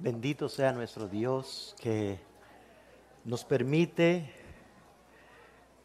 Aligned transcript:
Bendito 0.00 0.48
sea 0.48 0.70
nuestro 0.70 1.08
Dios 1.08 1.74
que 1.80 2.20
nos 3.24 3.44
permite 3.44 4.32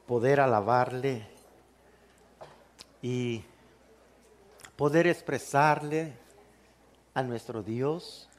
poder 0.06 0.40
alabarle 0.40 1.28
y 3.02 3.44
poder 4.76 5.08
expresarle 5.08 6.14
a 7.16 7.24
nuestro 7.24 7.64
Dios 7.64 8.30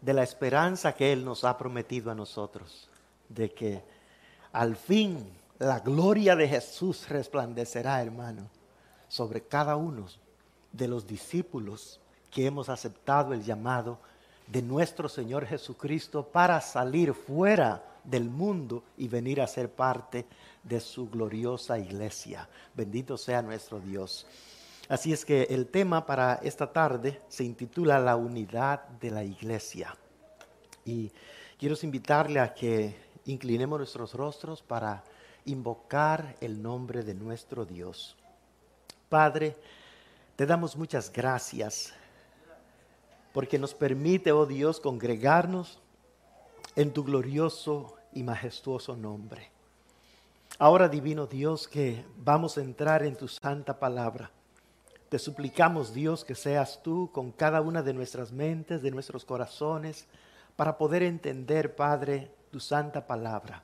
de 0.00 0.14
la 0.14 0.22
esperanza 0.22 0.94
que 0.94 1.12
Él 1.12 1.24
nos 1.24 1.42
ha 1.42 1.58
prometido 1.58 2.12
a 2.12 2.14
nosotros, 2.14 2.88
de 3.28 3.52
que 3.52 3.82
al 4.52 4.76
fin 4.76 5.28
la 5.58 5.80
gloria 5.80 6.36
de 6.36 6.46
Jesús 6.46 7.08
resplandecerá, 7.08 8.00
hermano, 8.00 8.48
sobre 9.08 9.42
cada 9.42 9.74
uno 9.74 10.06
de 10.70 10.86
los 10.86 11.04
discípulos 11.04 12.00
que 12.30 12.46
hemos 12.46 12.68
aceptado 12.68 13.34
el 13.34 13.42
llamado 13.42 13.98
de 14.52 14.60
nuestro 14.60 15.08
Señor 15.08 15.46
Jesucristo 15.46 16.28
para 16.30 16.60
salir 16.60 17.14
fuera 17.14 17.82
del 18.04 18.28
mundo 18.28 18.84
y 18.98 19.08
venir 19.08 19.40
a 19.40 19.46
ser 19.46 19.70
parte 19.70 20.26
de 20.62 20.78
su 20.78 21.08
gloriosa 21.08 21.78
iglesia. 21.78 22.46
Bendito 22.74 23.16
sea 23.16 23.40
nuestro 23.40 23.80
Dios. 23.80 24.26
Así 24.90 25.10
es 25.10 25.24
que 25.24 25.44
el 25.44 25.68
tema 25.68 26.04
para 26.04 26.34
esta 26.42 26.70
tarde 26.70 27.22
se 27.28 27.44
intitula 27.44 27.98
La 27.98 28.16
unidad 28.16 28.86
de 29.00 29.10
la 29.10 29.24
iglesia. 29.24 29.96
Y 30.84 31.10
quiero 31.58 31.74
invitarle 31.82 32.38
a 32.38 32.52
que 32.52 32.94
inclinemos 33.24 33.78
nuestros 33.78 34.12
rostros 34.12 34.60
para 34.60 35.02
invocar 35.46 36.36
el 36.42 36.60
nombre 36.60 37.02
de 37.02 37.14
nuestro 37.14 37.64
Dios. 37.64 38.18
Padre, 39.08 39.56
te 40.36 40.44
damos 40.44 40.76
muchas 40.76 41.10
gracias 41.10 41.94
porque 43.32 43.58
nos 43.58 43.74
permite, 43.74 44.32
oh 44.32 44.46
Dios, 44.46 44.80
congregarnos 44.80 45.80
en 46.76 46.92
tu 46.92 47.04
glorioso 47.04 47.96
y 48.12 48.22
majestuoso 48.22 48.96
nombre. 48.96 49.50
Ahora, 50.58 50.88
divino 50.88 51.26
Dios, 51.26 51.66
que 51.66 52.04
vamos 52.18 52.56
a 52.56 52.60
entrar 52.60 53.02
en 53.02 53.16
tu 53.16 53.26
santa 53.26 53.78
palabra. 53.78 54.30
Te 55.08 55.18
suplicamos, 55.18 55.92
Dios, 55.92 56.24
que 56.24 56.34
seas 56.34 56.82
tú 56.82 57.10
con 57.12 57.32
cada 57.32 57.60
una 57.60 57.82
de 57.82 57.92
nuestras 57.92 58.32
mentes, 58.32 58.82
de 58.82 58.90
nuestros 58.90 59.24
corazones, 59.24 60.06
para 60.56 60.78
poder 60.78 61.02
entender, 61.02 61.74
Padre, 61.74 62.30
tu 62.50 62.60
santa 62.60 63.06
palabra. 63.06 63.62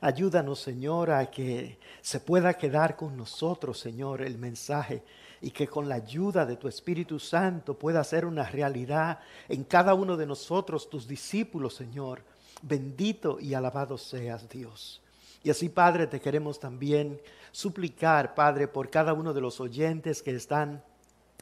Ayúdanos, 0.00 0.60
Señor, 0.60 1.10
a 1.10 1.30
que 1.30 1.78
se 2.00 2.20
pueda 2.20 2.54
quedar 2.54 2.96
con 2.96 3.16
nosotros, 3.16 3.78
Señor, 3.78 4.22
el 4.22 4.38
mensaje 4.38 5.02
y 5.40 5.50
que 5.50 5.66
con 5.66 5.88
la 5.88 5.96
ayuda 5.96 6.44
de 6.44 6.56
tu 6.56 6.68
Espíritu 6.68 7.18
Santo 7.18 7.74
pueda 7.74 8.04
ser 8.04 8.26
una 8.26 8.44
realidad 8.44 9.20
en 9.48 9.64
cada 9.64 9.94
uno 9.94 10.16
de 10.16 10.26
nosotros, 10.26 10.90
tus 10.90 11.08
discípulos, 11.08 11.74
Señor. 11.74 12.22
Bendito 12.62 13.38
y 13.40 13.54
alabado 13.54 13.96
seas, 13.96 14.48
Dios. 14.48 15.00
Y 15.42 15.48
así, 15.48 15.70
Padre, 15.70 16.06
te 16.06 16.20
queremos 16.20 16.60
también 16.60 17.20
suplicar, 17.52 18.34
Padre, 18.34 18.68
por 18.68 18.90
cada 18.90 19.14
uno 19.14 19.32
de 19.32 19.40
los 19.40 19.60
oyentes 19.60 20.22
que 20.22 20.32
están 20.32 20.82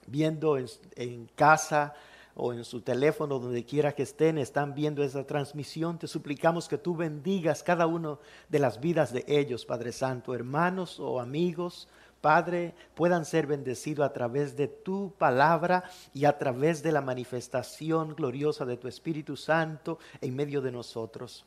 viendo 0.07 0.57
en, 0.57 1.27
casa 1.35 1.95
o 2.37 2.53
en 2.53 2.65
su 2.65 2.81
teléfono, 2.81 3.41
donde 3.41 3.65
quiera 3.65 3.97
que 3.97 4.05
estén, 4.05 4.39
están 4.39 4.75
viendo 4.75 5.03
esa 5.03 5.27
transmisión. 5.27 5.99
Te 5.99 6.07
suplicamos 6.07 6.69
que 6.69 6.79
tú 6.79 6.95
bendigas 6.95 7.65
cada 7.65 7.89
uno 7.89 8.21
de 8.49 8.61
las 8.61 8.81
vidas 8.81 9.13
de 9.13 9.25
ellos, 9.27 9.67
Padre 9.67 9.91
Santo, 9.91 10.35
hermanos 10.35 11.01
o 11.01 11.21
amigos, 11.21 11.89
Padre, 12.21 12.75
puedan 12.95 13.25
ser 13.25 13.47
bendecidos 13.47 14.05
a 14.05 14.13
través 14.13 14.57
de 14.57 14.67
tu 14.67 15.13
palabra 15.17 15.85
y 16.13 16.25
a 16.25 16.37
través 16.37 16.83
de 16.83 16.91
la 16.91 17.01
manifestación 17.01 18.15
gloriosa 18.15 18.65
de 18.65 18.77
tu 18.77 18.89
Espíritu 18.89 19.37
Santo 19.37 19.99
en 20.21 20.35
medio 20.35 20.61
de 20.61 20.73
nosotros. 20.73 21.45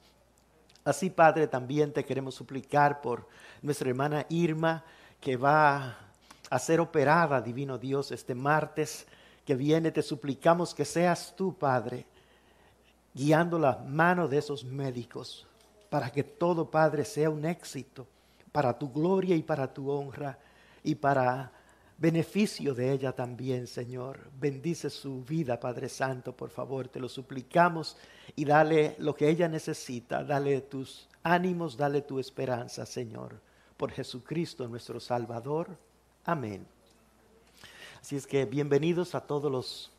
Así, 0.85 1.09
Padre, 1.09 1.47
también 1.47 1.91
te 1.91 2.05
queremos 2.05 2.35
suplicar 2.35 3.01
por 3.01 3.27
nuestra 3.61 3.89
hermana 3.89 4.25
Irma, 4.29 4.83
que 5.19 5.35
va 5.35 5.97
a 6.49 6.59
ser 6.59 6.79
operada, 6.79 7.41
Divino 7.41 7.77
Dios, 7.77 8.11
este 8.11 8.33
martes 8.33 9.05
que 9.45 9.55
viene. 9.55 9.91
Te 9.91 10.01
suplicamos 10.01 10.73
que 10.73 10.85
seas 10.85 11.35
tú, 11.35 11.53
Padre, 11.53 12.05
guiando 13.13 13.59
la 13.59 13.77
mano 13.77 14.27
de 14.27 14.37
esos 14.37 14.63
médicos 14.63 15.45
para 15.89 16.09
que 16.09 16.23
todo, 16.23 16.71
Padre, 16.71 17.03
sea 17.03 17.29
un 17.29 17.45
éxito 17.45 18.07
para 18.51 18.77
tu 18.77 18.91
gloria 18.91 19.35
y 19.35 19.43
para 19.43 19.71
tu 19.71 19.91
honra 19.91 20.39
y 20.83 20.95
para 20.95 21.51
beneficio 21.97 22.73
de 22.73 22.91
ella 22.91 23.11
también, 23.11 23.67
Señor. 23.67 24.31
Bendice 24.39 24.89
su 24.89 25.23
vida, 25.23 25.59
Padre 25.59 25.87
Santo, 25.87 26.35
por 26.35 26.49
favor, 26.49 26.87
te 26.87 26.99
lo 26.99 27.07
suplicamos 27.07 27.95
y 28.35 28.45
dale 28.45 28.95
lo 28.97 29.13
que 29.13 29.29
ella 29.29 29.47
necesita, 29.47 30.23
dale 30.23 30.61
tus 30.61 31.07
ánimos, 31.23 31.77
dale 31.77 32.01
tu 32.01 32.19
esperanza, 32.19 32.85
Señor, 32.85 33.39
por 33.77 33.91
Jesucristo 33.91 34.67
nuestro 34.67 34.99
Salvador. 34.99 35.77
Amén. 36.25 36.65
Así 38.01 38.15
es 38.15 38.25
que 38.25 38.45
bienvenidos 38.45 39.13
a 39.13 39.21
todos 39.21 39.51
los 39.51 39.91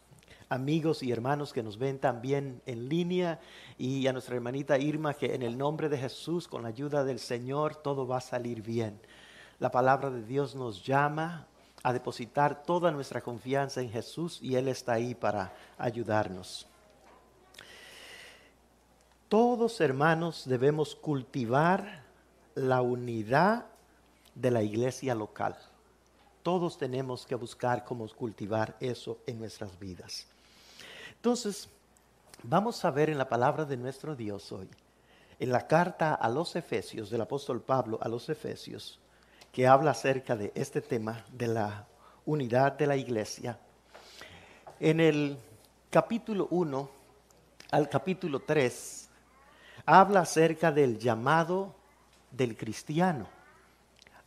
amigos 0.48 1.04
y 1.04 1.12
hermanos 1.12 1.53
que 1.53 1.62
nos 1.62 1.78
ven 1.78 1.98
también 1.98 2.60
en 2.66 2.88
línea 2.88 3.41
y 3.78 4.06
a 4.09 4.12
nuestra 4.12 4.34
hermanita 4.34 4.76
Irma 4.76 5.15
que 5.15 5.34
en 5.34 5.42
el 5.42 5.56
nombre 5.56 5.88
de 5.88 5.98
Jesús, 5.98 6.48
con 6.48 6.62
la 6.62 6.69
ayuda 6.69 7.04
del 7.04 7.21
Señor, 7.21 7.76
todo 7.76 8.09
va 8.09 8.19
a 8.19 8.21
salir 8.21 8.60
bien. 8.60 9.00
La 9.59 9.71
palabra 9.71 10.11
de 10.11 10.23
Dios 10.23 10.55
nos 10.55 10.85
llama 10.85 11.47
a 11.83 11.93
depositar 11.93 12.63
toda 12.63 12.91
nuestra 12.91 13.21
confianza 13.21 13.81
en 13.81 13.91
Jesús 13.91 14.39
y 14.41 14.57
Él 14.57 14.69
está 14.69 14.95
ahí 14.95 15.15
para 15.15 15.53
ayudarnos. 15.79 16.67
Todos 19.29 19.81
hermanos 19.81 20.45
debemos 20.47 20.95
cultivar 20.95 22.03
la 22.55 22.83
unidad 22.83 23.67
de 24.35 24.51
la 24.51 24.63
iglesia 24.63 25.15
local. 25.15 25.57
Todos 26.43 26.77
tenemos 26.77 27.25
que 27.27 27.34
buscar 27.34 27.84
cómo 27.84 28.07
cultivar 28.09 28.77
eso 28.81 29.19
en 29.27 29.39
nuestras 29.39 29.79
vidas. 29.79 30.27
Entonces, 31.15 31.69
vamos 32.43 32.84
a 32.84 32.91
ver 32.91 33.11
en 33.11 33.19
la 33.19 33.29
palabra 33.29 33.65
de 33.65 33.77
nuestro 33.77 34.15
Dios 34.17 34.51
hoy, 34.53 34.69
en 35.39 35.51
la 35.51 35.67
carta 35.67 36.15
a 36.15 36.29
los 36.29 36.55
Efesios, 36.57 37.11
del 37.11 37.21
apóstol 37.21 37.63
Pablo 37.63 37.99
a 38.03 38.09
los 38.09 38.29
Efesios, 38.29 38.99
que 39.53 39.67
habla 39.67 39.91
acerca 39.91 40.35
de 40.35 40.51
este 40.55 40.81
tema 40.81 41.25
de 41.31 41.47
la 41.47 41.87
unidad 42.25 42.73
de 42.73 42.87
la 42.87 42.97
iglesia. 42.97 43.59
En 44.81 44.99
el 44.99 45.37
capítulo 45.91 46.49
1 46.51 46.91
al 47.71 47.89
capítulo 47.91 48.41
3 48.41 49.09
habla 49.85 50.21
acerca 50.21 50.73
del 50.73 50.99
llamado 50.99 51.75
del 52.31 52.57
cristiano 52.57 53.29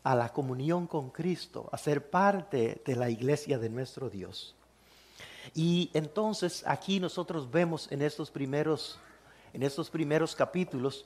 a 0.04 0.14
la 0.14 0.30
comunión 0.30 0.86
con 0.86 1.10
Cristo, 1.10 1.68
a 1.72 1.78
ser 1.80 2.12
parte 2.12 2.84
de 2.86 2.96
la 2.96 3.10
iglesia 3.10 3.58
de 3.58 3.70
nuestro 3.70 4.12
Dios. 4.12 4.56
Y 5.56 5.90
entonces 5.96 6.64
aquí 6.68 7.00
nosotros 7.00 7.50
vemos 7.50 7.92
en 7.92 8.04
estos 8.04 8.30
primeros 8.30 9.00
en 9.54 9.64
estos 9.64 9.90
primeros 9.90 10.36
capítulos 10.36 11.06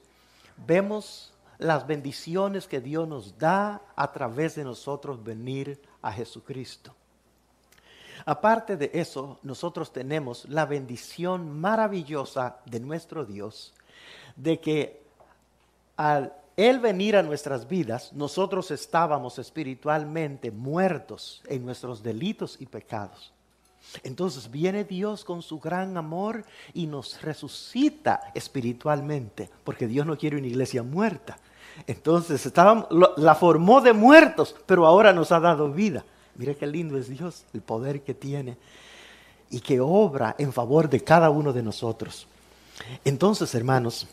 vemos 0.66 1.32
las 1.60 1.86
bendiciones 1.86 2.68
que 2.68 2.82
Dios 2.82 3.08
nos 3.08 3.38
da 3.38 3.82
a 3.96 4.12
través 4.12 4.56
de 4.56 4.64
nosotros 4.64 5.24
venir 5.24 5.80
a 6.02 6.12
Jesucristo. 6.12 6.96
Aparte 8.26 8.78
de 8.78 8.90
eso, 8.94 9.40
nosotros 9.44 9.92
tenemos 9.92 10.48
la 10.50 10.66
bendición 10.66 11.60
maravillosa 11.60 12.58
de 12.66 12.80
nuestro 12.80 13.26
Dios, 13.26 13.74
de 14.36 14.60
que 14.60 15.04
al 15.98 16.34
Él 16.56 16.80
venir 16.80 17.16
a 17.16 17.24
nuestras 17.24 17.68
vidas, 17.68 18.14
nosotros 18.14 18.72
estábamos 18.72 19.38
espiritualmente 19.38 20.52
muertos 20.52 21.42
en 21.46 21.66
nuestros 21.66 22.02
delitos 22.02 22.58
y 22.60 22.66
pecados. 22.66 23.34
Entonces 24.04 24.52
viene 24.52 24.84
Dios 24.84 25.26
con 25.26 25.42
su 25.42 25.60
gran 25.60 25.98
amor 25.98 26.46
y 26.74 26.88
nos 26.88 27.22
resucita 27.22 28.32
espiritualmente, 28.34 29.50
porque 29.64 29.88
Dios 29.88 30.06
no 30.06 30.18
quiere 30.18 30.38
una 30.38 30.48
iglesia 30.48 30.84
muerta. 30.84 31.38
Entonces 31.88 32.52
la 33.18 33.36
formó 33.36 33.82
de 33.82 33.94
muertos, 33.94 34.56
pero 34.66 34.86
ahora 34.86 35.14
nos 35.14 35.32
ha 35.32 35.40
dado 35.40 35.72
vida. 35.72 36.04
Mire 36.36 36.56
qué 36.56 36.68
lindo 36.68 36.98
es 36.98 37.10
Dios, 37.10 37.44
el 37.54 37.62
poder 37.62 38.02
que 38.02 38.14
tiene 38.14 38.58
y 39.50 39.60
que 39.60 39.80
obra 39.80 40.36
en 40.38 40.54
favor 40.54 40.90
de 40.90 41.04
cada 41.04 41.30
uno 41.30 41.52
de 41.54 41.64
nosotros. 41.64 42.28
Entonces, 43.04 43.54
hermanos, 43.56 44.08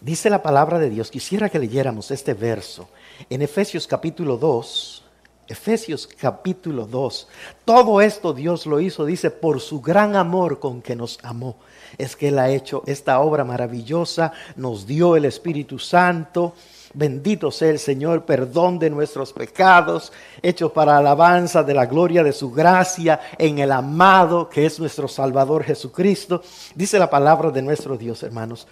dice 0.00 0.30
la 0.30 0.42
palabra 0.42 0.78
de 0.78 0.90
Dios, 0.90 1.10
quisiera 1.10 1.48
que 1.48 1.58
leyéramos 1.58 2.10
este 2.10 2.34
verso 2.34 2.88
en 3.28 3.42
Efesios 3.42 3.86
capítulo 3.86 4.36
2, 4.36 5.04
Efesios 5.48 6.06
capítulo 6.06 6.86
2. 6.86 7.28
Todo 7.64 8.00
esto 8.00 8.34
Dios 8.34 8.66
lo 8.66 8.80
hizo, 8.80 9.06
dice, 9.06 9.30
por 9.30 9.60
su 9.60 9.80
gran 9.80 10.14
amor 10.14 10.60
con 10.60 10.82
que 10.82 10.94
nos 10.94 11.18
amó. 11.22 11.56
Es 11.96 12.16
que 12.16 12.28
Él 12.28 12.38
ha 12.38 12.50
hecho 12.50 12.82
esta 12.86 13.20
obra 13.20 13.44
maravillosa, 13.44 14.32
nos 14.56 14.86
dio 14.86 15.16
el 15.16 15.24
Espíritu 15.24 15.78
Santo, 15.78 16.54
Bendito 16.98 17.52
sea 17.52 17.70
el 17.70 17.78
Señor, 17.78 18.24
perdón 18.24 18.80
de 18.80 18.90
nuestros 18.90 19.32
pecados, 19.32 20.12
hecho 20.42 20.72
para 20.72 20.98
alabanza 20.98 21.62
de 21.62 21.72
la 21.72 21.86
gloria 21.86 22.24
de 22.24 22.32
su 22.32 22.50
gracia 22.50 23.20
en 23.38 23.60
el 23.60 23.70
amado 23.70 24.48
que 24.48 24.66
es 24.66 24.80
nuestro 24.80 25.06
Salvador 25.06 25.62
Jesucristo. 25.62 26.42
Dice 26.74 26.98
la 26.98 27.08
palabra 27.08 27.52
de 27.52 27.62
nuestro 27.62 27.96
Dios, 27.96 28.24
hermanos, 28.24 28.66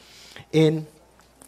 en 0.50 0.88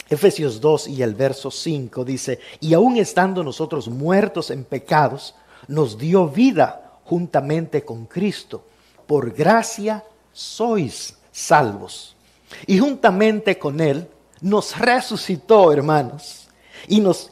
Efesios 0.08 0.60
2 0.60 0.86
y 0.86 1.02
el 1.02 1.16
verso 1.16 1.50
5 1.50 2.04
dice, 2.04 2.38
y 2.60 2.74
aun 2.74 2.96
estando 2.96 3.42
nosotros 3.42 3.88
muertos 3.88 4.52
en 4.52 4.62
pecados, 4.62 5.34
nos 5.66 5.98
dio 5.98 6.28
vida 6.28 6.92
juntamente 7.02 7.84
con 7.84 8.06
Cristo. 8.06 8.62
Por 9.04 9.32
gracia 9.32 10.04
sois 10.32 11.16
salvos. 11.32 12.14
Y 12.68 12.78
juntamente 12.78 13.58
con 13.58 13.80
Él 13.80 14.06
nos 14.40 14.78
resucitó, 14.78 15.72
hermanos, 15.72 16.47
y 16.86 17.00
nos, 17.00 17.30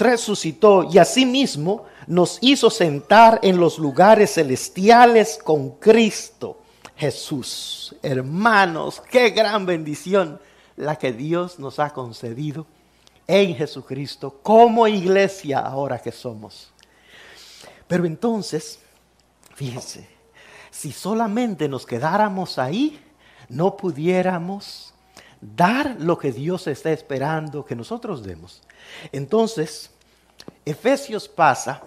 resucitó 0.00 0.88
y 0.90 0.98
asimismo 0.98 1.84
nos 2.06 2.38
hizo 2.40 2.70
sentar 2.70 3.38
en 3.42 3.58
los 3.58 3.78
lugares 3.78 4.34
celestiales 4.34 5.38
con 5.42 5.70
Cristo 5.72 6.58
Jesús. 6.96 7.94
Hermanos, 8.02 9.00
qué 9.10 9.30
gran 9.30 9.66
bendición 9.66 10.40
la 10.76 10.96
que 10.96 11.12
Dios 11.12 11.58
nos 11.58 11.78
ha 11.78 11.90
concedido 11.90 12.66
en 13.26 13.54
Jesucristo 13.54 14.40
como 14.42 14.88
iglesia 14.88 15.60
ahora 15.60 15.98
que 15.98 16.10
somos. 16.10 16.72
Pero 17.86 18.04
entonces, 18.04 18.80
fíjense, 19.54 20.08
si 20.70 20.92
solamente 20.92 21.68
nos 21.68 21.86
quedáramos 21.86 22.58
ahí, 22.58 23.00
no 23.48 23.76
pudiéramos 23.76 24.87
dar 25.40 25.96
lo 25.98 26.18
que 26.18 26.32
Dios 26.32 26.66
está 26.66 26.90
esperando 26.90 27.64
que 27.64 27.76
nosotros 27.76 28.22
demos. 28.22 28.62
Entonces, 29.12 29.90
Efesios 30.64 31.28
pasa 31.28 31.82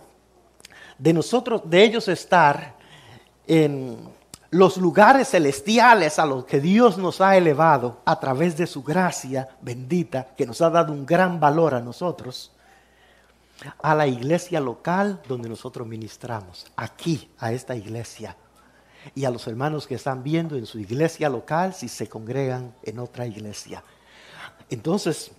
de 0.98 1.14
nosotros, 1.14 1.62
de 1.66 1.84
ellos 1.84 2.08
estar 2.08 2.76
en 3.48 3.98
los 4.52 4.78
lugares 4.78 5.30
celestiales 5.30 6.20
a 6.20 6.26
los 6.26 6.46
que 6.46 6.60
Dios 6.60 6.98
nos 6.98 7.22
ha 7.22 7.38
elevado 7.38 8.02
a 8.06 8.20
través 8.20 8.58
de 8.58 8.68
su 8.68 8.84
gracia 8.84 9.48
bendita, 9.62 10.28
que 10.36 10.46
nos 10.46 10.62
ha 10.62 10.70
dado 10.70 10.92
un 10.92 11.06
gran 11.06 11.40
valor 11.40 11.74
a 11.74 11.80
nosotros, 11.80 12.52
a 13.82 13.96
la 13.96 14.08
iglesia 14.08 14.60
local 14.60 15.22
donde 15.28 15.48
nosotros 15.48 15.88
ministramos, 15.88 16.66
aquí, 16.76 17.32
a 17.40 17.52
esta 17.54 17.76
iglesia, 17.76 18.36
y 19.16 19.26
a 19.26 19.32
los 19.32 19.48
hermanos 19.48 19.88
que 19.88 19.96
están 19.96 20.24
viendo 20.24 20.56
en 20.56 20.66
su 20.66 20.80
iglesia 20.80 21.30
local 21.30 21.74
si 21.74 21.88
se 21.88 22.08
congregan 22.08 22.74
en 22.84 23.00
otra 23.00 23.26
iglesia. 23.26 23.84
Entonces, 24.70 25.32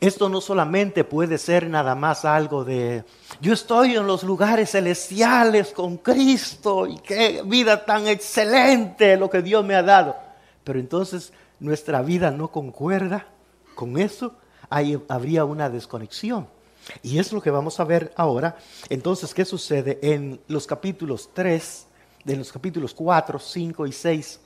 esto 0.00 0.28
no 0.28 0.40
solamente 0.40 1.04
puede 1.04 1.38
ser 1.38 1.68
nada 1.68 1.94
más 1.94 2.24
algo 2.24 2.64
de, 2.64 3.04
yo 3.40 3.54
estoy 3.54 3.96
en 3.96 4.06
los 4.06 4.22
lugares 4.22 4.72
celestiales 4.72 5.72
con 5.72 5.96
Cristo 5.96 6.86
y 6.86 6.98
qué 6.98 7.42
vida 7.44 7.84
tan 7.84 8.06
excelente 8.06 9.16
lo 9.16 9.30
que 9.30 9.40
Dios 9.40 9.64
me 9.64 9.74
ha 9.74 9.82
dado. 9.82 10.14
Pero 10.64 10.78
entonces 10.78 11.32
nuestra 11.60 12.02
vida 12.02 12.30
no 12.30 12.48
concuerda 12.48 13.26
con 13.74 13.98
eso, 13.98 14.34
ahí 14.68 15.00
habría 15.08 15.44
una 15.44 15.70
desconexión. 15.70 16.48
Y 17.02 17.18
es 17.18 17.32
lo 17.32 17.40
que 17.40 17.50
vamos 17.50 17.80
a 17.80 17.84
ver 17.84 18.12
ahora. 18.16 18.56
Entonces, 18.88 19.34
¿qué 19.34 19.44
sucede 19.44 19.98
en 20.02 20.40
los 20.46 20.66
capítulos 20.66 21.30
3, 21.32 21.86
de 22.26 22.36
los 22.36 22.50
capítulos 22.50 22.92
4, 22.92 23.38
5 23.38 23.86
y 23.86 23.92
6? 23.92 24.40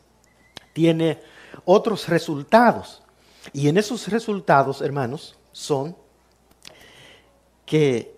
Tiene 0.75 1.19
otros 1.65 2.09
resultados. 2.09 3.03
Y 3.55 3.69
en 3.69 3.79
esos 3.79 4.07
resultados, 4.09 4.83
hermanos, 4.83 5.39
son 5.51 5.97
que 7.65 8.15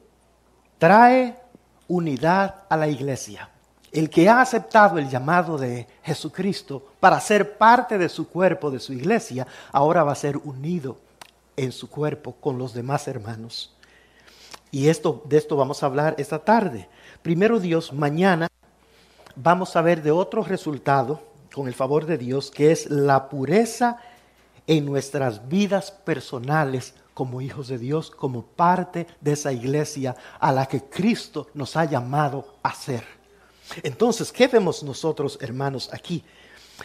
trae 0.78 1.38
unidad 1.86 2.64
a 2.68 2.76
la 2.76 2.88
iglesia. 2.88 3.48
El 3.92 4.10
que 4.10 4.28
ha 4.28 4.40
aceptado 4.40 4.98
el 4.98 5.08
llamado 5.08 5.56
de 5.56 5.86
Jesucristo 6.02 6.94
para 6.98 7.20
ser 7.20 7.56
parte 7.56 7.98
de 7.98 8.08
su 8.08 8.28
cuerpo, 8.28 8.70
de 8.70 8.80
su 8.80 8.92
iglesia, 8.92 9.46
ahora 9.70 10.02
va 10.02 10.12
a 10.12 10.16
ser 10.16 10.38
unido 10.38 10.98
en 11.56 11.70
su 11.70 11.88
cuerpo 11.88 12.32
con 12.32 12.58
los 12.58 12.74
demás 12.74 13.06
hermanos. 13.06 13.76
Y 14.72 14.88
esto, 14.88 15.22
de 15.26 15.36
esto 15.36 15.54
vamos 15.54 15.82
a 15.82 15.86
hablar 15.86 16.14
esta 16.18 16.38
tarde. 16.38 16.88
Primero 17.20 17.60
Dios, 17.60 17.92
mañana 17.92 18.48
vamos 19.36 19.76
a 19.76 19.82
ver 19.82 20.02
de 20.02 20.10
otro 20.10 20.42
resultado, 20.42 21.20
con 21.52 21.68
el 21.68 21.74
favor 21.74 22.06
de 22.06 22.18
Dios, 22.18 22.50
que 22.50 22.72
es 22.72 22.90
la 22.90 23.28
pureza 23.28 23.98
en 24.66 24.86
nuestras 24.86 25.48
vidas 25.48 25.90
personales 25.90 26.94
como 27.14 27.40
hijos 27.40 27.68
de 27.68 27.78
Dios, 27.78 28.10
como 28.10 28.42
parte 28.42 29.06
de 29.20 29.32
esa 29.32 29.52
iglesia 29.52 30.16
a 30.40 30.50
la 30.52 30.66
que 30.66 30.82
Cristo 30.82 31.48
nos 31.54 31.76
ha 31.76 31.84
llamado 31.84 32.56
a 32.62 32.74
ser. 32.74 33.04
Entonces, 33.82 34.32
¿qué 34.32 34.48
vemos 34.48 34.82
nosotros, 34.82 35.38
hermanos, 35.40 35.90
aquí? 35.92 36.24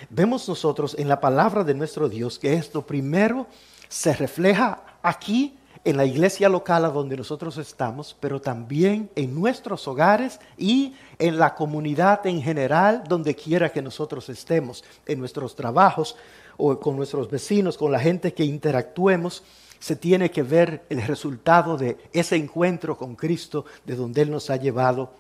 Vemos 0.10 0.48
nosotros 0.48 0.96
en 0.98 1.08
la 1.08 1.20
palabra 1.20 1.64
de 1.64 1.74
nuestro 1.74 2.10
Dios 2.10 2.38
que 2.38 2.54
esto 2.54 2.86
primero 2.86 3.48
se 3.88 4.14
refleja 4.14 4.84
aquí 5.02 5.57
en 5.88 5.96
la 5.96 6.04
iglesia 6.04 6.50
local 6.50 6.84
a 6.84 6.90
donde 6.90 7.16
nosotros 7.16 7.58
estamos, 7.58 8.14
pero 8.20 8.42
también 8.42 9.10
en 9.16 9.34
nuestros 9.34 9.88
hogares 9.88 10.38
y 10.58 10.96
en 11.18 11.38
la 11.40 11.56
comunidad 11.56 12.28
en 12.28 12.42
general, 12.42 13.04
donde 13.08 13.34
quiera 13.36 13.72
que 13.72 13.82
nosotros 13.82 14.28
estemos, 14.28 14.84
en 15.06 15.18
nuestros 15.18 15.56
trabajos 15.56 16.18
o 16.58 16.78
con 16.78 16.98
nuestros 16.98 17.32
vecinos, 17.32 17.78
con 17.78 17.94
la 17.94 18.02
gente 18.02 18.34
que 18.34 18.44
interactuemos 18.44 19.46
se 19.80 19.96
tiene 19.96 20.30
que 20.30 20.44
ver 20.44 20.84
el 20.90 21.02
resultado 21.04 21.78
de 21.78 21.98
ese 22.12 22.36
encuentro 22.36 22.98
con 22.98 23.16
Cristo 23.16 23.64
de 23.86 23.96
donde 23.96 24.24
Él 24.24 24.32
nos 24.32 24.50
ha 24.50 24.58
llevado 24.58 25.14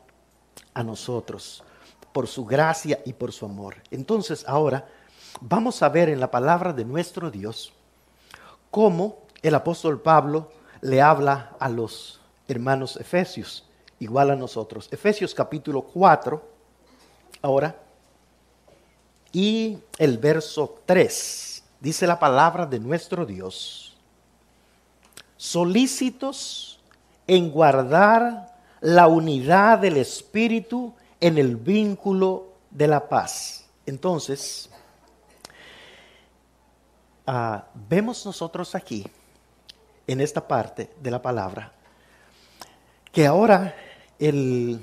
a 0.74 0.84
nosotros, 0.84 1.64
por 2.12 2.28
su 2.28 2.44
gracia 2.44 3.00
y 3.06 3.14
por 3.14 3.32
su 3.32 3.46
amor. 3.46 3.78
Entonces 3.90 4.44
ahora 4.46 4.86
vamos 5.40 5.82
a 5.82 5.88
ver 5.88 6.10
en 6.10 6.20
la 6.20 6.30
palabra 6.30 6.74
de 6.74 6.84
nuestro 6.84 7.32
Dios 7.32 7.72
cómo 8.70 9.20
el 9.42 9.56
apóstol 9.56 10.02
Pablo 10.02 10.57
le 10.82 11.02
habla 11.02 11.56
a 11.60 11.70
los 11.70 12.22
hermanos 12.48 12.98
efesios, 12.98 13.68
igual 14.00 14.32
a 14.32 14.36
nosotros. 14.36 14.88
Efesios 14.92 15.34
capítulo 15.34 15.82
4, 15.82 16.42
ahora, 17.42 17.76
y 19.32 19.80
el 19.98 20.18
verso 20.18 20.80
3, 20.86 21.64
dice 21.80 22.08
la 22.08 22.20
palabra 22.20 22.66
de 22.66 22.80
nuestro 22.80 23.26
Dios 23.26 23.88
solícitos 25.38 26.80
en 27.28 27.52
guardar 27.52 28.58
la 28.82 29.08
unidad 29.08 29.80
del 29.80 29.98
Espíritu 29.98 30.94
en 31.22 31.38
el 31.38 31.56
vínculo 31.56 32.48
de 32.72 32.88
la 32.88 33.08
paz. 33.08 33.66
Entonces, 33.86 34.70
ah, 37.26 37.66
vemos 37.88 38.26
nosotros 38.26 38.76
aquí, 38.76 39.06
en 40.08 40.22
esta 40.22 40.48
parte 40.48 40.90
de 41.02 41.12
la 41.12 41.22
palabra, 41.22 41.74
que 43.12 43.28
ahora 43.28 43.76
el, 44.18 44.80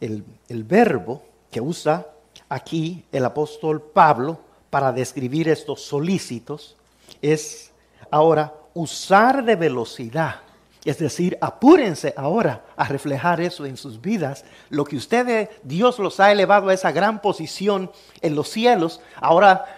el, 0.00 0.64
verbo 0.64 1.22
que 1.50 1.60
usa 1.60 2.06
aquí 2.48 3.04
el 3.12 3.24
apóstol 3.24 3.82
Pablo 3.82 4.40
para 4.70 4.92
describir 4.92 5.48
estos 5.48 5.82
solícitos 5.82 6.76
es 7.20 7.68
Ahora, 8.10 8.54
usar 8.74 9.44
de 9.44 9.56
velocidad, 9.56 10.36
es 10.84 10.98
decir, 10.98 11.36
apúrense 11.40 12.14
ahora 12.16 12.64
a 12.76 12.84
reflejar 12.84 13.40
eso 13.40 13.66
en 13.66 13.76
sus 13.76 14.00
vidas. 14.00 14.44
Lo 14.70 14.84
que 14.84 14.96
ustedes, 14.96 15.50
Dios 15.62 15.98
los 15.98 16.20
ha 16.20 16.32
elevado 16.32 16.68
a 16.68 16.74
esa 16.74 16.92
gran 16.92 17.20
posición 17.20 17.90
en 18.22 18.34
los 18.34 18.48
cielos. 18.48 19.00
Ahora, 19.16 19.77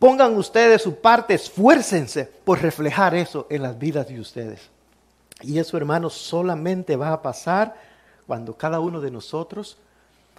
pongan 0.00 0.36
ustedes 0.36 0.82
su 0.82 0.96
parte, 0.96 1.34
esfuércense 1.34 2.24
por 2.24 2.60
reflejar 2.60 3.14
eso 3.14 3.46
en 3.48 3.62
las 3.62 3.78
vidas 3.78 4.08
de 4.08 4.18
ustedes. 4.18 4.62
Y 5.42 5.60
eso, 5.60 5.76
hermanos, 5.76 6.14
solamente 6.14 6.96
va 6.96 7.12
a 7.12 7.22
pasar 7.22 7.76
cuando 8.26 8.56
cada 8.56 8.80
uno 8.80 9.00
de 9.00 9.12
nosotros 9.12 9.76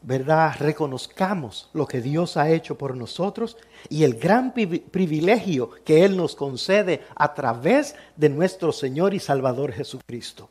¿verdad? 0.04 0.56
Reconozcamos 0.60 1.70
lo 1.74 1.86
que 1.86 2.02
Dios 2.02 2.36
ha 2.36 2.50
hecho 2.50 2.78
por 2.78 2.96
nosotros 2.98 3.58
y 3.88 4.04
el 4.04 4.16
gran 4.16 4.52
privilegio 4.52 5.70
que 5.86 6.04
Él 6.04 6.18
nos 6.18 6.36
concede 6.36 7.02
a 7.16 7.34
través 7.34 7.96
de 8.16 8.30
nuestro 8.30 8.72
Señor 8.72 9.14
y 9.14 9.20
Salvador 9.20 9.72
Jesucristo. 9.72 10.50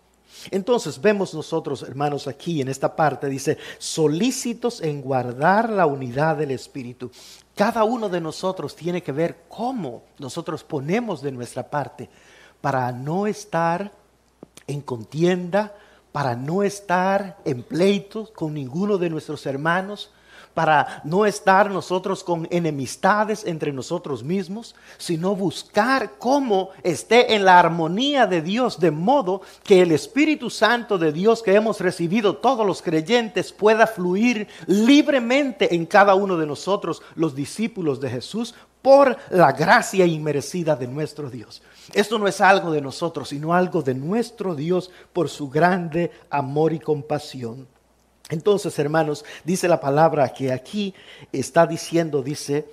Entonces 0.50 1.00
vemos 1.00 1.34
nosotros, 1.34 1.82
hermanos, 1.82 2.28
aquí 2.28 2.60
en 2.60 2.68
esta 2.68 2.94
parte, 2.94 3.28
dice, 3.28 3.58
solícitos 3.78 4.80
en 4.80 5.02
guardar 5.02 5.68
la 5.68 5.84
unidad 5.84 6.36
del 6.36 6.52
Espíritu. 6.52 7.10
Cada 7.60 7.84
uno 7.84 8.08
de 8.08 8.22
nosotros 8.22 8.74
tiene 8.74 9.02
que 9.02 9.12
ver 9.12 9.44
cómo 9.46 10.04
nosotros 10.18 10.64
ponemos 10.64 11.20
de 11.20 11.30
nuestra 11.30 11.68
parte 11.68 12.08
para 12.62 12.90
no 12.90 13.26
estar 13.26 13.92
en 14.66 14.80
contienda, 14.80 15.74
para 16.10 16.34
no 16.34 16.62
estar 16.62 17.36
en 17.44 17.62
pleitos 17.62 18.30
con 18.30 18.54
ninguno 18.54 18.96
de 18.96 19.10
nuestros 19.10 19.44
hermanos, 19.44 20.10
para 20.54 21.02
no 21.04 21.26
estar 21.26 21.70
nosotros 21.70 22.24
con 22.24 22.48
enemistades 22.50 23.44
entre 23.46 23.72
nosotros 23.72 24.22
mismos, 24.22 24.74
sino 24.98 25.36
buscar 25.36 26.12
cómo 26.18 26.70
esté 26.82 27.34
en 27.34 27.44
la 27.44 27.58
armonía 27.58 28.26
de 28.26 28.42
Dios, 28.42 28.80
de 28.80 28.90
modo 28.90 29.42
que 29.62 29.82
el 29.82 29.92
Espíritu 29.92 30.50
Santo 30.50 30.98
de 30.98 31.12
Dios 31.12 31.42
que 31.42 31.54
hemos 31.54 31.80
recibido 31.80 32.36
todos 32.36 32.66
los 32.66 32.82
creyentes 32.82 33.52
pueda 33.52 33.86
fluir 33.86 34.48
libremente 34.66 35.74
en 35.74 35.86
cada 35.86 36.14
uno 36.14 36.36
de 36.36 36.46
nosotros, 36.46 37.02
los 37.14 37.34
discípulos 37.34 38.00
de 38.00 38.10
Jesús, 38.10 38.54
por 38.82 39.16
la 39.30 39.52
gracia 39.52 40.06
inmerecida 40.06 40.74
de 40.74 40.86
nuestro 40.86 41.30
Dios. 41.30 41.62
Esto 41.92 42.18
no 42.18 42.26
es 42.28 42.40
algo 42.40 42.70
de 42.70 42.80
nosotros, 42.80 43.28
sino 43.28 43.54
algo 43.54 43.82
de 43.82 43.94
nuestro 43.94 44.54
Dios 44.54 44.90
por 45.12 45.28
su 45.28 45.50
grande 45.50 46.10
amor 46.30 46.72
y 46.72 46.78
compasión. 46.78 47.66
Entonces, 48.30 48.78
hermanos, 48.78 49.24
dice 49.44 49.68
la 49.68 49.80
palabra 49.80 50.32
que 50.32 50.52
aquí 50.52 50.94
está 51.32 51.66
diciendo, 51.66 52.22
dice, 52.22 52.66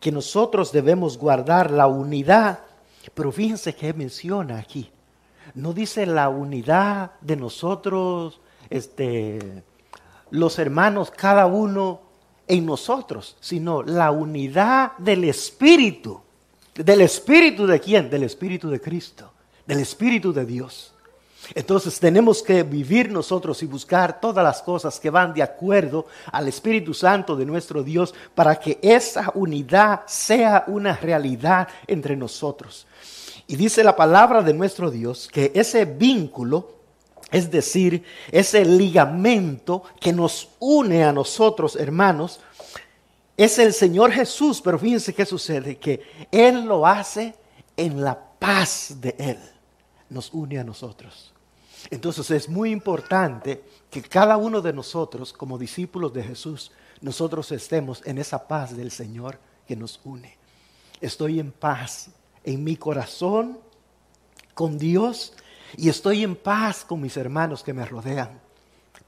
que 0.00 0.10
nosotros 0.10 0.72
debemos 0.72 1.18
guardar 1.18 1.70
la 1.70 1.86
unidad, 1.86 2.60
pero 3.14 3.30
fíjense 3.30 3.74
que 3.74 3.92
menciona 3.92 4.58
aquí. 4.58 4.90
No 5.54 5.72
dice 5.72 6.06
la 6.06 6.28
unidad 6.30 7.12
de 7.20 7.36
nosotros, 7.36 8.40
este, 8.70 9.62
los 10.30 10.58
hermanos, 10.58 11.10
cada 11.10 11.46
uno 11.46 12.00
en 12.48 12.64
nosotros, 12.64 13.36
sino 13.40 13.82
la 13.82 14.10
unidad 14.10 14.96
del 14.96 15.24
Espíritu. 15.24 16.20
¿Del 16.74 17.02
Espíritu 17.02 17.66
de 17.66 17.78
quién? 17.78 18.08
Del 18.08 18.22
Espíritu 18.22 18.70
de 18.70 18.80
Cristo, 18.80 19.30
del 19.66 19.80
Espíritu 19.80 20.32
de 20.32 20.46
Dios. 20.46 20.94
Entonces 21.54 21.98
tenemos 21.98 22.42
que 22.42 22.62
vivir 22.62 23.10
nosotros 23.10 23.62
y 23.62 23.66
buscar 23.66 24.20
todas 24.20 24.44
las 24.44 24.62
cosas 24.62 25.00
que 25.00 25.10
van 25.10 25.34
de 25.34 25.42
acuerdo 25.42 26.06
al 26.30 26.48
Espíritu 26.48 26.94
Santo 26.94 27.34
de 27.34 27.46
nuestro 27.46 27.82
Dios 27.82 28.14
para 28.34 28.56
que 28.56 28.78
esa 28.82 29.32
unidad 29.34 30.02
sea 30.06 30.64
una 30.66 30.96
realidad 30.96 31.68
entre 31.86 32.16
nosotros. 32.16 32.86
Y 33.46 33.56
dice 33.56 33.82
la 33.82 33.96
palabra 33.96 34.42
de 34.42 34.54
nuestro 34.54 34.90
Dios 34.90 35.28
que 35.32 35.50
ese 35.54 35.84
vínculo, 35.84 36.70
es 37.32 37.50
decir, 37.50 38.04
ese 38.30 38.64
ligamento 38.64 39.82
que 40.00 40.12
nos 40.12 40.50
une 40.60 41.02
a 41.02 41.12
nosotros, 41.12 41.74
hermanos, 41.74 42.40
es 43.36 43.58
el 43.58 43.72
Señor 43.72 44.12
Jesús. 44.12 44.60
Pero 44.62 44.78
fíjense 44.78 45.14
qué 45.14 45.26
sucede, 45.26 45.78
que 45.78 46.00
Él 46.30 46.64
lo 46.64 46.86
hace 46.86 47.34
en 47.76 48.04
la 48.04 48.16
paz 48.38 48.94
de 49.00 49.16
Él. 49.18 49.38
Nos 50.10 50.32
une 50.34 50.58
a 50.58 50.64
nosotros. 50.64 51.32
Entonces 51.90 52.30
es 52.30 52.48
muy 52.48 52.70
importante 52.70 53.64
que 53.90 54.02
cada 54.02 54.36
uno 54.36 54.60
de 54.60 54.72
nosotros, 54.72 55.32
como 55.32 55.56
discípulos 55.56 56.12
de 56.12 56.22
Jesús, 56.22 56.72
nosotros 57.00 57.50
estemos 57.52 58.02
en 58.04 58.18
esa 58.18 58.46
paz 58.46 58.76
del 58.76 58.90
Señor 58.90 59.38
que 59.66 59.76
nos 59.76 60.00
une. 60.04 60.36
Estoy 61.00 61.40
en 61.40 61.52
paz 61.52 62.10
en 62.44 62.62
mi 62.62 62.76
corazón 62.76 63.58
con 64.52 64.76
Dios 64.76 65.32
y 65.76 65.88
estoy 65.88 66.22
en 66.22 66.36
paz 66.36 66.84
con 66.84 67.00
mis 67.00 67.16
hermanos 67.16 67.62
que 67.62 67.72
me 67.72 67.86
rodean. 67.86 68.40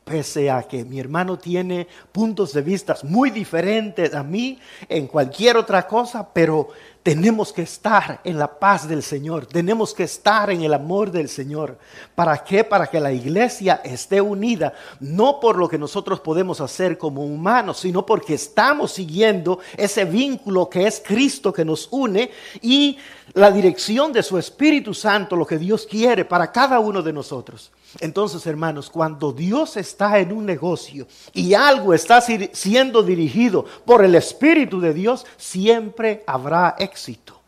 Pese 0.04 0.50
a 0.50 0.64
que 0.64 0.84
mi 0.84 0.98
hermano 0.98 1.38
tiene 1.38 1.86
puntos 2.10 2.52
de 2.52 2.62
vista 2.62 2.96
muy 3.04 3.30
diferentes 3.30 4.12
a 4.14 4.24
mí 4.24 4.58
en 4.88 5.06
cualquier 5.06 5.56
otra 5.56 5.86
cosa, 5.86 6.28
pero 6.32 6.70
tenemos 7.02 7.52
que 7.52 7.62
estar 7.62 8.20
en 8.24 8.38
la 8.38 8.58
paz 8.58 8.88
del 8.88 9.02
Señor, 9.02 9.46
tenemos 9.46 9.94
que 9.94 10.04
estar 10.04 10.50
en 10.50 10.62
el 10.62 10.74
amor 10.74 11.10
del 11.10 11.28
Señor. 11.28 11.78
¿Para 12.14 12.42
qué? 12.44 12.64
Para 12.64 12.88
que 12.88 13.00
la 13.00 13.12
iglesia 13.12 13.80
esté 13.84 14.20
unida, 14.20 14.72
no 15.00 15.40
por 15.40 15.56
lo 15.56 15.68
que 15.68 15.78
nosotros 15.78 16.20
podemos 16.20 16.60
hacer 16.60 16.98
como 16.98 17.24
humanos, 17.24 17.78
sino 17.78 18.04
porque 18.04 18.34
estamos 18.34 18.92
siguiendo 18.92 19.58
ese 19.76 20.04
vínculo 20.04 20.68
que 20.68 20.86
es 20.86 21.02
Cristo 21.04 21.52
que 21.52 21.64
nos 21.64 21.88
une 21.90 22.30
y 22.60 22.98
la 23.34 23.50
dirección 23.50 24.12
de 24.12 24.22
su 24.22 24.38
Espíritu 24.38 24.94
Santo, 24.94 25.36
lo 25.36 25.46
que 25.46 25.58
Dios 25.58 25.86
quiere 25.86 26.24
para 26.24 26.52
cada 26.52 26.78
uno 26.78 27.02
de 27.02 27.12
nosotros. 27.12 27.72
Entonces, 28.00 28.46
hermanos, 28.46 28.90
cuando 28.90 29.32
Dios 29.32 29.76
está 29.76 30.18
en 30.18 30.32
un 30.32 30.46
negocio 30.46 31.06
y 31.32 31.54
algo 31.54 31.94
está 31.94 32.20
siendo 32.20 33.02
dirigido 33.02 33.64
por 33.84 34.04
el 34.04 34.14
Espíritu 34.14 34.80
de 34.80 34.94
Dios, 34.94 35.26
siempre 35.36 36.22
habrá 36.26 36.76
éxito 36.78 37.42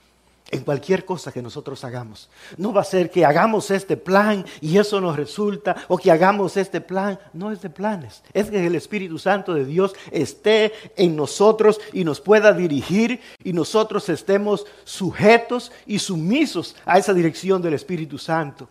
en 0.55 0.63
cualquier 0.63 1.05
cosa 1.05 1.33
que 1.33 1.43
nosotros 1.43 1.83
hagamos. 1.85 2.29
No 2.57 2.73
va 2.73 2.83
a 2.83 2.85
ser 2.85 3.11
que 3.11 3.25
hagamos 3.25 3.73
este 3.73 3.97
plan 3.97 4.45
y 4.61 4.79
eso 4.79 5.01
nos 5.01 5.17
resulta, 5.17 5.75
o 5.89 5.97
que 5.99 6.13
hagamos 6.13 6.57
este 6.57 6.81
plan. 6.81 7.19
No 7.33 7.51
es 7.51 7.61
de 7.61 7.71
planes. 7.71 8.23
Es 8.33 8.51
que 8.51 8.65
el 8.65 8.77
Espíritu 8.77 9.19
Santo 9.19 9.53
de 9.53 9.65
Dios 9.65 9.95
esté 10.13 10.73
en 10.97 11.17
nosotros 11.17 11.81
y 11.93 12.05
nos 12.05 12.21
pueda 12.21 12.53
dirigir 12.53 13.21
y 13.43 13.53
nosotros 13.53 14.09
estemos 14.09 14.65
sujetos 14.85 15.73
y 15.87 15.99
sumisos 15.99 16.77
a 16.85 16.99
esa 16.99 17.13
dirección 17.13 17.61
del 17.61 17.75
Espíritu 17.75 18.17
Santo. 18.19 18.69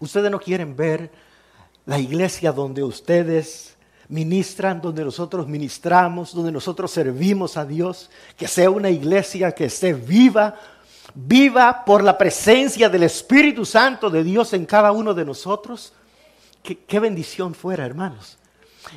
Ustedes 0.00 0.30
no 0.30 0.40
quieren 0.40 0.74
ver 0.74 1.10
la 1.84 1.98
iglesia 1.98 2.52
donde 2.52 2.82
ustedes 2.82 3.76
ministran, 4.08 4.80
donde 4.80 5.04
nosotros 5.04 5.46
ministramos, 5.46 6.34
donde 6.34 6.50
nosotros 6.50 6.90
servimos 6.90 7.56
a 7.56 7.64
Dios, 7.64 8.10
que 8.36 8.48
sea 8.48 8.70
una 8.70 8.90
iglesia 8.90 9.52
que 9.52 9.66
esté 9.66 9.92
viva, 9.92 10.58
viva 11.14 11.84
por 11.84 12.02
la 12.02 12.16
presencia 12.16 12.88
del 12.88 13.04
Espíritu 13.04 13.64
Santo 13.64 14.10
de 14.10 14.24
Dios 14.24 14.52
en 14.52 14.66
cada 14.66 14.90
uno 14.90 15.14
de 15.14 15.24
nosotros. 15.24 15.92
Qué, 16.62 17.00
bendición 17.00 17.54
fuera, 17.54 17.86
hermanos. 17.86 18.38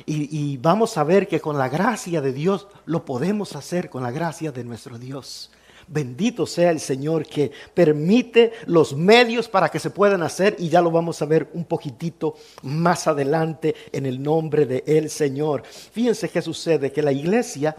y 0.06 0.56
vamos 0.56 0.96
a 0.96 1.04
ver 1.04 1.28
que 1.28 1.40
con 1.40 1.58
la 1.58 1.68
gracia 1.68 2.20
de 2.20 2.32
Dios 2.32 2.66
lo 2.86 3.04
podemos 3.04 3.54
hacer, 3.54 3.90
con 3.90 4.02
la 4.02 4.10
gracia 4.10 4.50
de 4.50 4.64
nuestro 4.64 4.98
Dios. 4.98 5.50
Bendito 5.88 6.46
sea 6.46 6.70
el 6.70 6.80
Señor 6.80 7.26
que 7.26 7.52
permite 7.72 8.52
los 8.66 8.94
medios 8.94 9.48
para 9.48 9.68
que 9.68 9.78
se 9.78 9.90
puedan 9.90 10.22
hacer 10.22 10.56
y 10.58 10.68
ya 10.68 10.80
lo 10.80 10.90
vamos 10.90 11.20
a 11.22 11.26
ver 11.26 11.48
un 11.54 11.64
poquitito 11.64 12.34
más 12.62 13.06
adelante 13.06 13.74
en 13.92 14.06
el 14.06 14.22
nombre 14.22 14.66
de 14.66 14.84
el 14.86 15.10
Señor. 15.10 15.62
Fíjense 15.64 16.28
qué 16.28 16.42
sucede, 16.42 16.92
que 16.92 17.02
la 17.02 17.12
iglesia 17.12 17.76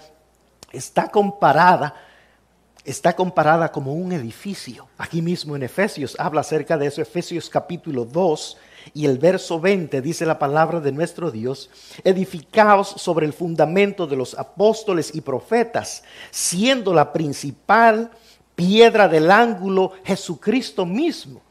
está 0.71 1.09
comparada 1.09 1.95
está 2.85 3.15
comparada 3.15 3.71
como 3.71 3.93
un 3.93 4.11
edificio. 4.11 4.87
Aquí 4.97 5.21
mismo 5.21 5.55
en 5.55 5.63
Efesios 5.63 6.15
habla 6.19 6.41
acerca 6.41 6.77
de 6.77 6.85
eso, 6.85 7.01
Efesios 7.01 7.49
capítulo 7.49 8.05
2, 8.05 8.57
y 8.93 9.05
el 9.05 9.17
verso 9.17 9.59
20 9.59 10.01
dice 10.01 10.25
la 10.25 10.39
palabra 10.39 10.79
de 10.79 10.91
nuestro 10.91 11.31
Dios, 11.31 11.69
edificaos 12.03 12.89
sobre 12.89 13.25
el 13.25 13.33
fundamento 13.33 14.07
de 14.07 14.15
los 14.15 14.37
apóstoles 14.37 15.13
y 15.13 15.21
profetas, 15.21 16.03
siendo 16.31 16.93
la 16.93 17.11
principal 17.11 18.11
piedra 18.55 19.07
del 19.07 19.31
ángulo 19.31 19.93
Jesucristo 20.03 20.85
mismo. 20.85 21.41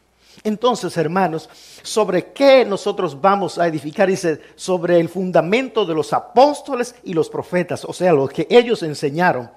Entonces, 0.43 0.97
hermanos, 0.97 1.49
¿sobre 1.83 2.33
qué 2.33 2.65
nosotros 2.65 3.19
vamos 3.19 3.59
a 3.59 3.67
edificar? 3.67 4.09
Dice, 4.09 4.43
sobre 4.57 5.01
el 5.01 5.09
fundamento 5.09 5.87
de 5.87 5.95
los 5.95 6.13
apóstoles 6.13 6.95
y 7.03 7.15
los 7.15 7.31
profetas, 7.31 7.85
o 7.85 7.93
sea, 7.93 8.13
lo 8.13 8.29
que 8.29 8.47
ellos 8.51 8.83
enseñaron. 8.83 9.51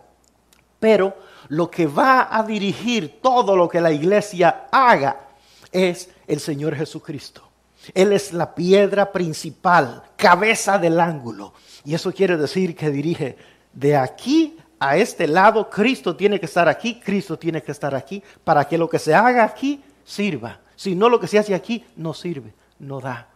Pero 0.80 1.18
lo 1.50 1.70
que 1.70 1.88
va 1.88 2.30
a 2.32 2.44
dirigir 2.44 3.20
todo 3.22 3.56
lo 3.56 3.68
que 3.68 3.82
la 3.82 3.92
iglesia 3.92 4.68
haga 4.72 5.28
es 5.72 6.10
el 6.28 6.40
Señor 6.40 6.76
Jesucristo. 6.76 7.47
Él 7.94 8.14
es 8.14 8.34
la 8.34 8.54
piedra 8.54 9.12
principal, 9.12 10.04
cabeza 10.16 10.78
del 10.78 11.00
ángulo. 11.00 11.54
Y 11.86 11.94
eso 11.94 12.12
quiere 12.12 12.38
decir 12.38 12.76
que 12.76 12.90
dirige 12.90 13.38
de 13.74 13.96
aquí 13.96 14.58
a 14.80 14.98
este 14.98 15.28
lado. 15.28 15.70
Cristo 15.70 16.16
tiene 16.16 16.40
que 16.40 16.46
estar 16.46 16.68
aquí, 16.68 17.00
Cristo 17.00 17.38
tiene 17.38 17.62
que 17.62 17.72
estar 17.72 17.96
aquí, 17.96 18.22
para 18.44 18.68
que 18.68 18.78
lo 18.78 18.90
que 18.90 19.00
se 19.00 19.14
haga 19.14 19.44
aquí 19.44 19.82
sirva. 20.04 20.60
Si 20.76 20.96
no, 20.96 21.10
lo 21.10 21.20
que 21.20 21.28
se 21.28 21.40
hace 21.40 21.56
aquí 21.56 21.84
no 21.96 22.14
sirve, 22.14 22.54
no 22.80 23.00
da. 23.00 23.30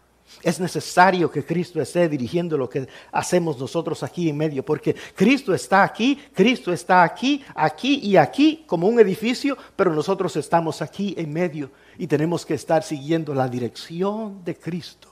Es 0.44 0.60
necesario 0.60 1.30
que 1.30 1.44
Cristo 1.44 1.82
esté 1.82 2.08
dirigiendo 2.08 2.58
lo 2.58 2.70
que 2.70 2.88
hacemos 3.12 3.60
nosotros 3.60 4.02
aquí 4.02 4.30
en 4.30 4.38
medio, 4.38 4.64
porque 4.64 4.96
Cristo 5.14 5.54
está 5.54 5.84
aquí, 5.84 6.20
Cristo 6.34 6.72
está 6.72 7.04
aquí, 7.04 7.44
aquí 7.54 8.00
y 8.02 8.16
aquí 8.16 8.64
como 8.66 8.88
un 8.88 9.00
edificio, 9.00 9.58
pero 9.76 9.94
nosotros 9.94 10.36
estamos 10.38 10.82
aquí 10.82 11.14
en 11.18 11.34
medio 11.34 11.70
y 12.02 12.08
tenemos 12.08 12.48
que 12.48 12.56
estar 12.56 12.82
siguiendo 12.82 13.32
la 13.36 13.48
dirección 13.48 14.44
de 14.44 14.56
Cristo 14.56 15.08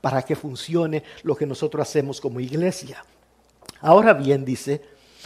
para 0.00 0.22
que 0.22 0.36
funcione 0.36 1.02
lo 1.24 1.34
que 1.34 1.44
nosotros 1.44 1.82
hacemos 1.82 2.20
como 2.20 2.38
iglesia. 2.38 3.04
Ahora 3.80 4.14
bien, 4.14 4.44
dice, 4.44 4.80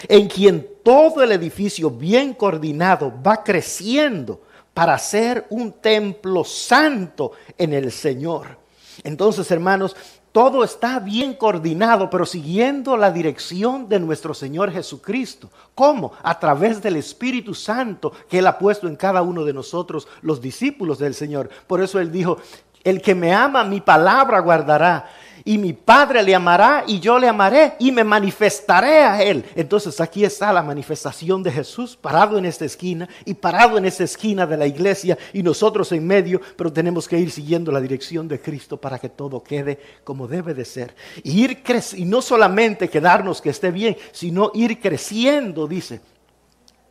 en 0.08 0.26
quien 0.26 0.66
todo 0.82 1.22
el 1.22 1.32
edificio 1.32 1.90
bien 1.90 2.32
coordinado 2.32 3.12
va 3.22 3.44
creciendo 3.44 4.40
para 4.72 4.96
ser 4.96 5.44
un 5.50 5.72
templo 5.72 6.44
santo 6.44 7.32
en 7.58 7.74
el 7.74 7.92
Señor. 7.92 8.56
Entonces, 9.04 9.50
hermanos, 9.50 9.94
todo 10.32 10.64
está 10.64 10.98
bien 10.98 11.34
coordinado, 11.34 12.08
pero 12.08 12.24
siguiendo 12.24 12.96
la 12.96 13.10
dirección 13.10 13.86
de 13.88 14.00
nuestro 14.00 14.32
Señor 14.32 14.72
Jesucristo. 14.72 15.50
¿Cómo? 15.74 16.14
A 16.22 16.38
través 16.38 16.80
del 16.80 16.96
Espíritu 16.96 17.54
Santo 17.54 18.12
que 18.30 18.38
Él 18.38 18.46
ha 18.46 18.58
puesto 18.58 18.88
en 18.88 18.96
cada 18.96 19.20
uno 19.20 19.44
de 19.44 19.52
nosotros, 19.52 20.08
los 20.22 20.40
discípulos 20.40 20.98
del 20.98 21.14
Señor. 21.14 21.50
Por 21.66 21.82
eso 21.82 22.00
Él 22.00 22.10
dijo, 22.10 22.38
El 22.82 23.02
que 23.02 23.14
me 23.14 23.34
ama, 23.34 23.62
mi 23.62 23.82
palabra 23.82 24.40
guardará. 24.40 25.06
Y 25.44 25.58
mi 25.58 25.72
Padre 25.72 26.22
le 26.22 26.34
amará 26.34 26.84
y 26.86 27.00
yo 27.00 27.18
le 27.18 27.28
amaré 27.28 27.74
y 27.78 27.90
me 27.90 28.04
manifestaré 28.04 29.00
a 29.02 29.22
él. 29.22 29.44
Entonces 29.54 30.00
aquí 30.00 30.24
está 30.24 30.52
la 30.52 30.62
manifestación 30.62 31.42
de 31.42 31.50
Jesús 31.50 31.96
parado 31.96 32.38
en 32.38 32.44
esta 32.44 32.64
esquina 32.64 33.08
y 33.24 33.34
parado 33.34 33.78
en 33.78 33.84
esta 33.84 34.04
esquina 34.04 34.46
de 34.46 34.56
la 34.56 34.66
iglesia 34.66 35.18
y 35.32 35.42
nosotros 35.42 35.90
en 35.92 36.06
medio, 36.06 36.40
pero 36.56 36.72
tenemos 36.72 37.08
que 37.08 37.18
ir 37.18 37.30
siguiendo 37.30 37.72
la 37.72 37.80
dirección 37.80 38.28
de 38.28 38.40
Cristo 38.40 38.76
para 38.76 38.98
que 38.98 39.08
todo 39.08 39.42
quede 39.42 39.78
como 40.04 40.28
debe 40.28 40.54
de 40.54 40.64
ser. 40.64 40.94
Y, 41.22 41.42
ir 41.44 41.62
y 41.96 42.04
no 42.04 42.22
solamente 42.22 42.88
quedarnos 42.88 43.40
que 43.40 43.50
esté 43.50 43.70
bien, 43.70 43.96
sino 44.12 44.50
ir 44.54 44.80
creciendo, 44.80 45.66
dice, 45.66 46.00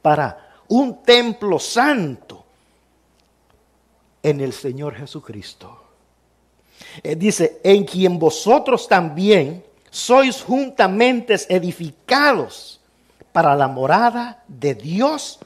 para 0.01 0.51
un 0.67 1.03
templo 1.03 1.60
santo 1.60 2.46
en 4.24 4.39
el 4.41 4.53
Señor 4.53 4.96
Jesucristo. 4.96 5.80
Eh, 7.03 7.15
dice, 7.15 7.59
en 7.63 7.83
quien 7.83 8.19
vosotros 8.19 8.88
también 8.88 9.63
sois 9.89 10.41
juntamente 10.41 11.35
edificados 11.50 12.79
para 13.31 13.55
la 13.55 13.67
morada 13.67 14.43
de 14.47 14.75
Dios 14.75 15.39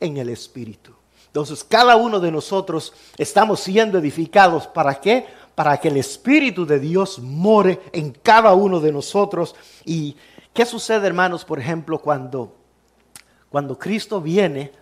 en 0.00 0.16
el 0.16 0.28
Espíritu. 0.28 0.92
Entonces, 1.26 1.62
cada 1.62 1.96
uno 1.96 2.18
de 2.18 2.32
nosotros 2.32 2.92
estamos 3.16 3.60
siendo 3.60 3.98
edificados. 3.98 4.66
¿Para 4.66 5.00
qué? 5.00 5.26
Para 5.54 5.76
que 5.76 5.88
el 5.88 5.96
Espíritu 5.96 6.66
de 6.66 6.80
Dios 6.80 7.20
more 7.20 7.80
en 7.92 8.10
cada 8.10 8.52
uno 8.54 8.80
de 8.80 8.90
nosotros. 8.90 9.54
¿Y 9.84 10.16
qué 10.52 10.66
sucede, 10.66 11.06
hermanos, 11.06 11.44
por 11.44 11.60
ejemplo, 11.60 12.00
cuando, 12.00 12.56
cuando 13.48 13.78
Cristo 13.78 14.20
viene 14.20 14.72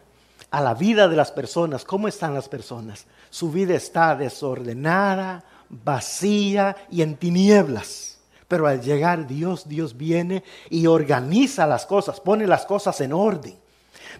a 0.51 0.63
la 0.63 0.73
vida 0.73 1.07
de 1.07 1.17
las 1.17 1.33
personas? 1.33 1.85
¿Cómo 1.85 2.09
están 2.09 2.33
las 2.33 2.49
personas? 2.49 3.05
Su 3.29 3.51
vida 3.51 3.75
está 3.75 4.17
desordenada, 4.17 5.45
vacía 5.69 6.77
y 6.91 7.03
en 7.03 7.17
tinieblas. 7.17 8.19
Pero 8.49 8.67
al 8.67 8.81
llegar 8.81 9.27
Dios, 9.27 9.69
Dios 9.69 9.97
viene 9.97 10.43
y 10.71 10.87
organiza 10.87 11.67
las 11.67 11.85
cosas, 11.85 12.21
pone 12.21 12.47
las 12.47 12.65
cosas 12.65 13.01
en 13.01 13.13
orden. 13.13 13.59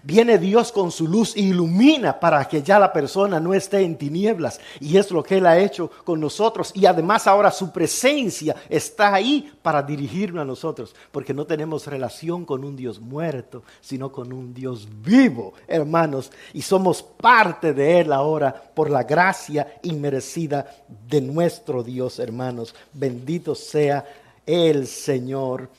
Viene 0.03 0.37
Dios 0.37 0.71
con 0.71 0.91
su 0.91 1.07
luz 1.07 1.35
e 1.35 1.41
ilumina 1.41 2.19
para 2.19 2.47
que 2.47 2.61
ya 2.61 2.79
la 2.79 2.93
persona 2.93 3.39
no 3.39 3.53
esté 3.53 3.81
en 3.81 3.97
tinieblas. 3.97 4.59
Y 4.79 4.97
es 4.97 5.11
lo 5.11 5.23
que 5.23 5.37
Él 5.37 5.45
ha 5.45 5.57
hecho 5.57 5.89
con 6.03 6.19
nosotros. 6.19 6.71
Y 6.75 6.85
además 6.85 7.27
ahora 7.27 7.51
su 7.51 7.71
presencia 7.71 8.55
está 8.69 9.13
ahí 9.13 9.51
para 9.61 9.83
dirigirnos 9.83 10.41
a 10.41 10.45
nosotros. 10.45 10.95
Porque 11.11 11.33
no 11.33 11.45
tenemos 11.45 11.87
relación 11.87 12.45
con 12.45 12.63
un 12.63 12.75
Dios 12.75 12.99
muerto, 12.99 13.63
sino 13.81 14.11
con 14.11 14.31
un 14.31 14.53
Dios 14.53 14.87
vivo, 15.01 15.53
hermanos. 15.67 16.31
Y 16.53 16.61
somos 16.61 17.03
parte 17.03 17.73
de 17.73 17.99
Él 18.01 18.13
ahora 18.13 18.53
por 18.53 18.89
la 18.89 19.03
gracia 19.03 19.79
inmerecida 19.83 20.69
de 21.07 21.21
nuestro 21.21 21.83
Dios, 21.83 22.19
hermanos. 22.19 22.75
Bendito 22.93 23.55
sea 23.55 24.05
el 24.45 24.87
Señor 24.87 25.69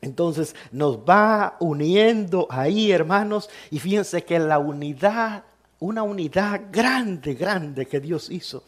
entonces 0.00 0.54
nos 0.72 0.98
va 0.98 1.56
uniendo 1.60 2.46
ahí, 2.50 2.90
hermanos, 2.90 3.50
y 3.70 3.78
fíjense 3.78 4.24
que 4.24 4.38
la 4.38 4.58
unidad, 4.58 5.44
una 5.78 6.02
unidad 6.02 6.62
grande, 6.70 7.34
grande 7.34 7.86
que 7.86 8.00
Dios 8.00 8.30
hizo, 8.30 8.62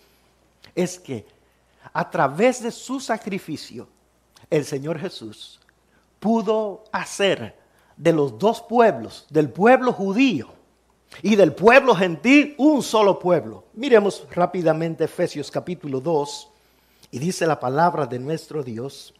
es 0.75 0.99
que 0.99 1.27
a 1.93 2.11
través 2.11 2.63
de 2.63 2.71
su 2.71 3.01
sacrificio, 3.01 3.89
el 4.51 4.65
Señor 4.65 4.99
Jesús 4.99 5.61
pudo 6.21 6.85
hacer 6.93 7.57
de 7.97 8.13
los 8.13 8.39
dos 8.39 8.63
pueblos, 8.63 9.27
del 9.31 9.51
pueblo 9.51 9.93
judío 9.93 10.49
y 11.23 11.37
del 11.37 11.53
pueblo 11.53 11.95
gentil, 11.95 12.55
un 12.59 12.83
solo 12.83 13.19
pueblo. 13.19 13.65
Miremos 13.75 14.27
rápidamente 14.31 15.05
Efesios 15.05 15.51
capítulo 15.51 16.01
2, 16.01 16.49
y 17.11 17.19
dice 17.19 17.47
la 17.47 17.61
palabra 17.61 18.07
de 18.07 18.19
nuestro 18.19 18.63
Dios. 18.63 19.15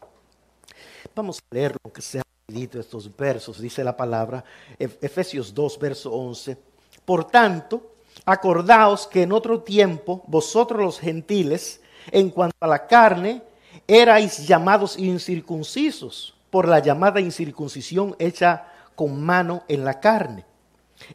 Vamos 1.15 1.37
a 1.37 1.55
leer 1.55 1.75
lo 1.83 1.93
que 1.93 2.01
se 2.01 2.19
ha 2.19 2.23
escrito 2.47 2.79
estos 2.79 3.15
versos, 3.15 3.61
dice 3.61 3.83
la 3.83 3.95
palabra, 3.95 4.43
Efesios 4.79 5.53
2, 5.53 5.79
verso 5.79 6.11
11. 6.11 6.57
Por 7.05 7.25
tanto, 7.25 7.93
acordaos 8.25 9.05
que 9.05 9.21
en 9.21 9.31
otro 9.31 9.61
tiempo 9.61 10.23
vosotros 10.25 10.81
los 10.81 10.99
gentiles, 10.99 11.81
en 12.11 12.31
cuanto 12.31 12.57
a 12.61 12.67
la 12.67 12.87
carne, 12.87 13.43
erais 13.87 14.47
llamados 14.47 14.97
incircuncisos 14.97 16.33
por 16.49 16.67
la 16.67 16.79
llamada 16.79 17.21
incircuncisión 17.21 18.15
hecha 18.17 18.67
con 18.95 19.21
mano 19.21 19.63
en 19.67 19.85
la 19.85 19.99
carne. 19.99 20.45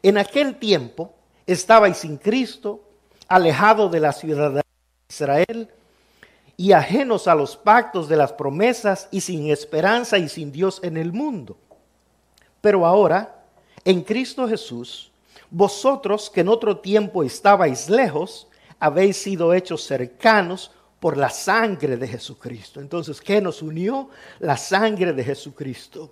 En 0.01 0.17
aquel 0.17 0.59
tiempo 0.59 1.13
estabais 1.45 1.97
sin 1.97 2.17
Cristo, 2.17 2.83
alejado 3.27 3.89
de 3.89 3.99
la 3.99 4.13
ciudadanía 4.13 4.61
de 4.61 5.13
Israel, 5.13 5.69
y 6.59 6.73
ajenos 6.73 7.29
a 7.29 7.35
los 7.35 7.55
pactos 7.55 8.09
de 8.09 8.17
las 8.17 8.33
promesas 8.33 9.07
y 9.11 9.21
sin 9.21 9.49
esperanza 9.49 10.17
y 10.17 10.27
sin 10.27 10.51
Dios 10.51 10.81
en 10.83 10.97
el 10.97 11.13
mundo. 11.13 11.55
Pero 12.59 12.85
ahora, 12.85 13.45
en 13.85 14.01
Cristo 14.01 14.45
Jesús, 14.45 15.09
vosotros 15.49 16.29
que 16.29 16.41
en 16.41 16.49
otro 16.49 16.79
tiempo 16.79 17.23
estabais 17.23 17.89
lejos, 17.89 18.49
habéis 18.77 19.15
sido 19.15 19.53
hechos 19.53 19.83
cercanos 19.83 20.71
por 20.99 21.15
la 21.15 21.29
sangre 21.29 21.95
de 21.95 22.09
Jesucristo. 22.09 22.81
Entonces, 22.81 23.21
¿qué 23.21 23.39
nos 23.39 23.61
unió? 23.61 24.09
La 24.39 24.57
sangre 24.57 25.13
de 25.13 25.23
Jesucristo. 25.23 26.11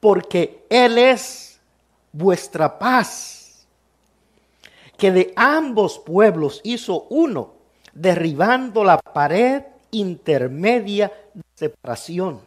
Porque 0.00 0.64
Él 0.70 0.96
es 0.96 1.60
vuestra 2.12 2.78
paz, 2.78 3.66
que 4.96 5.12
de 5.12 5.34
ambos 5.36 5.98
pueblos 5.98 6.62
hizo 6.64 7.02
uno 7.10 7.53
derribando 7.94 8.82
la 8.82 8.98
pared 8.98 9.62
intermedia 9.92 11.12
de 11.32 11.42
separación, 11.54 12.40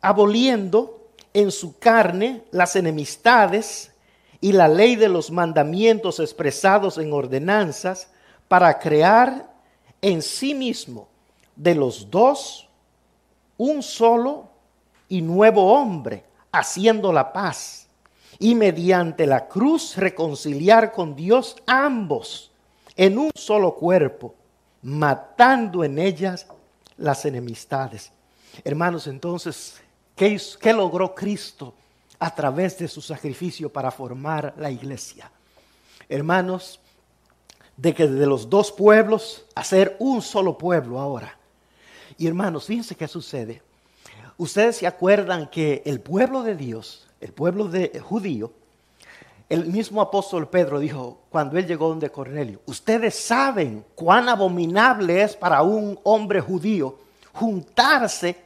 aboliendo 0.00 1.10
en 1.34 1.52
su 1.52 1.78
carne 1.78 2.44
las 2.50 2.76
enemistades 2.76 3.92
y 4.40 4.52
la 4.52 4.68
ley 4.68 4.96
de 4.96 5.08
los 5.08 5.30
mandamientos 5.30 6.18
expresados 6.18 6.96
en 6.96 7.12
ordenanzas 7.12 8.10
para 8.48 8.78
crear 8.78 9.50
en 10.00 10.22
sí 10.22 10.54
mismo 10.54 11.08
de 11.54 11.74
los 11.74 12.10
dos 12.10 12.68
un 13.58 13.82
solo 13.82 14.48
y 15.08 15.20
nuevo 15.22 15.72
hombre, 15.72 16.24
haciendo 16.52 17.12
la 17.12 17.32
paz, 17.32 17.86
y 18.38 18.54
mediante 18.54 19.26
la 19.26 19.48
cruz 19.48 19.96
reconciliar 19.96 20.92
con 20.92 21.16
Dios 21.16 21.56
ambos 21.66 22.50
en 22.96 23.18
un 23.18 23.30
solo 23.34 23.74
cuerpo, 23.74 24.34
matando 24.82 25.84
en 25.84 25.98
ellas 25.98 26.46
las 26.96 27.24
enemistades. 27.24 28.12
Hermanos, 28.64 29.06
entonces, 29.06 29.80
¿qué, 30.14 30.40
¿qué, 30.60 30.72
logró 30.72 31.14
Cristo 31.14 31.74
a 32.18 32.34
través 32.34 32.78
de 32.78 32.88
su 32.88 33.02
sacrificio 33.02 33.70
para 33.70 33.90
formar 33.90 34.54
la 34.56 34.70
iglesia? 34.70 35.30
Hermanos, 36.08 36.80
de 37.76 37.94
que 37.94 38.06
de 38.06 38.26
los 38.26 38.48
dos 38.48 38.72
pueblos 38.72 39.44
hacer 39.54 39.96
un 39.98 40.22
solo 40.22 40.56
pueblo 40.56 40.98
ahora. 40.98 41.38
Y 42.16 42.26
hermanos, 42.26 42.66
fíjense 42.66 42.94
qué 42.94 43.06
sucede. 43.06 43.62
Ustedes 44.38 44.76
se 44.76 44.86
acuerdan 44.86 45.48
que 45.48 45.82
el 45.84 46.00
pueblo 46.00 46.42
de 46.42 46.56
Dios, 46.56 47.06
el 47.20 47.32
pueblo 47.32 47.68
de 47.68 48.00
judío, 48.00 48.52
el 49.48 49.66
mismo 49.66 50.00
apóstol 50.00 50.48
Pedro 50.48 50.80
dijo 50.80 51.20
cuando 51.30 51.56
él 51.58 51.66
llegó 51.66 51.88
donde 51.88 52.10
Cornelio, 52.10 52.60
ustedes 52.66 53.14
saben 53.14 53.84
cuán 53.94 54.28
abominable 54.28 55.22
es 55.22 55.36
para 55.36 55.62
un 55.62 55.98
hombre 56.02 56.40
judío 56.40 56.96
juntarse 57.32 58.36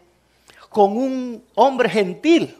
con 0.69 0.97
un 0.97 1.43
hombre 1.55 1.89
gentil 1.89 2.57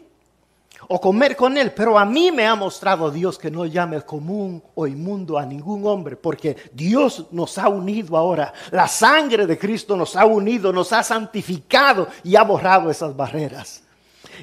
o 0.87 0.99
comer 0.99 1.35
con 1.35 1.57
él, 1.57 1.71
pero 1.71 1.97
a 1.97 2.03
mí 2.03 2.31
me 2.31 2.45
ha 2.45 2.55
mostrado 2.55 3.11
Dios 3.11 3.37
que 3.37 3.51
no 3.51 3.65
llame 3.65 4.01
común 4.01 4.61
o 4.73 4.87
inmundo 4.87 5.37
a 5.37 5.45
ningún 5.45 5.85
hombre, 5.85 6.17
porque 6.17 6.57
Dios 6.73 7.27
nos 7.31 7.57
ha 7.57 7.69
unido 7.69 8.17
ahora, 8.17 8.51
la 8.71 8.87
sangre 8.87 9.45
de 9.45 9.57
Cristo 9.57 9.95
nos 9.95 10.15
ha 10.15 10.25
unido, 10.25 10.73
nos 10.73 10.91
ha 10.91 11.03
santificado 11.03 12.07
y 12.23 12.35
ha 12.35 12.43
borrado 12.43 12.89
esas 12.89 13.15
barreras. 13.15 13.83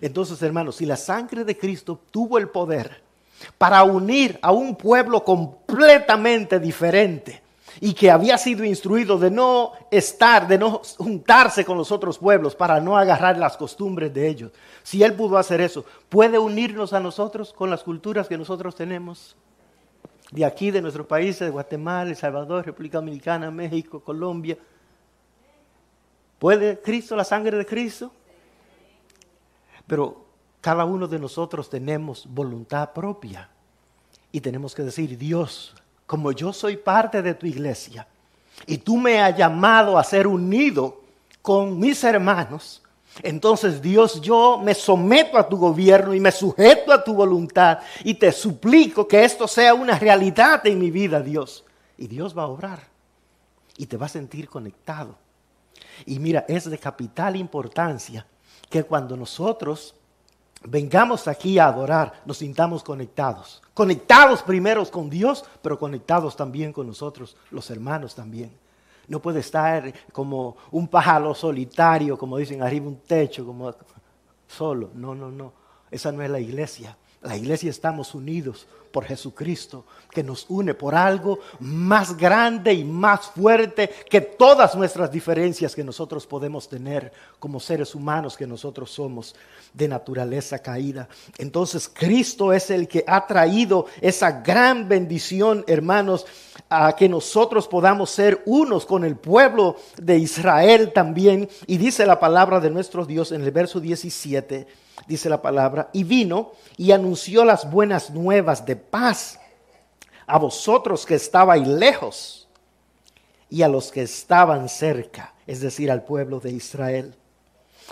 Entonces, 0.01 0.41
hermanos, 0.41 0.77
si 0.77 0.87
la 0.87 0.97
sangre 0.97 1.45
de 1.45 1.59
Cristo 1.59 2.01
tuvo 2.11 2.39
el 2.39 2.49
poder, 2.49 3.08
para 3.57 3.83
unir 3.85 4.39
a 4.43 4.53
un 4.53 4.77
pueblo 4.77 5.25
completamente 5.25 6.59
diferente 6.59 7.43
y 7.81 7.95
que 7.95 8.11
había 8.11 8.39
sido 8.39 8.65
instruido 8.65 9.19
de 9.19 9.31
no 9.31 9.73
estar, 9.91 10.49
de 10.49 10.59
no 10.59 10.83
juntarse 10.97 11.65
con 11.65 11.79
los 11.79 11.93
otros 11.93 12.19
pueblos 12.19 12.55
para 12.55 12.81
no 12.81 12.97
agarrar 12.97 13.39
las 13.39 13.57
costumbres 13.57 14.13
de 14.13 14.29
ellos. 14.29 14.53
Si 14.83 15.03
Él 15.03 15.15
pudo 15.15 15.39
hacer 15.39 15.61
eso, 15.61 15.85
¿puede 16.09 16.39
unirnos 16.39 16.93
a 16.93 17.01
nosotros 17.01 17.53
con 17.53 17.71
las 17.71 17.83
culturas 17.83 18.29
que 18.29 18.39
nosotros 18.39 18.75
tenemos? 18.75 19.37
De 20.31 20.45
aquí, 20.45 20.71
de 20.71 20.83
nuestros 20.83 21.07
países, 21.07 21.41
de 21.41 21.51
Guatemala, 21.51 22.11
El 22.11 22.17
Salvador, 22.17 22.67
República 22.67 22.99
Dominicana, 22.99 23.51
México, 23.51 24.01
Colombia. 24.01 24.59
¿Puede 26.39 26.81
Cristo, 26.81 27.17
la 27.17 27.25
sangre 27.25 27.57
de 27.57 27.65
Cristo? 27.67 28.13
Pero 29.87 30.28
cada 30.69 30.85
uno 30.85 31.09
de 31.09 31.19
nosotros 31.19 31.71
tenemos 31.71 32.27
voluntad 32.29 32.93
propia 32.93 33.49
y 34.31 34.39
tenemos 34.39 34.75
que 34.75 34.83
decir, 34.83 35.17
Dios, 35.17 35.75
como 36.05 36.31
yo 36.31 36.53
soy 36.53 36.77
parte 36.77 37.23
de 37.23 37.33
tu 37.33 37.47
iglesia, 37.47 38.07
y 38.67 38.77
tú 38.77 38.99
me 38.99 39.19
has 39.19 39.35
llamado 39.35 39.97
a 39.97 40.05
ser 40.05 40.27
unido 40.27 41.01
con 41.41 41.81
mis 41.81 42.05
hermanos, 42.05 42.83
entonces 43.23 43.81
Dios, 43.81 44.21
yo 44.21 44.61
me 44.63 44.75
someto 44.75 45.39
a 45.39 45.49
tu 45.49 45.57
gobierno 45.57 46.13
y 46.13 46.21
me 46.21 46.31
sujeto 46.31 46.93
a 46.93 47.03
tu 47.03 47.15
voluntad 47.15 47.79
y 48.05 48.13
te 48.13 48.31
suplico 48.31 49.09
que 49.09 49.25
esto 49.25 49.49
sea 49.49 49.73
una 49.73 49.99
realidad 49.99 50.67
en 50.67 50.79
mi 50.79 50.91
vida, 50.91 51.23
Dios. 51.23 51.65
Y 51.97 52.09
Dios 52.09 52.37
va 52.37 52.43
a 52.43 52.49
obrar 52.49 52.81
y 53.79 53.87
te 53.87 53.97
va 53.97 54.05
a 54.05 54.11
sentir 54.11 54.51
conectado. 54.51 55.17
Y 56.05 56.19
mira, 56.19 56.45
es 56.47 56.69
de 56.69 56.77
capital 56.77 57.37
importancia 57.37 58.27
que 58.69 58.83
cuando 58.83 59.17
nosotros 59.17 59.95
vengamos 60.65 61.29
aquí 61.29 61.59
a 61.59 61.67
adorar, 61.67 62.23
nos 62.25 62.39
sintamos 62.39 62.83
conectados. 62.83 63.63
Conectados 63.75 64.43
primero 64.43 64.85
con 64.91 65.09
Dios, 65.09 65.45
pero 65.63 65.79
conectados 65.79 66.37
también 66.37 66.73
con 66.73 66.87
nosotros, 66.87 67.37
los 67.51 67.71
hermanos 67.71 68.15
también. 68.15 68.51
No 69.07 69.21
puede 69.21 69.41
estar 69.41 69.93
como 70.13 70.57
un 70.71 70.87
pájaro 70.89 71.35
solitario, 71.35 72.19
como 72.19 72.37
dicen, 72.37 72.63
arriba 72.63 72.87
un 72.87 73.01
techo, 73.01 73.47
como 73.47 73.75
solo. 74.47 74.91
No, 74.95 75.15
no, 75.15 75.31
no. 75.31 75.53
Esa 75.91 76.13
no 76.13 76.23
es 76.23 76.31
la 76.31 76.41
iglesia. 76.41 76.97
La 77.23 77.37
iglesia 77.37 77.71
estamos 77.71 78.15
unidos 78.15 78.69
por 78.93 79.05
Jesucristo, 79.05 79.85
que 80.11 80.23
nos 80.23 80.47
une 80.49 80.73
por 80.73 80.95
algo 80.95 81.41
más 81.59 82.17
grande 82.17 82.73
y 82.73 82.85
más 82.85 83.27
fuerte 83.27 83.91
que 84.09 84.21
todas 84.21 84.77
nuestras 84.77 85.11
diferencias 85.11 85.75
que 85.75 85.83
nosotros 85.83 86.27
podemos 86.27 86.69
tener 86.69 87.13
como 87.41 87.59
seres 87.59 87.95
humanos 87.97 88.37
que 88.37 88.47
nosotros 88.47 88.91
somos 88.91 89.35
de 89.75 89.89
naturaleza 89.89 90.61
caída. 90.61 91.09
Entonces 91.39 91.91
Cristo 91.93 92.53
es 92.53 92.71
el 92.71 92.87
que 92.87 93.05
ha 93.07 93.27
traído 93.27 93.87
esa 94.01 94.41
gran 94.41 94.89
bendición, 94.89 95.65
hermanos, 95.67 96.25
a 96.71 96.95
que 96.95 97.09
nosotros 97.09 97.67
podamos 97.67 98.11
ser 98.11 98.43
unos 98.47 98.87
con 98.87 99.05
el 99.05 99.17
pueblo 99.17 99.77
de 100.01 100.19
Israel 100.19 100.93
también. 100.95 101.49
Y 101.67 101.79
dice 101.79 102.07
la 102.07 102.21
palabra 102.21 102.61
de 102.61 102.71
nuestro 102.71 103.05
Dios 103.05 103.33
en 103.33 103.43
el 103.43 103.51
verso 103.51 103.81
17 103.81 104.88
dice 105.07 105.29
la 105.29 105.41
palabra, 105.41 105.91
y 105.93 106.05
vino 106.05 106.53
y 106.77 106.93
anunció 106.93 107.45
las 107.45 107.71
buenas 107.71 108.11
nuevas 108.11 108.65
de 108.67 108.77
paz 108.77 109.39
a 110.27 110.39
vosotros 110.39 111.07
que 111.07 111.15
estabais 111.15 111.67
lejos 111.67 112.49
y 113.51 113.63
a 113.63 113.69
los 113.69 113.91
que 113.91 114.03
estaban 114.03 114.69
cerca, 114.69 115.35
es 115.47 115.61
decir, 115.61 115.91
al 115.91 116.05
pueblo 116.05 116.41
de 116.41 116.53
Israel. 116.53 117.15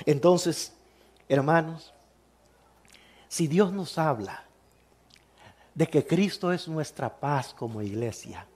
Entonces, 0.04 0.72
hermanos, 1.28 1.92
si 3.28 3.46
Dios 3.46 3.72
nos 3.72 3.98
habla 3.98 4.44
de 5.74 5.86
que 5.86 6.06
Cristo 6.06 6.52
es 6.52 6.68
nuestra 6.68 7.18
paz 7.18 7.54
como 7.54 7.82
iglesia, 7.82 8.46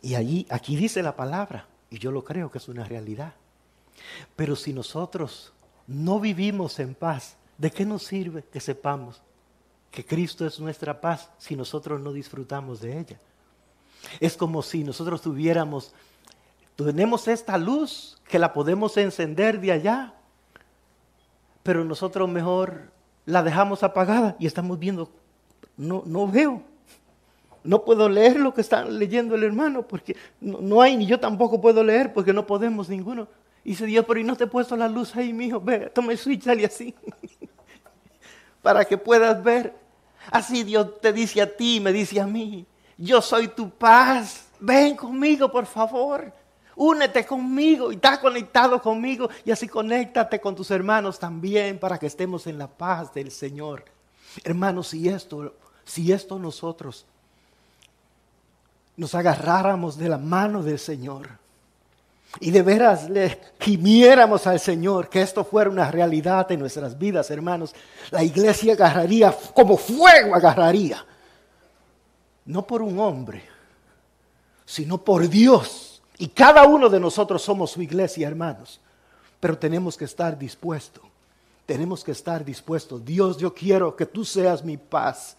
y 0.00 0.14
allí, 0.16 0.46
aquí 0.50 0.76
dice 0.76 1.02
la 1.02 1.16
palabra, 1.16 1.66
y 1.88 1.98
yo 1.98 2.10
lo 2.10 2.24
creo 2.24 2.50
que 2.50 2.58
es 2.58 2.68
una 2.68 2.84
realidad. 2.84 3.32
Pero 4.36 4.54
si 4.54 4.74
nosotros 4.74 5.53
no 5.86 6.20
vivimos 6.20 6.78
en 6.80 6.94
paz, 6.94 7.36
¿de 7.58 7.70
qué 7.70 7.84
nos 7.84 8.04
sirve 8.04 8.44
que 8.44 8.60
sepamos 8.60 9.22
que 9.90 10.04
Cristo 10.04 10.46
es 10.46 10.58
nuestra 10.58 11.00
paz 11.00 11.30
si 11.38 11.54
nosotros 11.56 12.00
no 12.00 12.12
disfrutamos 12.12 12.80
de 12.80 12.98
ella? 12.98 13.20
Es 14.20 14.36
como 14.36 14.62
si 14.62 14.84
nosotros 14.84 15.22
tuviéramos, 15.22 15.94
tenemos 16.76 17.28
esta 17.28 17.56
luz 17.58 18.18
que 18.28 18.38
la 18.38 18.52
podemos 18.52 18.96
encender 18.96 19.60
de 19.60 19.72
allá, 19.72 20.14
pero 21.62 21.84
nosotros 21.84 22.28
mejor 22.28 22.92
la 23.26 23.42
dejamos 23.42 23.82
apagada 23.82 24.36
y 24.38 24.46
estamos 24.46 24.78
viendo, 24.78 25.10
no, 25.76 26.02
no 26.06 26.28
veo, 26.28 26.62
no 27.62 27.84
puedo 27.84 28.08
leer 28.08 28.38
lo 28.38 28.52
que 28.52 28.60
está 28.60 28.84
leyendo 28.84 29.34
el 29.34 29.42
hermano, 29.42 29.88
porque 29.88 30.16
no, 30.40 30.60
no 30.60 30.82
hay, 30.82 30.96
ni 30.96 31.06
yo 31.06 31.18
tampoco 31.18 31.60
puedo 31.60 31.82
leer, 31.82 32.12
porque 32.12 32.32
no 32.32 32.46
podemos 32.46 32.88
ninguno. 32.88 33.26
Y 33.64 33.70
dice 33.70 33.86
Dios, 33.86 34.04
pero 34.06 34.20
¿y 34.20 34.24
no 34.24 34.36
te 34.36 34.44
he 34.44 34.46
puesto 34.46 34.76
la 34.76 34.88
luz 34.88 35.16
ahí, 35.16 35.32
mijo? 35.32 35.58
Ve, 35.58 35.90
toma 35.92 36.12
el 36.12 36.18
switch, 36.18 36.46
así. 36.46 36.94
Para 38.62 38.84
que 38.84 38.98
puedas 38.98 39.42
ver. 39.42 39.74
Así 40.30 40.62
Dios 40.62 41.00
te 41.00 41.12
dice 41.12 41.40
a 41.40 41.56
ti, 41.56 41.80
me 41.80 41.92
dice 41.92 42.20
a 42.20 42.26
mí. 42.26 42.66
Yo 42.98 43.22
soy 43.22 43.48
tu 43.48 43.70
paz. 43.70 44.48
Ven 44.60 44.96
conmigo, 44.96 45.50
por 45.50 45.64
favor. 45.66 46.30
Únete 46.76 47.24
conmigo 47.24 47.90
y 47.90 47.94
está 47.94 48.20
conectado 48.20 48.80
conmigo. 48.82 49.30
Y 49.44 49.50
así 49.50 49.66
conéctate 49.66 50.40
con 50.40 50.54
tus 50.54 50.70
hermanos 50.70 51.18
también 51.18 51.78
para 51.78 51.98
que 51.98 52.06
estemos 52.06 52.46
en 52.46 52.58
la 52.58 52.68
paz 52.68 53.14
del 53.14 53.30
Señor. 53.30 53.84
Hermanos, 54.42 54.88
si 54.88 55.08
esto, 55.08 55.54
si 55.84 56.12
esto 56.12 56.38
nosotros 56.38 57.06
nos 58.96 59.14
agarráramos 59.14 59.96
de 59.96 60.08
la 60.08 60.18
mano 60.18 60.62
del 60.62 60.78
Señor 60.78 61.43
y 62.40 62.50
de 62.50 62.62
veras 62.62 63.08
le 63.08 63.40
gimiéramos 63.60 64.46
al 64.46 64.58
Señor 64.58 65.08
que 65.08 65.22
esto 65.22 65.44
fuera 65.44 65.70
una 65.70 65.90
realidad 65.90 66.50
en 66.50 66.60
nuestras 66.60 66.98
vidas, 66.98 67.30
hermanos, 67.30 67.74
la 68.10 68.22
iglesia 68.22 68.72
agarraría 68.72 69.34
como 69.54 69.76
fuego 69.76 70.34
agarraría. 70.34 71.04
No 72.46 72.66
por 72.66 72.82
un 72.82 72.98
hombre, 72.98 73.42
sino 74.64 74.98
por 74.98 75.28
Dios. 75.28 76.02
Y 76.18 76.28
cada 76.28 76.64
uno 76.64 76.88
de 76.88 77.00
nosotros 77.00 77.42
somos 77.42 77.70
su 77.70 77.82
iglesia, 77.82 78.28
hermanos. 78.28 78.80
Pero 79.40 79.56
tenemos 79.56 79.96
que 79.96 80.04
estar 80.04 80.38
dispuestos. 80.38 81.02
Tenemos 81.66 82.04
que 82.04 82.12
estar 82.12 82.44
dispuestos. 82.44 83.04
Dios, 83.04 83.38
yo 83.38 83.54
quiero 83.54 83.96
que 83.96 84.06
tú 84.06 84.24
seas 84.24 84.62
mi 84.62 84.76
paz. 84.76 85.36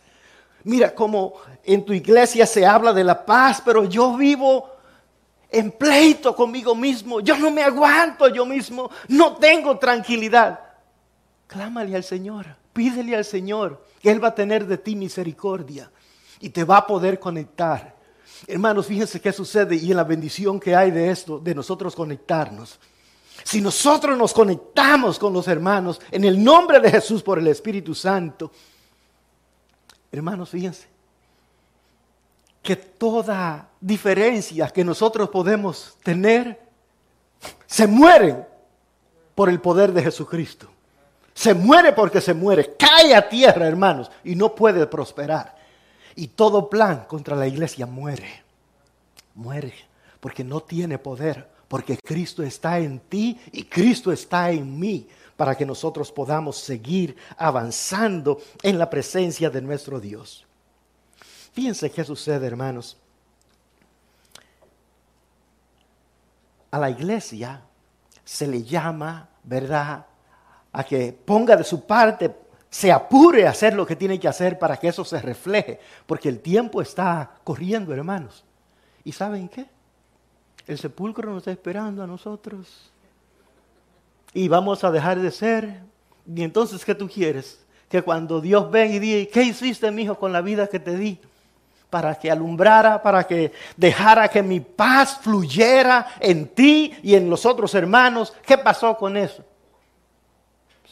Mira 0.63 0.95
cómo 0.95 1.35
en 1.63 1.85
tu 1.85 1.93
iglesia 1.93 2.47
se 2.47 2.65
habla 2.65 2.91
de 2.91 3.03
la 3.03 3.23
paz, 3.23 3.61
pero 3.63 3.83
yo 3.83 4.17
vivo 4.17 4.74
en 5.49 5.71
pleito 5.71 6.35
conmigo 6.35 6.75
mismo. 6.75 7.19
Yo 7.19 7.37
no 7.37 7.51
me 7.51 7.63
aguanto 7.63 8.27
yo 8.27 8.45
mismo. 8.45 8.89
No 9.07 9.35
tengo 9.35 9.77
tranquilidad. 9.77 10.59
Clámale 11.47 11.95
al 11.95 12.03
Señor. 12.03 12.47
Pídele 12.73 13.15
al 13.15 13.25
Señor 13.25 13.85
que 14.01 14.11
Él 14.11 14.23
va 14.23 14.29
a 14.29 14.35
tener 14.35 14.65
de 14.65 14.77
ti 14.77 14.95
misericordia 14.95 15.89
y 16.39 16.49
te 16.49 16.63
va 16.63 16.77
a 16.77 16.87
poder 16.87 17.19
conectar. 17.19 17.95
Hermanos, 18.47 18.87
fíjense 18.87 19.21
qué 19.21 19.31
sucede 19.31 19.75
y 19.75 19.91
en 19.91 19.97
la 19.97 20.03
bendición 20.03 20.59
que 20.59 20.75
hay 20.75 20.91
de 20.91 21.09
esto, 21.09 21.39
de 21.39 21.55
nosotros 21.55 21.95
conectarnos. 21.95 22.79
Si 23.43 23.61
nosotros 23.61 24.17
nos 24.17 24.33
conectamos 24.33 25.19
con 25.19 25.33
los 25.33 25.47
hermanos 25.47 26.01
en 26.11 26.23
el 26.23 26.43
nombre 26.43 26.79
de 26.79 26.91
Jesús 26.91 27.21
por 27.23 27.39
el 27.39 27.47
Espíritu 27.47 27.93
Santo, 27.93 28.51
hermanos, 30.11 30.49
fíjense, 30.49 30.87
que 32.65 32.75
toda 32.75 33.69
diferencia 33.79 34.67
que 34.69 34.83
nosotros 34.83 35.29
podemos 35.29 35.97
tener 36.03 36.59
se 37.67 37.85
muere 37.85 38.43
por 39.35 39.49
el 39.49 39.61
poder 39.61 39.93
de 39.93 40.01
Jesucristo. 40.01 40.67
Se 41.33 41.53
muere 41.53 41.93
porque 41.93 42.19
se 42.21 42.33
muere, 42.33 42.75
cae 42.75 43.13
a 43.13 43.29
tierra, 43.29 43.67
hermanos, 43.67 44.09
y 44.23 44.35
no 44.35 44.55
puede 44.55 44.87
prosperar. 44.87 45.55
Y 46.15 46.29
todo 46.29 46.69
plan 46.69 47.05
contra 47.07 47.35
la 47.35 47.45
iglesia 47.45 47.85
muere. 47.85 48.43
Muere 49.35 49.73
porque 50.19 50.43
no 50.43 50.61
tiene 50.61 50.97
poder, 50.97 51.47
porque 51.67 51.99
Cristo 52.03 52.41
está 52.41 52.79
en 52.79 52.99
ti 52.99 53.39
y 53.51 53.65
Cristo 53.65 54.11
está 54.11 54.49
en 54.49 54.79
mí 54.79 55.07
para 55.37 55.55
que 55.55 55.67
nosotros 55.67 56.11
podamos 56.11 56.57
seguir 56.57 57.15
avanzando 57.37 58.41
en 58.63 58.79
la 58.79 58.89
presencia 58.89 59.51
de 59.51 59.61
nuestro 59.61 59.99
Dios. 59.99 60.44
Fíjense 61.55 61.89
qué 61.89 62.03
sucede, 62.03 62.45
hermanos. 62.45 62.97
A 66.69 66.77
la 66.77 66.89
iglesia 66.89 67.61
se 68.25 68.45
le 68.45 68.61
llama, 68.61 69.29
¿verdad?, 69.41 70.05
a 70.73 70.83
que 70.83 71.13
ponga 71.13 71.55
de 71.55 71.63
su 71.63 71.85
parte, 71.85 72.35
se 72.69 72.91
apure 72.91 73.47
a 73.47 73.51
hacer 73.51 73.73
lo 73.73 73.85
que 73.85 73.95
tiene 73.95 74.19
que 74.19 74.27
hacer 74.27 74.59
para 74.59 74.75
que 74.75 74.89
eso 74.89 75.05
se 75.05 75.21
refleje, 75.21 75.79
porque 76.05 76.27
el 76.27 76.41
tiempo 76.41 76.81
está 76.81 77.31
corriendo, 77.45 77.93
hermanos. 77.93 78.43
¿Y 79.05 79.13
saben 79.13 79.47
qué? 79.47 79.65
El 80.67 80.77
sepulcro 80.77 81.31
nos 81.31 81.37
está 81.37 81.51
esperando 81.51 82.03
a 82.03 82.07
nosotros. 82.07 82.91
Y 84.33 84.49
vamos 84.49 84.83
a 84.83 84.91
dejar 84.91 85.21
de 85.21 85.31
ser. 85.31 85.83
Y 86.27 86.43
entonces, 86.43 86.83
¿qué 86.83 86.93
tú 86.93 87.07
quieres? 87.07 87.63
Que 87.87 88.01
cuando 88.01 88.41
Dios 88.41 88.69
venga 88.69 88.95
y 88.95 88.99
diga, 88.99 89.31
¿qué 89.31 89.43
hiciste, 89.43 89.89
mi 89.91 90.01
hijo, 90.01 90.19
con 90.19 90.33
la 90.33 90.41
vida 90.41 90.67
que 90.67 90.81
te 90.81 90.97
di? 90.97 91.17
Para 91.89 92.15
que 92.15 92.29
alumbrara, 92.29 93.01
para 93.01 93.25
que 93.25 93.51
dejara 93.77 94.27
que 94.27 94.43
mi 94.43 94.59
paz 94.59 95.19
fluyera 95.21 96.07
en 96.19 96.47
ti 96.47 96.93
y 97.03 97.15
en 97.15 97.29
los 97.29 97.45
otros 97.45 97.73
hermanos. 97.75 98.33
¿Qué 98.45 98.57
pasó 98.57 98.97
con 98.97 99.17
eso? 99.17 99.43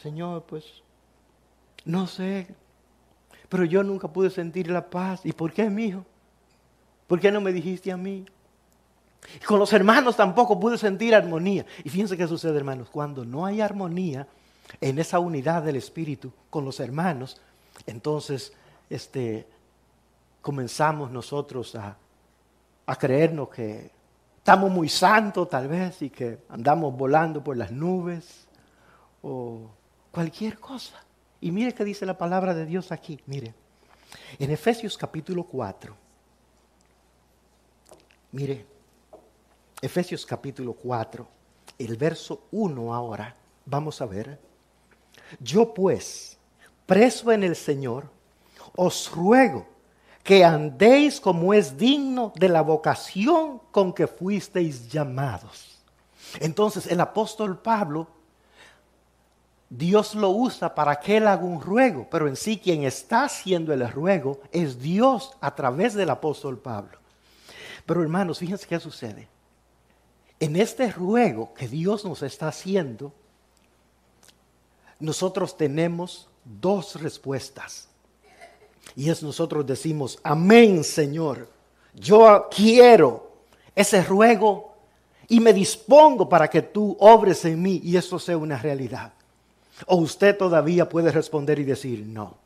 Señor, 0.00 0.44
pues, 0.44 0.64
no 1.84 2.06
sé, 2.06 2.46
pero 3.48 3.64
yo 3.64 3.82
nunca 3.82 4.08
pude 4.08 4.30
sentir 4.30 4.70
la 4.70 4.88
paz. 4.88 5.20
¿Y 5.24 5.32
por 5.32 5.52
qué, 5.52 5.68
mi 5.70 5.86
hijo? 5.86 6.04
¿Por 7.06 7.20
qué 7.20 7.30
no 7.30 7.40
me 7.40 7.52
dijiste 7.52 7.92
a 7.92 7.96
mí? 7.96 8.24
Y 9.40 9.44
con 9.44 9.58
los 9.58 9.72
hermanos 9.72 10.16
tampoco 10.16 10.58
pude 10.58 10.78
sentir 10.78 11.14
armonía. 11.14 11.64
Y 11.82 11.88
fíjense 11.88 12.16
qué 12.16 12.26
sucede, 12.26 12.56
hermanos, 12.56 12.88
cuando 12.90 13.24
no 13.24 13.46
hay 13.46 13.60
armonía 13.60 14.26
en 14.80 14.98
esa 14.98 15.18
unidad 15.18 15.62
del 15.62 15.76
Espíritu 15.76 16.32
con 16.50 16.64
los 16.64 16.80
hermanos, 16.80 17.40
entonces 17.86 18.52
este, 18.90 19.46
comenzamos 20.44 21.10
nosotros 21.10 21.74
a, 21.74 21.96
creernos 22.98 23.48
que 23.48 23.90
estamos 24.36 24.70
muy 24.70 24.90
santos 24.90 25.48
tal 25.48 25.68
vez 25.68 26.02
y 26.02 26.10
que 26.10 26.40
andamos 26.50 26.94
volando 26.94 27.42
por 27.42 27.56
las 27.56 27.72
nubes 27.72 28.46
o 29.22 29.70
cualquier 30.10 30.60
cosa. 30.60 31.02
Y 31.40 31.50
mire 31.50 31.72
qué 31.72 31.82
dice 31.82 32.04
la 32.04 32.18
palabra 32.18 32.52
de 32.52 32.66
Dios 32.66 32.92
aquí, 32.92 33.18
mire, 33.24 33.54
en 34.38 34.50
Efesios 34.50 34.98
capítulo 34.98 35.44
4, 35.44 35.96
mire, 38.32 38.66
Efesios 39.80 40.26
capítulo 40.26 40.74
4, 40.74 41.26
el 41.78 41.96
verso 41.96 42.48
1 42.52 42.94
ahora, 42.94 43.34
vamos 43.64 44.02
a 44.02 44.06
ver, 44.06 44.38
yo 45.40 45.72
pues, 45.72 46.36
preso 46.84 47.32
en 47.32 47.44
el 47.44 47.56
Señor, 47.56 48.10
os 48.76 49.10
ruego 49.10 49.73
que 50.24 50.42
andéis 50.42 51.20
como 51.20 51.52
es 51.52 51.76
digno 51.76 52.32
de 52.34 52.48
la 52.48 52.62
vocación 52.62 53.60
con 53.70 53.92
que 53.92 54.06
fuisteis 54.06 54.88
llamados. 54.88 55.78
Entonces 56.40 56.86
el 56.86 56.98
apóstol 57.00 57.60
Pablo, 57.60 58.08
Dios 59.68 60.14
lo 60.14 60.30
usa 60.30 60.74
para 60.74 60.98
que 60.98 61.18
él 61.18 61.28
haga 61.28 61.44
un 61.44 61.60
ruego, 61.60 62.08
pero 62.10 62.26
en 62.26 62.36
sí 62.36 62.58
quien 62.58 62.84
está 62.84 63.24
haciendo 63.24 63.72
el 63.74 63.86
ruego 63.90 64.40
es 64.50 64.80
Dios 64.80 65.36
a 65.42 65.54
través 65.54 65.92
del 65.92 66.08
apóstol 66.08 66.58
Pablo. 66.58 66.98
Pero 67.84 68.02
hermanos, 68.02 68.38
fíjense 68.38 68.66
qué 68.66 68.80
sucede. 68.80 69.28
En 70.40 70.56
este 70.56 70.90
ruego 70.90 71.52
que 71.52 71.68
Dios 71.68 72.02
nos 72.02 72.22
está 72.22 72.48
haciendo, 72.48 73.12
nosotros 74.98 75.54
tenemos 75.58 76.30
dos 76.44 76.98
respuestas. 77.00 77.88
Y 78.96 79.10
es 79.10 79.22
nosotros 79.22 79.66
decimos, 79.66 80.18
amén 80.22 80.84
Señor, 80.84 81.48
yo 81.94 82.48
quiero 82.54 83.30
ese 83.74 84.02
ruego 84.02 84.74
y 85.28 85.40
me 85.40 85.52
dispongo 85.52 86.28
para 86.28 86.48
que 86.48 86.62
tú 86.62 86.96
obres 87.00 87.44
en 87.44 87.60
mí 87.60 87.80
y 87.82 87.96
eso 87.96 88.18
sea 88.18 88.36
una 88.36 88.58
realidad. 88.58 89.12
O 89.86 89.96
usted 89.96 90.36
todavía 90.36 90.88
puede 90.88 91.10
responder 91.10 91.58
y 91.58 91.64
decir, 91.64 92.04
no, 92.06 92.36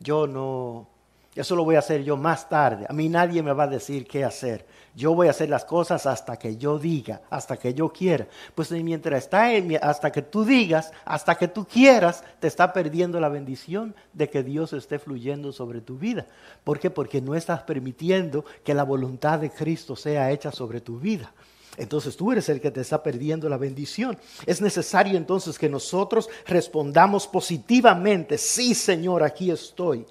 yo 0.00 0.26
no, 0.26 0.88
eso 1.36 1.54
lo 1.54 1.64
voy 1.64 1.76
a 1.76 1.80
hacer 1.80 2.02
yo 2.02 2.16
más 2.16 2.48
tarde. 2.48 2.86
A 2.88 2.92
mí 2.94 3.10
nadie 3.10 3.42
me 3.42 3.52
va 3.52 3.64
a 3.64 3.68
decir 3.68 4.06
qué 4.06 4.24
hacer. 4.24 4.66
Yo 4.94 5.14
voy 5.14 5.26
a 5.26 5.30
hacer 5.30 5.50
las 5.50 5.66
cosas 5.66 6.06
hasta 6.06 6.38
que 6.38 6.56
yo 6.56 6.78
diga, 6.78 7.20
hasta 7.28 7.58
que 7.58 7.74
yo 7.74 7.92
quiera. 7.92 8.26
Pues 8.54 8.70
mientras 8.70 9.24
está 9.24 9.52
en, 9.52 9.78
hasta 9.82 10.10
que 10.10 10.22
tú 10.22 10.46
digas, 10.46 10.92
hasta 11.04 11.34
que 11.34 11.48
tú 11.48 11.66
quieras, 11.66 12.24
te 12.40 12.46
está 12.46 12.72
perdiendo 12.72 13.20
la 13.20 13.28
bendición 13.28 13.94
de 14.14 14.30
que 14.30 14.42
Dios 14.42 14.72
esté 14.72 14.98
fluyendo 14.98 15.52
sobre 15.52 15.82
tu 15.82 15.98
vida. 15.98 16.26
¿Por 16.64 16.78
qué? 16.78 16.88
Porque 16.88 17.20
no 17.20 17.34
estás 17.34 17.62
permitiendo 17.64 18.46
que 18.64 18.72
la 18.72 18.84
voluntad 18.84 19.38
de 19.38 19.50
Cristo 19.50 19.94
sea 19.94 20.30
hecha 20.30 20.50
sobre 20.50 20.80
tu 20.80 20.98
vida. 20.98 21.34
Entonces 21.76 22.16
tú 22.16 22.32
eres 22.32 22.48
el 22.48 22.62
que 22.62 22.70
te 22.70 22.80
está 22.80 23.02
perdiendo 23.02 23.50
la 23.50 23.58
bendición. 23.58 24.16
Es 24.46 24.62
necesario 24.62 25.18
entonces 25.18 25.58
que 25.58 25.68
nosotros 25.68 26.30
respondamos 26.46 27.26
positivamente, 27.26 28.38
sí 28.38 28.74
Señor, 28.74 29.22
aquí 29.22 29.50
estoy 29.50 30.06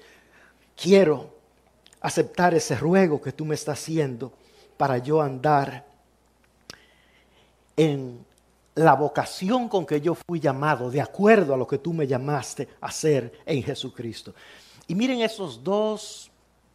quiero 0.76 1.34
aceptar 2.02 2.54
ese 2.54 2.76
ruego 2.76 3.22
que 3.22 3.32
tú 3.32 3.46
me 3.46 3.56
estás 3.56 3.80
haciendo 3.80 4.32
para 4.78 4.98
yo 4.98 5.22
andar 5.22 5.86
en 7.78 8.26
la 8.76 8.94
vocación 8.94 9.70
con 9.70 9.86
que 9.86 10.02
yo 10.02 10.16
fui 10.16 10.40
llamado, 10.40 10.92
de 10.92 11.02
acuerdo 11.02 11.54
a 11.54 11.58
lo 11.58 11.66
que 11.66 11.78
tú 11.78 11.94
me 11.94 12.06
llamaste 12.06 12.68
a 12.82 12.88
hacer 12.88 13.40
en 13.46 13.64
Jesucristo. 13.64 14.34
Y 14.88 14.96
miren 14.96 15.22
esos 15.22 15.64
dos 15.64 16.30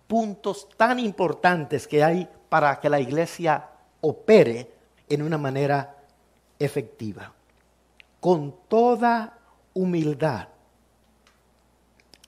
puntos 0.07 0.69
tan 0.77 0.99
importantes 0.99 1.87
que 1.87 2.03
hay 2.03 2.29
para 2.49 2.81
que 2.81 2.89
la 2.89 2.99
iglesia 2.99 3.69
opere 4.01 4.69
en 5.09 5.23
una 5.23 5.39
manera 5.39 5.97
efectiva. 6.59 7.33
Con 8.19 8.55
toda 8.67 9.39
humildad. 9.75 10.49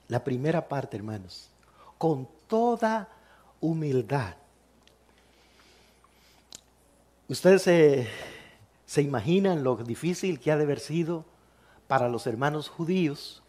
La 0.07 0.23
primera 0.23 0.67
parte, 0.67 0.97
hermanos 0.97 1.52
con 2.03 2.27
toda 2.49 3.07
humildad. 3.61 4.35
Ustedes 7.29 8.09
se, 8.85 9.01
imaginan 9.01 9.63
lo 9.63 9.77
difícil 9.77 10.37
que 10.37 10.51
ha 10.51 10.57
de 10.57 10.63
haber 10.63 10.81
sido 10.81 11.23
para 11.87 12.09
los 12.09 12.27
hermanos 12.27 12.67
judíos 12.67 13.41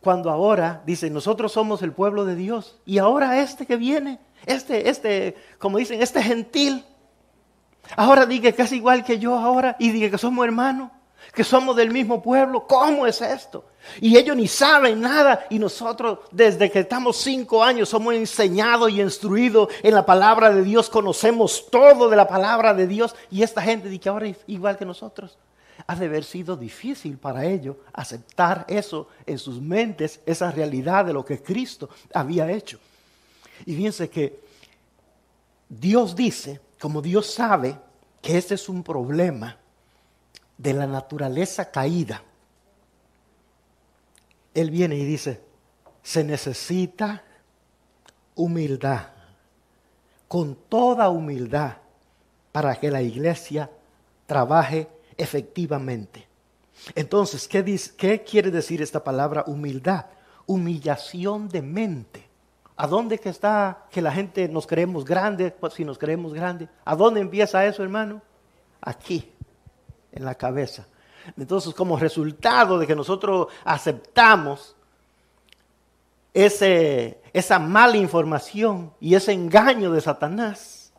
cuando 0.00 0.30
ahora 0.30 0.80
dicen, 0.86 1.12
nosotros 1.12 1.50
somos 1.50 1.82
el 1.82 1.90
pueblo 1.90 2.24
de 2.24 2.36
Dios, 2.36 2.78
y 2.86 2.98
ahora 2.98 3.42
este 3.42 3.66
que 3.66 3.74
viene, 3.74 4.20
este, 4.46 4.90
este, 4.90 5.34
como 5.58 5.78
dicen, 5.78 6.00
este 6.00 6.22
gentil, 6.22 6.84
ahora 7.96 8.26
diga 8.26 8.52
que 8.52 8.62
es 8.62 8.70
igual 8.70 9.04
que 9.04 9.18
yo 9.18 9.36
ahora, 9.36 9.74
y 9.80 9.90
diga 9.90 10.08
que 10.08 10.18
somos 10.18 10.44
hermanos 10.44 10.92
que 11.32 11.44
somos 11.44 11.76
del 11.76 11.90
mismo 11.90 12.22
pueblo. 12.22 12.66
¿Cómo 12.66 13.06
es 13.06 13.20
esto? 13.20 13.64
Y 14.00 14.16
ellos 14.16 14.36
ni 14.36 14.48
saben 14.48 15.00
nada 15.00 15.46
y 15.50 15.58
nosotros 15.58 16.18
desde 16.30 16.70
que 16.70 16.80
estamos 16.80 17.16
cinco 17.16 17.62
años 17.62 17.88
somos 17.88 18.14
enseñados 18.14 18.90
y 18.90 19.00
instruidos 19.00 19.68
en 19.82 19.94
la 19.94 20.04
palabra 20.04 20.50
de 20.50 20.62
Dios, 20.62 20.90
conocemos 20.90 21.66
todo 21.70 22.08
de 22.08 22.16
la 22.16 22.28
palabra 22.28 22.74
de 22.74 22.86
Dios 22.86 23.14
y 23.30 23.42
esta 23.42 23.62
gente 23.62 23.88
dice 23.88 24.00
que 24.00 24.08
ahora 24.08 24.26
es 24.26 24.38
igual 24.46 24.76
que 24.76 24.84
nosotros. 24.84 25.38
Ha 25.86 25.94
de 25.94 26.06
haber 26.06 26.24
sido 26.24 26.56
difícil 26.56 27.18
para 27.18 27.46
ellos 27.46 27.76
aceptar 27.92 28.64
eso 28.68 29.08
en 29.24 29.38
sus 29.38 29.60
mentes, 29.60 30.20
esa 30.26 30.50
realidad 30.50 31.04
de 31.04 31.12
lo 31.12 31.24
que 31.24 31.40
Cristo 31.40 31.88
había 32.12 32.50
hecho. 32.50 32.78
Y 33.64 33.74
fíjense 33.74 34.10
que 34.10 34.40
Dios 35.68 36.16
dice, 36.16 36.60
como 36.80 37.00
Dios 37.00 37.32
sabe 37.32 37.76
que 38.20 38.36
este 38.36 38.54
es 38.54 38.68
un 38.68 38.82
problema, 38.82 39.56
de 40.58 40.74
la 40.74 40.86
naturaleza 40.86 41.70
caída, 41.70 42.22
Él 44.52 44.70
viene 44.70 44.96
y 44.96 45.04
dice, 45.04 45.40
se 46.02 46.24
necesita 46.24 47.22
humildad, 48.34 49.06
con 50.26 50.56
toda 50.68 51.08
humildad, 51.08 51.76
para 52.52 52.74
que 52.74 52.90
la 52.90 53.00
iglesia 53.00 53.70
trabaje 54.26 54.88
efectivamente. 55.16 56.26
Entonces, 56.94 57.46
¿qué, 57.46 57.62
dice, 57.62 57.92
¿qué 57.96 58.22
quiere 58.22 58.50
decir 58.50 58.82
esta 58.82 59.02
palabra 59.02 59.44
humildad? 59.46 60.06
Humillación 60.46 61.48
de 61.48 61.62
mente. 61.62 62.28
¿A 62.76 62.86
dónde 62.86 63.20
está 63.22 63.86
que 63.90 64.02
la 64.02 64.12
gente 64.12 64.48
nos 64.48 64.66
creemos 64.66 65.04
grandes? 65.04 65.52
Pues 65.52 65.74
si 65.74 65.84
nos 65.84 65.98
creemos 65.98 66.32
grandes. 66.32 66.68
¿A 66.84 66.94
dónde 66.94 67.20
empieza 67.20 67.64
eso, 67.66 67.82
hermano? 67.82 68.22
Aquí 68.80 69.32
en 70.12 70.24
la 70.24 70.34
cabeza. 70.34 70.86
Entonces, 71.36 71.74
como 71.74 71.98
resultado 71.98 72.78
de 72.78 72.86
que 72.86 72.94
nosotros 72.94 73.48
aceptamos 73.64 74.74
ese, 76.32 77.20
esa 77.32 77.58
mala 77.58 77.96
información 77.96 78.92
y 79.00 79.14
ese 79.14 79.32
engaño 79.32 79.92
de 79.92 80.00
Satanás, 80.00 80.92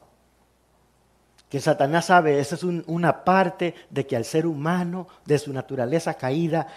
que 1.49 1.59
Satanás 1.59 2.05
sabe, 2.05 2.39
esa 2.39 2.55
es 2.55 2.63
una 2.63 3.23
parte 3.23 3.73
de 3.89 4.05
que 4.05 4.15
al 4.15 4.23
ser 4.25 4.45
humano, 4.45 5.07
de 5.25 5.39
su 5.39 5.51
naturaleza 5.51 6.13
caída, 6.13 6.67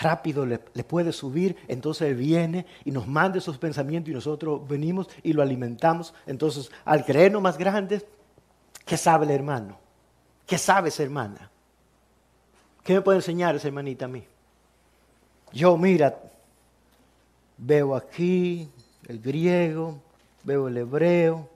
rápido 0.00 0.46
le, 0.46 0.58
puede 0.58 1.12
subir, 1.12 1.56
entonces 1.68 2.16
viene 2.16 2.66
y 2.84 2.90
nos 2.90 3.06
manda 3.06 3.38
esos 3.38 3.58
pensamientos 3.58 4.10
y 4.10 4.14
nosotros 4.14 4.66
venimos 4.68 5.08
y 5.22 5.32
lo 5.32 5.42
alimentamos. 5.42 6.14
Entonces, 6.26 6.70
al 6.84 7.04
creernos 7.04 7.40
más 7.40 7.56
grandes, 7.56 8.04
¿qué 8.84 8.96
sabe 8.96 9.26
el 9.26 9.32
hermano? 9.32 9.78
¿Qué 10.46 10.58
sabe 10.58 10.88
esa 10.88 11.02
hermana? 11.02 11.49
¿Qué 12.90 12.94
me 12.94 13.02
puede 13.02 13.18
enseñar 13.18 13.54
esa 13.54 13.68
hermanita 13.68 14.06
a 14.06 14.08
mí? 14.08 14.24
Yo, 15.52 15.76
mira, 15.76 16.18
veo 17.56 17.94
aquí 17.94 18.68
el 19.06 19.20
griego, 19.20 19.96
veo 20.42 20.66
el 20.66 20.76
hebreo, 20.76 21.48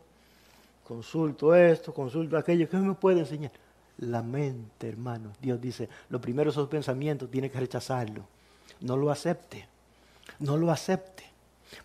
consulto 0.86 1.52
esto, 1.52 1.92
consulto 1.92 2.38
aquello. 2.38 2.68
¿Qué 2.68 2.76
me 2.76 2.94
puede 2.94 3.18
enseñar? 3.18 3.50
La 3.98 4.22
mente, 4.22 4.88
hermano. 4.88 5.32
Dios 5.40 5.60
dice, 5.60 5.88
lo 6.08 6.20
primero 6.20 6.50
esos 6.50 6.68
pensamientos 6.68 7.28
tiene 7.28 7.50
que 7.50 7.58
rechazarlo. 7.58 8.24
No 8.80 8.96
lo 8.96 9.10
acepte. 9.10 9.66
No 10.38 10.56
lo 10.56 10.70
acepte. 10.70 11.24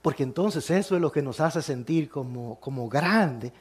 Porque 0.03 0.21
entonces 0.21 0.69
eso 0.69 0.95
es 0.95 1.01
lo 1.01 1.11
que 1.11 1.23
nos 1.23 1.39
hace 1.39 1.63
sentir 1.63 2.07
como, 2.07 2.59
como 2.59 2.87
grande 2.87 3.51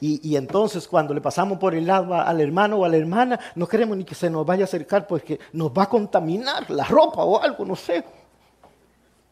y, 0.00 0.34
entonces 0.36 0.88
cuando 0.88 1.14
le 1.14 1.20
pasamos 1.20 1.58
por 1.58 1.74
el 1.74 1.86
lado 1.86 2.14
al 2.14 2.40
hermano 2.40 2.78
o 2.78 2.84
a 2.84 2.88
la 2.88 2.96
hermana, 2.96 3.38
no 3.54 3.66
queremos 3.68 3.96
ni 3.96 4.04
que 4.04 4.14
se 4.14 4.28
nos 4.28 4.44
vaya 4.44 4.64
a 4.64 4.64
acercar 4.64 5.06
porque 5.06 5.38
nos 5.52 5.70
va 5.70 5.84
a 5.84 5.88
contaminar 5.88 6.68
la 6.70 6.84
ropa 6.84 7.22
o 7.22 7.40
algo, 7.40 7.64
no 7.64 7.76
sé. 7.76 8.04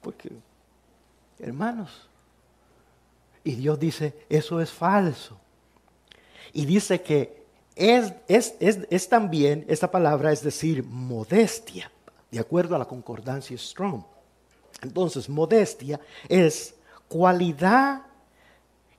Porque, 0.00 0.30
hermanos, 1.40 2.08
y 3.42 3.56
Dios 3.56 3.78
dice, 3.78 4.24
eso 4.28 4.60
es 4.60 4.70
falso. 4.70 5.36
Y 6.52 6.64
dice 6.64 7.02
que 7.02 7.44
es, 7.74 8.14
es, 8.28 8.54
es 8.60 9.08
también, 9.08 9.64
esta 9.68 9.90
palabra 9.90 10.32
es 10.32 10.42
decir, 10.42 10.84
modestia, 10.84 11.90
de 12.30 12.38
acuerdo 12.38 12.76
a 12.76 12.78
la 12.78 12.86
concordancia 12.86 13.58
Strong. 13.58 14.04
Entonces, 14.82 15.28
modestia 15.28 16.00
es 16.28 16.74
cualidad 17.08 18.05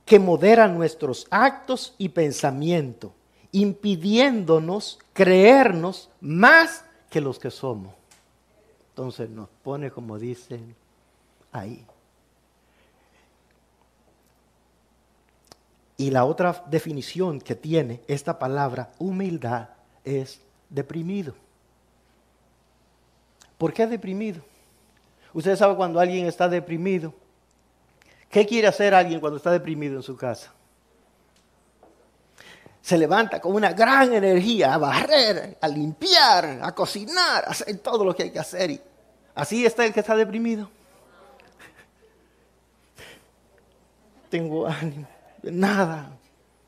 que 0.08 0.18
modera 0.18 0.66
nuestros 0.68 1.26
actos 1.30 1.94
y 1.98 2.08
pensamientos, 2.08 3.12
impidiéndonos 3.52 4.98
creernos 5.12 6.08
más 6.22 6.82
que 7.10 7.20
los 7.20 7.38
que 7.38 7.50
somos. 7.50 7.92
Entonces 8.88 9.28
nos 9.28 9.50
pone, 9.62 9.90
como 9.90 10.18
dicen, 10.18 10.74
ahí. 11.52 11.84
Y 15.98 16.10
la 16.10 16.24
otra 16.24 16.64
definición 16.70 17.38
que 17.38 17.54
tiene 17.54 18.00
esta 18.08 18.38
palabra, 18.38 18.92
humildad, 18.98 19.68
es 20.04 20.40
deprimido. 20.70 21.34
¿Por 23.58 23.74
qué 23.74 23.86
deprimido? 23.86 24.40
Usted 25.34 25.54
sabe 25.54 25.76
cuando 25.76 26.00
alguien 26.00 26.24
está 26.24 26.48
deprimido. 26.48 27.12
¿Qué 28.30 28.46
quiere 28.46 28.68
hacer 28.68 28.94
alguien 28.94 29.20
cuando 29.20 29.38
está 29.38 29.50
deprimido 29.50 29.96
en 29.96 30.02
su 30.02 30.16
casa? 30.16 30.52
Se 32.80 32.96
levanta 32.96 33.40
con 33.40 33.54
una 33.54 33.72
gran 33.72 34.14
energía 34.14 34.74
a 34.74 34.78
barrer, 34.78 35.58
a 35.60 35.68
limpiar, 35.68 36.60
a 36.62 36.74
cocinar, 36.74 37.44
a 37.46 37.50
hacer 37.50 37.78
todo 37.78 38.04
lo 38.04 38.14
que 38.14 38.24
hay 38.24 38.30
que 38.30 38.38
hacer. 38.38 38.82
así 39.34 39.66
está 39.66 39.84
el 39.84 39.92
que 39.92 40.00
está 40.00 40.16
deprimido. 40.16 40.70
Tengo 44.30 44.66
ánimo 44.66 45.18
nada, 45.42 46.10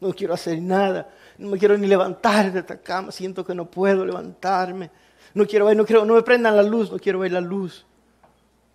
no 0.00 0.12
quiero 0.12 0.34
hacer 0.34 0.60
nada, 0.60 1.08
no 1.38 1.50
me 1.50 1.58
quiero 1.58 1.76
ni 1.76 1.86
levantar 1.86 2.52
de 2.52 2.60
esta 2.60 2.78
cama, 2.78 3.12
siento 3.12 3.44
que 3.44 3.54
no 3.54 3.70
puedo 3.70 4.04
levantarme, 4.04 4.90
no 5.34 5.46
quiero 5.46 5.66
ver, 5.66 5.76
no 5.76 5.84
quiero, 5.84 6.04
no 6.04 6.14
me 6.14 6.22
prendan 6.22 6.56
la 6.56 6.62
luz, 6.62 6.90
no 6.90 6.98
quiero 6.98 7.20
ver 7.20 7.32
la 7.32 7.40
luz, 7.40 7.84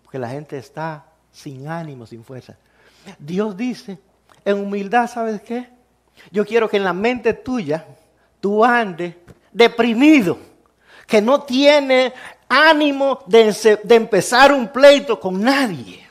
porque 0.02 0.18
la 0.18 0.28
gente 0.28 0.58
está 0.58 1.06
sin 1.32 1.68
ánimo, 1.68 2.06
sin 2.06 2.24
fuerza. 2.24 2.56
Dios 3.18 3.56
dice, 3.56 3.98
en 4.44 4.58
humildad, 4.58 5.08
¿sabes 5.08 5.42
qué? 5.42 5.68
Yo 6.30 6.44
quiero 6.44 6.68
que 6.68 6.76
en 6.76 6.84
la 6.84 6.92
mente 6.92 7.34
tuya 7.34 7.86
tú 8.40 8.64
andes 8.64 9.14
deprimido, 9.52 10.38
que 11.06 11.20
no 11.20 11.42
tiene 11.42 12.12
ánimo 12.48 13.20
de, 13.26 13.80
de 13.82 13.94
empezar 13.94 14.52
un 14.52 14.68
pleito 14.68 15.18
con 15.20 15.40
nadie, 15.40 16.06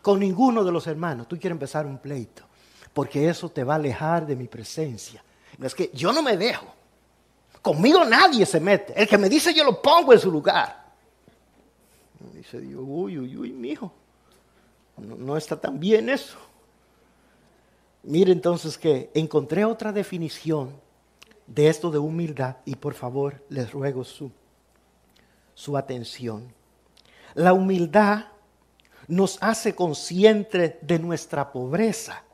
con 0.00 0.20
ninguno 0.20 0.64
de 0.64 0.72
los 0.72 0.86
hermanos. 0.86 1.28
Tú 1.28 1.36
quieres 1.38 1.56
empezar 1.56 1.86
un 1.86 1.98
pleito 1.98 2.44
porque 2.92 3.28
eso 3.28 3.48
te 3.48 3.64
va 3.64 3.74
a 3.74 3.76
alejar 3.76 4.26
de 4.26 4.36
mi 4.36 4.48
presencia. 4.48 5.22
es 5.62 5.74
que 5.74 5.90
yo 5.94 6.12
no 6.12 6.22
me 6.22 6.36
dejo. 6.36 6.66
Conmigo 7.60 8.04
nadie 8.04 8.44
se 8.44 8.60
mete. 8.60 8.92
El 9.00 9.08
que 9.08 9.18
me 9.18 9.28
dice 9.28 9.54
yo 9.54 9.64
lo 9.64 9.80
pongo 9.80 10.12
en 10.12 10.18
su 10.18 10.30
lugar. 10.30 10.92
dice 12.34 12.60
Dios, 12.60 12.82
uy, 12.84 13.18
uy, 13.18 13.36
uy, 13.36 13.52
mi 13.52 13.70
hijo. 13.70 13.92
No, 14.96 15.36
está 15.36 15.60
tan 15.60 15.80
bien 15.80 16.08
eso. 16.08 16.36
Mire 18.02 18.32
entonces 18.32 18.76
que 18.76 19.10
encontré 19.14 19.64
otra 19.64 19.92
definición 19.92 20.70
de 21.46 21.68
esto 21.68 21.90
de 21.90 21.98
humildad 21.98 22.56
y 22.64 22.74
por 22.76 22.94
favor 22.94 23.44
les 23.48 23.72
ruego 23.72 24.04
su, 24.04 24.30
su 25.54 25.76
atención. 25.76 26.52
La 27.34 27.52
humildad 27.52 28.26
nos 29.08 29.38
hace 29.40 29.74
conscientes 29.74 30.74
de 30.82 30.98
nuestra 30.98 31.52
pobreza 31.52 32.24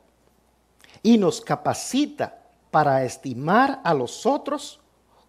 y 1.01 1.17
nos 1.17 1.41
capacita 1.41 2.43
para 2.71 3.03
estimar 3.03 3.81
a 3.83 3.93
los 3.93 4.25
otros 4.25 4.79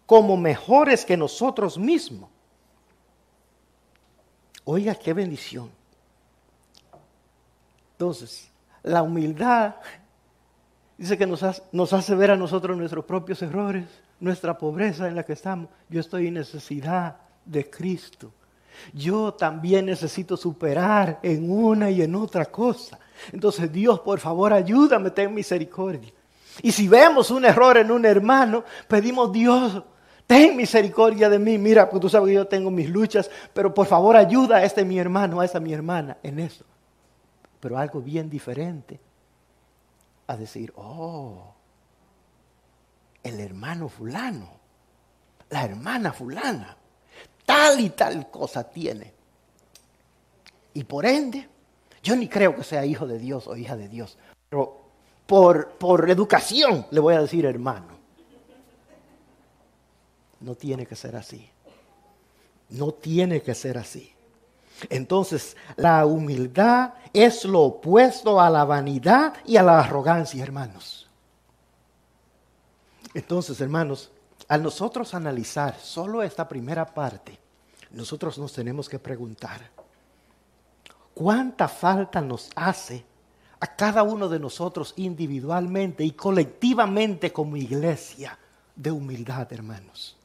como 0.05 0.37
mejores 0.37 1.05
que 1.05 1.17
nosotros 1.17 1.77
mismos. 1.77 2.29
Oiga, 4.63 4.93
qué 4.95 5.13
bendición. 5.13 5.71
Entonces, 8.01 8.49
la 8.81 9.03
humildad 9.03 9.75
dice 10.97 11.19
que 11.19 11.27
nos 11.27 11.43
hace, 11.43 12.15
ver 12.15 12.31
a 12.31 12.35
nosotros 12.35 12.75
nuestros 12.75 13.05
propios 13.05 13.43
errores, 13.43 13.85
nuestra 14.19 14.57
pobreza 14.57 15.07
en 15.07 15.13
la 15.13 15.21
que 15.21 15.33
estamos. 15.33 15.69
Yo 15.87 15.99
estoy 15.99 16.25
en 16.25 16.33
necesidad 16.33 17.17
de 17.45 17.69
Cristo. 17.69 18.31
Yo 18.91 19.35
también 19.35 19.85
necesito 19.85 20.35
superar 20.35 21.19
en 21.21 21.51
una 21.51 21.91
y 21.91 22.01
en 22.01 22.15
otra 22.15 22.45
cosa. 22.45 22.97
Entonces, 23.31 23.71
Dios, 23.71 23.99
por 23.99 24.19
favor, 24.19 24.51
ayúdame, 24.51 25.11
ten 25.11 25.31
misericordia. 25.31 26.11
Y 26.63 26.71
si 26.71 26.87
vemos 26.87 27.29
un 27.29 27.45
error 27.45 27.77
en 27.77 27.91
un 27.91 28.03
hermano, 28.03 28.63
pedimos, 28.87 29.31
Dios, 29.31 29.83
ten 30.25 30.57
misericordia 30.57 31.29
de 31.29 31.37
mí. 31.37 31.59
Mira, 31.59 31.87
pues 31.87 32.01
tú 32.01 32.09
sabes 32.09 32.29
que 32.29 32.33
yo 32.33 32.47
tengo 32.47 32.71
mis 32.71 32.89
luchas, 32.89 33.29
pero 33.53 33.71
por 33.71 33.85
favor 33.85 34.15
ayuda 34.15 34.57
a 34.57 34.63
este 34.63 34.83
mi 34.83 34.97
hermano, 34.97 35.39
a 35.39 35.45
esta 35.45 35.59
mi 35.59 35.71
hermana 35.71 36.17
en 36.23 36.39
eso. 36.39 36.65
Pero 37.61 37.77
algo 37.77 38.01
bien 38.01 38.29
diferente 38.29 38.99
a 40.27 40.35
decir, 40.35 40.73
oh, 40.75 41.53
el 43.23 43.39
hermano 43.39 43.87
fulano, 43.87 44.49
la 45.49 45.63
hermana 45.63 46.11
fulana, 46.11 46.75
tal 47.45 47.79
y 47.79 47.91
tal 47.91 48.29
cosa 48.29 48.69
tiene. 48.69 49.13
Y 50.73 50.83
por 50.83 51.05
ende, 51.05 51.47
yo 52.01 52.15
ni 52.15 52.27
creo 52.27 52.55
que 52.55 52.63
sea 52.63 52.85
hijo 52.85 53.05
de 53.05 53.19
Dios 53.19 53.47
o 53.47 53.55
hija 53.55 53.77
de 53.77 53.87
Dios, 53.87 54.17
pero 54.49 54.81
por, 55.27 55.69
por 55.73 56.09
educación 56.09 56.87
le 56.91 56.99
voy 56.99 57.13
a 57.13 57.21
decir 57.21 57.45
hermano. 57.45 57.99
No 60.39 60.55
tiene 60.55 60.87
que 60.87 60.95
ser 60.95 61.15
así. 61.15 61.47
No 62.69 62.93
tiene 62.93 63.41
que 63.41 63.53
ser 63.53 63.77
así. 63.77 64.11
Entonces, 64.89 65.55
la 65.75 66.05
humildad 66.05 66.93
es 67.13 67.45
lo 67.45 67.61
opuesto 67.61 68.39
a 68.39 68.49
la 68.49 68.65
vanidad 68.65 69.33
y 69.45 69.57
a 69.57 69.63
la 69.63 69.79
arrogancia, 69.79 70.43
hermanos. 70.43 71.09
Entonces, 73.13 73.59
hermanos, 73.61 74.11
al 74.47 74.63
nosotros 74.63 75.13
analizar 75.13 75.77
solo 75.79 76.23
esta 76.23 76.47
primera 76.47 76.85
parte, 76.85 77.37
nosotros 77.91 78.37
nos 78.37 78.53
tenemos 78.53 78.87
que 78.87 78.99
preguntar, 78.99 79.61
cuánta 81.13 81.67
falta 81.67 82.21
nos 82.21 82.49
hace 82.55 83.03
a 83.59 83.67
cada 83.75 84.01
uno 84.03 84.27
de 84.27 84.39
nosotros 84.39 84.93
individualmente 84.97 86.03
y 86.03 86.11
colectivamente 86.11 87.31
como 87.31 87.57
iglesia 87.57 88.37
de 88.75 88.91
humildad, 88.91 89.51
hermanos. 89.53 90.17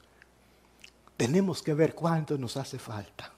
Tenemos 1.16 1.62
que 1.62 1.74
ver 1.74 1.94
cuánto 1.94 2.38
nos 2.38 2.56
hace 2.56 2.78
falta. 2.78 3.35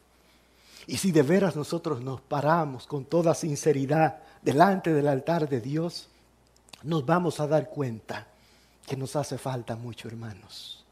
Y 0.89 0.97
si 0.97 1.13
de 1.13 1.21
veras 1.23 1.55
nosotros 1.55 2.01
nos 2.01 2.23
paramos 2.23 2.87
con 2.87 3.05
toda 3.05 3.35
sinceridad 3.35 4.21
delante 4.41 4.91
del 4.91 5.07
altar 5.07 5.47
de 5.47 5.61
Dios, 5.61 6.09
nos 6.83 7.05
vamos 7.05 7.41
a 7.41 7.47
dar 7.47 7.69
cuenta 7.69 8.27
que 8.87 8.97
nos 8.97 9.15
hace 9.15 9.37
falta 9.37 9.77
mucho, 9.77 10.09
hermanos. 10.09 10.83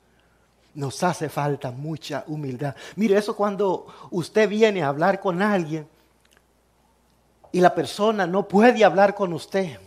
Nos 0.75 1.03
hace 1.03 1.31
falta 1.31 1.71
mucha 1.71 2.25
humildad. 2.27 2.77
Mire, 2.97 3.17
eso 3.17 3.35
cuando 3.35 3.87
usted 4.11 4.47
viene 4.51 4.83
a 4.83 4.89
hablar 4.89 5.19
con 5.19 5.41
alguien 5.41 5.89
y 7.51 7.61
la 7.61 7.75
persona 7.75 8.27
no 8.27 8.47
puede 8.47 8.85
hablar 8.85 9.15
con 9.15 9.33
usted. 9.33 9.79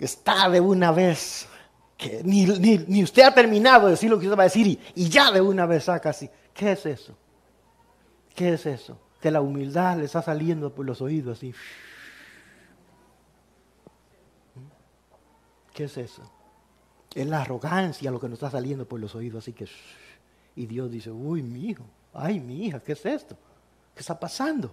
Está 0.00 0.48
de 0.48 0.58
una 0.58 0.90
vez, 0.90 1.46
que 1.96 2.20
ni, 2.24 3.04
usted 3.04 3.22
ha 3.22 3.32
terminado 3.32 3.86
de 3.86 3.92
decir 3.92 4.10
lo 4.10 4.18
que 4.18 4.26
usted 4.26 4.36
va 4.36 4.42
a 4.42 4.50
decir 4.50 4.66
y, 4.66 4.80
y 4.96 5.08
ya 5.08 5.30
de 5.30 5.40
una 5.40 5.66
vez 5.66 5.84
saca 5.84 6.10
así. 6.10 6.28
¿Qué 6.52 6.72
es 6.72 6.84
eso? 6.84 7.14
¿Qué 8.36 8.52
es 8.52 8.66
eso? 8.66 8.98
Que 9.20 9.30
la 9.30 9.40
humildad 9.40 9.96
le 9.96 10.04
está 10.04 10.22
saliendo 10.22 10.72
por 10.72 10.84
los 10.84 11.00
oídos 11.00 11.38
así. 11.38 11.54
¿Qué 15.72 15.84
es 15.84 15.96
eso? 15.96 16.22
Es 17.14 17.26
la 17.26 17.40
arrogancia 17.40 18.10
lo 18.10 18.20
que 18.20 18.28
nos 18.28 18.36
está 18.36 18.50
saliendo 18.50 18.86
por 18.86 19.00
los 19.00 19.14
oídos, 19.14 19.42
así 19.42 19.52
que... 19.52 19.66
Y 20.54 20.66
Dios 20.66 20.90
dice, 20.90 21.10
uy, 21.10 21.42
mi 21.42 21.70
hijo, 21.70 21.84
ay, 22.12 22.38
mi 22.40 22.66
hija, 22.66 22.80
¿qué 22.80 22.92
es 22.92 23.04
esto? 23.04 23.36
¿Qué 23.94 24.00
está 24.00 24.18
pasando? 24.18 24.72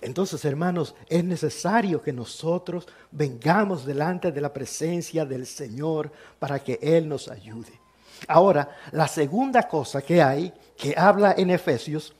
Entonces, 0.00 0.44
hermanos, 0.44 0.94
es 1.08 1.24
necesario 1.24 2.02
que 2.02 2.12
nosotros 2.12 2.86
vengamos 3.10 3.84
delante 3.86 4.32
de 4.32 4.40
la 4.40 4.52
presencia 4.52 5.24
del 5.24 5.46
Señor 5.46 6.12
para 6.38 6.58
que 6.58 6.78
Él 6.82 7.08
nos 7.08 7.28
ayude. 7.28 7.80
Ahora, 8.26 8.76
la 8.92 9.06
segunda 9.06 9.68
cosa 9.68 10.02
que 10.02 10.20
hay, 10.20 10.52
que 10.76 10.94
habla 10.96 11.34
en 11.36 11.50
Efesios, 11.50 12.14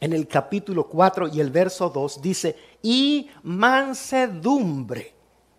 en 0.00 0.12
el 0.12 0.26
capítulo 0.26 0.88
4 0.88 1.28
y 1.28 1.40
el 1.40 1.50
verso 1.50 1.90
2, 1.90 2.22
dice, 2.22 2.56
y 2.82 3.28
mansedumbre, 3.42 5.14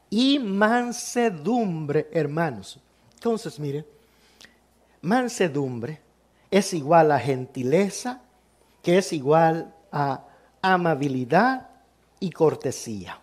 y 0.09 0.39
mansedumbre, 0.39 2.09
hermanos. 2.11 2.79
Entonces, 3.13 3.59
mire, 3.59 3.85
mansedumbre 5.01 6.01
es 6.49 6.73
igual 6.73 7.11
a 7.11 7.19
gentileza, 7.19 8.21
que 8.81 8.97
es 8.97 9.13
igual 9.13 9.73
a 9.91 10.25
amabilidad 10.61 11.69
y 12.19 12.31
cortesía. 12.31 13.19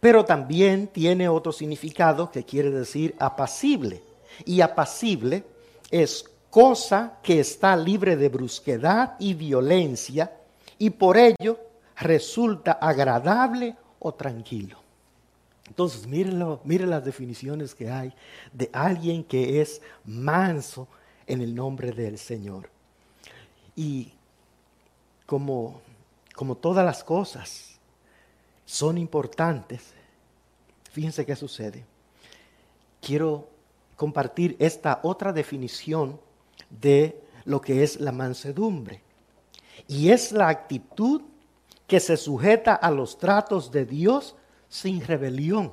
Pero 0.00 0.24
también 0.24 0.88
tiene 0.88 1.28
otro 1.28 1.52
significado 1.52 2.30
que 2.30 2.44
quiere 2.44 2.70
decir 2.70 3.16
apacible. 3.18 4.02
Y 4.44 4.60
apacible 4.60 5.44
es 5.90 6.24
cosa 6.50 7.18
que 7.22 7.40
está 7.40 7.76
libre 7.76 8.16
de 8.16 8.28
brusquedad 8.28 9.16
y 9.18 9.34
violencia 9.34 10.32
y 10.78 10.90
por 10.90 11.16
ello 11.16 11.58
resulta 11.96 12.72
agradable 12.72 13.76
o 13.98 14.14
tranquilo. 14.14 14.78
Entonces, 15.66 16.06
mírenlo, 16.06 16.60
miren 16.64 16.90
las 16.90 17.04
definiciones 17.04 17.74
que 17.74 17.90
hay 17.90 18.12
de 18.52 18.70
alguien 18.72 19.22
que 19.22 19.60
es 19.60 19.82
manso 20.04 20.88
en 21.26 21.42
el 21.42 21.54
nombre 21.54 21.92
del 21.92 22.18
Señor. 22.18 22.70
Y 23.76 24.12
como, 25.26 25.80
como 26.34 26.56
todas 26.56 26.84
las 26.84 27.04
cosas 27.04 27.78
son 28.64 28.96
importantes, 28.96 29.92
fíjense 30.90 31.26
qué 31.26 31.36
sucede. 31.36 31.84
Quiero 33.02 33.48
compartir 33.94 34.56
esta 34.58 35.00
otra 35.02 35.32
definición 35.32 36.18
de 36.70 37.20
lo 37.44 37.60
que 37.60 37.82
es 37.82 38.00
la 38.00 38.12
mansedumbre. 38.12 39.02
Y 39.86 40.10
es 40.10 40.32
la 40.32 40.48
actitud 40.48 41.22
que 41.86 42.00
se 42.00 42.16
sujeta 42.16 42.74
a 42.74 42.90
los 42.90 43.18
tratos 43.18 43.70
de 43.70 43.84
Dios 43.84 44.36
sin 44.68 45.00
rebelión 45.00 45.72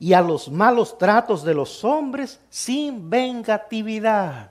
y 0.00 0.14
a 0.14 0.22
los 0.22 0.50
malos 0.50 0.96
tratos 0.96 1.44
de 1.44 1.54
los 1.54 1.84
hombres 1.84 2.40
sin 2.48 3.10
vengatividad. 3.10 4.50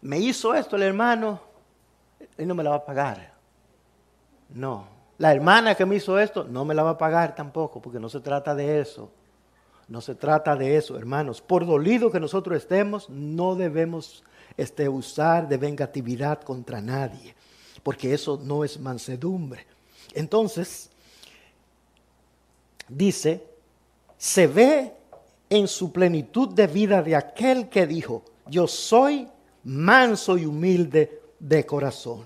Me 0.00 0.18
hizo 0.18 0.54
esto 0.54 0.76
el 0.76 0.82
hermano, 0.82 1.40
él 2.38 2.48
no 2.48 2.54
me 2.54 2.64
la 2.64 2.70
va 2.70 2.76
a 2.76 2.84
pagar. 2.84 3.34
No. 4.48 4.88
La 5.18 5.32
hermana 5.32 5.74
que 5.74 5.84
me 5.84 5.96
hizo 5.96 6.18
esto 6.18 6.44
no 6.44 6.64
me 6.64 6.74
la 6.74 6.82
va 6.82 6.90
a 6.90 6.98
pagar 6.98 7.34
tampoco, 7.34 7.80
porque 7.80 8.00
no 8.00 8.08
se 8.08 8.20
trata 8.20 8.54
de 8.54 8.80
eso. 8.80 9.10
No 9.88 10.00
se 10.00 10.14
trata 10.14 10.56
de 10.56 10.76
eso, 10.76 10.96
hermanos. 10.96 11.40
Por 11.40 11.66
dolido 11.66 12.10
que 12.10 12.20
nosotros 12.20 12.56
estemos, 12.56 13.08
no 13.08 13.54
debemos 13.54 14.24
este, 14.56 14.88
usar 14.88 15.48
de 15.48 15.58
vengatividad 15.58 16.40
contra 16.42 16.80
nadie, 16.80 17.34
porque 17.82 18.12
eso 18.12 18.40
no 18.42 18.64
es 18.64 18.80
mansedumbre. 18.80 19.66
Entonces, 20.14 20.90
dice, 22.88 23.46
se 24.18 24.46
ve 24.46 24.92
en 25.48 25.68
su 25.68 25.92
plenitud 25.92 26.48
de 26.48 26.66
vida 26.66 27.02
de 27.02 27.14
aquel 27.14 27.68
que 27.68 27.86
dijo, 27.86 28.24
yo 28.46 28.66
soy 28.66 29.28
manso 29.62 30.36
y 30.36 30.46
humilde 30.46 31.20
de 31.38 31.64
corazón. 31.64 32.24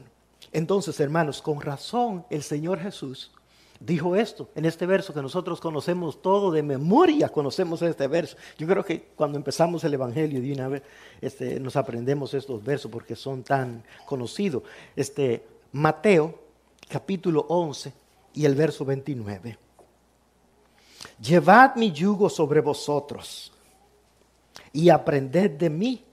Entonces, 0.52 0.98
hermanos, 0.98 1.42
con 1.42 1.60
razón 1.60 2.24
el 2.30 2.42
Señor 2.42 2.80
Jesús 2.80 3.32
dijo 3.80 4.14
esto 4.14 4.50
en 4.54 4.66
este 4.66 4.84
verso 4.84 5.14
que 5.14 5.22
nosotros 5.22 5.58
conocemos 5.58 6.20
todo 6.20 6.52
de 6.52 6.62
memoria, 6.62 7.30
conocemos 7.30 7.80
este 7.82 8.06
verso. 8.06 8.36
Yo 8.58 8.66
creo 8.66 8.84
que 8.84 9.08
cuando 9.16 9.38
empezamos 9.38 9.82
el 9.84 9.94
Evangelio 9.94 10.40
de 10.40 10.52
una 10.52 10.68
vez 10.68 10.82
este, 11.20 11.58
nos 11.58 11.76
aprendemos 11.76 12.34
estos 12.34 12.62
versos 12.62 12.90
porque 12.90 13.16
son 13.16 13.42
tan 13.42 13.82
conocidos. 14.06 14.62
Este, 14.94 15.44
Mateo 15.72 16.38
capítulo 16.88 17.46
11 17.48 17.92
y 18.34 18.44
el 18.44 18.54
verso 18.54 18.84
29. 18.84 19.58
Llevad 21.22 21.76
mi 21.76 21.90
yugo 21.90 22.28
sobre 22.28 22.60
vosotros 22.60 23.50
y 24.72 24.90
aprended 24.90 25.52
de 25.52 25.70
mí, 25.70 26.04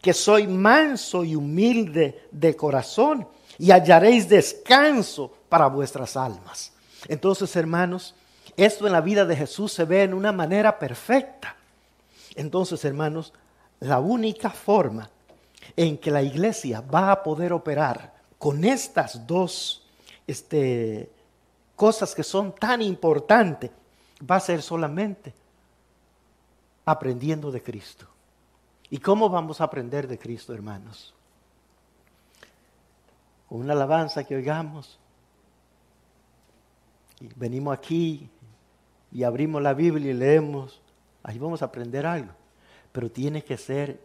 que 0.00 0.14
soy 0.14 0.46
manso 0.46 1.24
y 1.24 1.36
humilde 1.36 2.26
de 2.30 2.56
corazón, 2.56 3.28
y 3.58 3.70
hallaréis 3.70 4.28
descanso 4.28 5.30
para 5.48 5.66
vuestras 5.66 6.16
almas 6.16 6.72
entonces, 7.08 7.54
hermanos, 7.56 8.14
esto 8.56 8.86
en 8.86 8.92
la 8.92 9.00
vida 9.00 9.24
de 9.24 9.36
Jesús 9.36 9.72
se 9.72 9.84
ve 9.84 10.02
en 10.02 10.14
una 10.14 10.32
manera 10.32 10.78
perfecta. 10.78 11.56
Entonces, 12.34 12.84
hermanos, 12.84 13.32
la 13.80 13.98
única 13.98 14.50
forma 14.50 15.10
en 15.76 15.98
que 15.98 16.10
la 16.10 16.22
iglesia 16.22 16.80
va 16.80 17.12
a 17.12 17.22
poder 17.22 17.52
operar 17.52 18.14
con 18.38 18.64
estas 18.64 19.26
dos 19.26 19.86
este, 20.26 21.10
cosas 21.76 22.14
que 22.14 22.22
son 22.22 22.54
tan 22.54 22.82
importantes 22.82 23.70
va 24.28 24.36
a 24.36 24.40
ser 24.40 24.62
solamente 24.62 25.34
aprendiendo 26.84 27.50
de 27.50 27.62
Cristo. 27.62 28.06
¿Y 28.90 28.98
cómo 28.98 29.28
vamos 29.28 29.60
a 29.60 29.64
aprender 29.64 30.06
de 30.06 30.18
Cristo, 30.18 30.52
hermanos? 30.52 31.14
Una 33.48 33.72
alabanza 33.72 34.24
que 34.24 34.36
oigamos, 34.36 34.98
venimos 37.36 37.76
aquí 37.76 38.28
y 39.10 39.22
abrimos 39.22 39.62
la 39.62 39.74
Biblia 39.74 40.10
y 40.10 40.14
leemos, 40.14 40.80
ahí 41.22 41.38
vamos 41.38 41.62
a 41.62 41.66
aprender 41.66 42.06
algo. 42.06 42.32
Pero 42.92 43.10
tiene 43.10 43.42
que 43.42 43.56
ser 43.56 44.00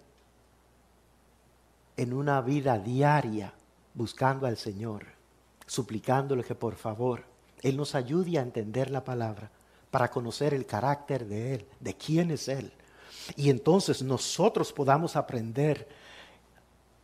en 1.96 2.14
una 2.14 2.42
vida 2.42 2.78
diaria, 2.78 3.54
buscando 3.94 4.46
al 4.46 4.58
Señor, 4.58 5.06
suplicándole 5.66 6.44
que 6.44 6.56
por 6.56 6.76
favor 6.76 7.24
Él 7.62 7.78
nos 7.78 7.96
ayude 7.96 8.38
a 8.38 8.44
entender 8.44 8.92
la 8.92 9.04
palabra, 9.04 9.50
para 9.90 10.12
conocer 10.12 10.54
el 10.54 10.66
carácter 10.66 11.26
de 11.26 11.56
Él, 11.56 11.66
de 11.80 11.96
quién 11.96 12.32
es 12.32 12.48
Él. 12.48 12.72
Y 13.36 13.50
entonces 13.50 14.04
nosotros 14.04 14.72
podamos 14.72 15.16
aprender 15.16 15.88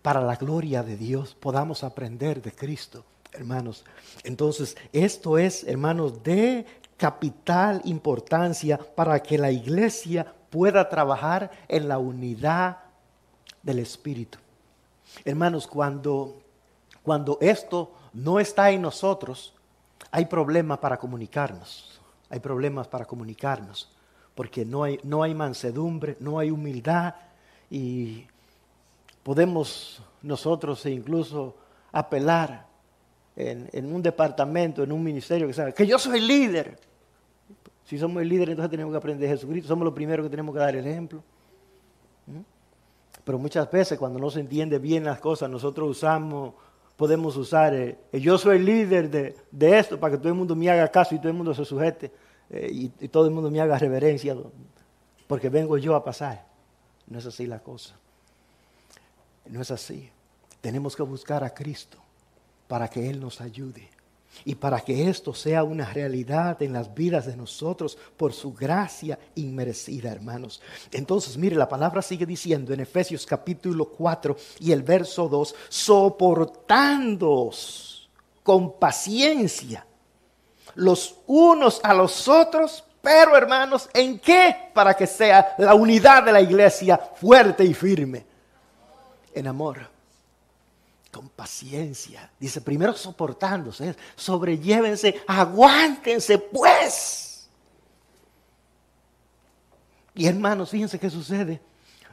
para 0.01 0.22
la 0.22 0.36
gloria 0.36 0.84
de 0.84 0.97
Dios, 0.97 1.34
podamos 1.34 1.84
aprender 1.84 2.41
de 2.41 2.51
Cristo 2.51 3.05
hermanos. 3.34 3.84
Entonces, 4.23 4.77
esto 4.91 5.38
es, 5.38 5.63
hermanos, 5.63 6.23
de 6.23 6.65
capital 6.97 7.81
importancia 7.86 8.77
para 8.77 9.21
que 9.21 9.38
la 9.38 9.51
iglesia 9.51 10.34
pueda 10.49 10.88
trabajar 10.89 11.51
en 11.67 11.88
la 11.88 11.97
unidad 11.97 12.77
del 13.61 13.79
Espíritu. 13.79 14.38
Hermanos, 15.25 15.67
cuando, 15.67 16.41
cuando 17.01 17.38
esto 17.41 17.91
no 18.13 18.39
está 18.39 18.71
en 18.71 18.81
nosotros, 18.81 19.53
hay 20.11 20.25
problemas 20.25 20.77
para 20.79 20.97
comunicarnos. 20.97 21.99
Hay 22.29 22.39
problemas 22.39 22.88
para 22.88 23.05
comunicarnos, 23.05 23.91
porque 24.34 24.65
no 24.65 24.84
hay, 24.84 24.99
no 25.03 25.21
hay 25.21 25.36
mansedumbre, 25.36 26.17
no 26.19 26.39
hay 26.39 26.49
humildad 26.49 27.13
y 27.69 28.25
podemos 29.21 30.01
nosotros 30.21 30.84
incluso 30.88 31.55
apelar 31.91 32.65
en, 33.36 33.93
un 33.93 34.01
departamento, 34.01 34.84
en 34.84 34.91
un 34.91 35.03
ministerio, 35.03 35.47
que 35.47 35.53
sabe 35.53 35.73
que 35.73 35.88
yo 35.88 35.97
soy 35.97 36.19
líder. 36.19 36.77
Si 37.86 37.97
somos 37.97 38.23
líderes, 38.23 38.51
entonces 38.53 38.71
tenemos 38.71 38.93
que 38.93 38.97
aprender 38.97 39.27
de 39.27 39.36
Jesucristo. 39.36 39.67
Somos 39.67 39.86
los 39.86 39.93
primeros 39.93 40.25
que 40.25 40.29
tenemos 40.29 40.53
que 40.53 40.59
dar 40.59 40.75
el 40.75 40.86
ejemplo. 40.86 41.23
¿Mm? 42.27 42.39
Pero 43.23 43.39
muchas 43.39 43.69
veces 43.71 43.97
cuando 43.97 44.19
no 44.19 44.29
se 44.29 44.39
entiende 44.39 44.79
bien 44.79 45.03
las 45.03 45.19
cosas, 45.19 45.49
nosotros 45.49 45.89
usamos, 45.89 46.53
podemos 46.95 47.36
usar, 47.36 47.73
eh, 47.73 47.97
yo 48.13 48.38
soy 48.38 48.59
líder 48.59 49.09
de, 49.09 49.79
esto 49.79 49.99
para 49.99 50.11
que 50.11 50.17
todo 50.17 50.29
el 50.29 50.36
mundo 50.36 50.55
me 50.55 50.69
haga 50.69 50.88
caso 50.89 51.15
y 51.15 51.19
todo 51.19 51.29
el 51.29 51.34
mundo 51.34 51.53
se 51.53 51.65
sujete 51.65 52.11
eh, 52.49 52.69
y, 52.71 52.91
y 52.99 53.07
todo 53.07 53.25
el 53.25 53.31
mundo 53.31 53.49
me 53.49 53.61
haga 53.61 53.77
reverencia, 53.77 54.36
porque 55.27 55.49
vengo 55.49 55.77
yo 55.77 55.95
a 55.95 56.03
pasar. 56.03 56.45
No 57.07 57.19
es 57.19 57.25
así 57.25 57.45
la 57.45 57.59
cosa. 57.59 57.95
No 59.45 59.61
es 59.61 59.71
así. 59.71 60.09
Tenemos 60.61 60.95
que 60.95 61.03
buscar 61.03 61.43
a 61.43 61.53
Cristo 61.53 62.03
para 62.74 62.88
que 62.88 63.07
Él 63.07 63.19
nos 63.19 63.39
ayude 63.39 63.88
y 64.45 64.55
para 64.55 64.82
que 64.82 65.07
esto 65.07 65.36
sea 65.36 65.63
una 65.63 65.93
realidad 65.93 66.59
en 66.63 66.74
las 66.74 66.91
vidas 66.91 67.28
de 67.28 67.38
nosotros 67.38 67.99
por 68.17 68.34
su 68.34 68.51
gracia 68.51 69.19
inmerecida, 69.36 70.11
hermanos. 70.11 70.59
Entonces, 70.91 71.38
mire, 71.38 71.55
la 71.55 71.69
palabra 71.69 72.01
sigue 72.01 72.26
diciendo 72.26 72.74
en 72.74 72.80
Efesios 72.80 73.28
capítulo 73.28 73.89
4 73.89 74.36
y 74.61 74.71
el 74.71 74.82
verso 74.82 75.30
2, 75.30 75.53
soportándoos 75.69 78.09
con 78.41 78.80
paciencia 78.80 79.86
los 80.74 81.17
unos 81.28 81.80
a 81.84 81.93
los 81.93 82.28
otros, 82.28 82.84
pero 83.03 83.38
hermanos, 83.38 83.88
¿en 83.93 84.17
qué? 84.17 84.71
Para 84.74 84.95
que 84.95 85.05
sea 85.05 85.53
la 85.59 85.76
unidad 85.76 86.24
de 86.24 86.32
la 86.32 86.41
iglesia 86.41 86.97
fuerte 86.97 87.63
y 87.63 87.76
firme, 87.76 88.26
en 89.32 89.45
amor 89.45 89.92
con 91.14 91.30
paciencia. 91.30 92.30
Dice, 92.39 92.59
primero 92.59 92.93
soportándose, 92.93 93.95
sobrellévense, 94.16 95.22
aguántense 95.28 96.39
pues. 96.39 97.47
Y 100.16 100.26
hermanos, 100.26 100.72
fíjense 100.72 100.99
qué 100.99 101.09
sucede. 101.09 101.61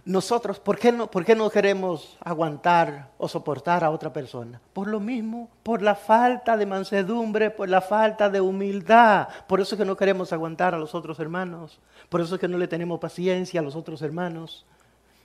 Nosotros, 0.05 0.59
¿por 0.59 0.79
qué, 0.79 0.93
no, 0.93 1.11
¿por 1.11 1.25
qué 1.25 1.35
no 1.35 1.51
queremos 1.51 2.17
aguantar 2.21 3.11
o 3.19 3.29
soportar 3.29 3.85
a 3.85 3.91
otra 3.91 4.13
persona? 4.13 4.61
Por 4.73 4.89
lo 4.89 5.01
mismo, 5.01 5.51
por 5.63 5.83
la 5.83 5.95
falta 5.95 6.57
de 6.57 6.67
mansedumbre, 6.67 7.51
por 7.51 7.69
la 7.69 7.81
falta 7.81 8.31
de 8.31 8.41
humildad. 8.41 9.29
Por 9.47 9.61
eso 9.61 9.75
es 9.75 9.79
que 9.79 9.85
no 9.85 9.97
queremos 9.97 10.33
aguantar 10.33 10.75
a 10.75 10.79
los 10.79 10.95
otros 10.95 11.19
hermanos. 11.21 11.81
Por 12.09 12.21
eso 12.21 12.35
es 12.35 12.41
que 12.41 12.49
no 12.49 12.57
le 12.57 12.69
tenemos 12.69 12.99
paciencia 13.01 13.61
a 13.61 13.63
los 13.63 13.77
otros 13.77 14.01
hermanos. 14.03 14.65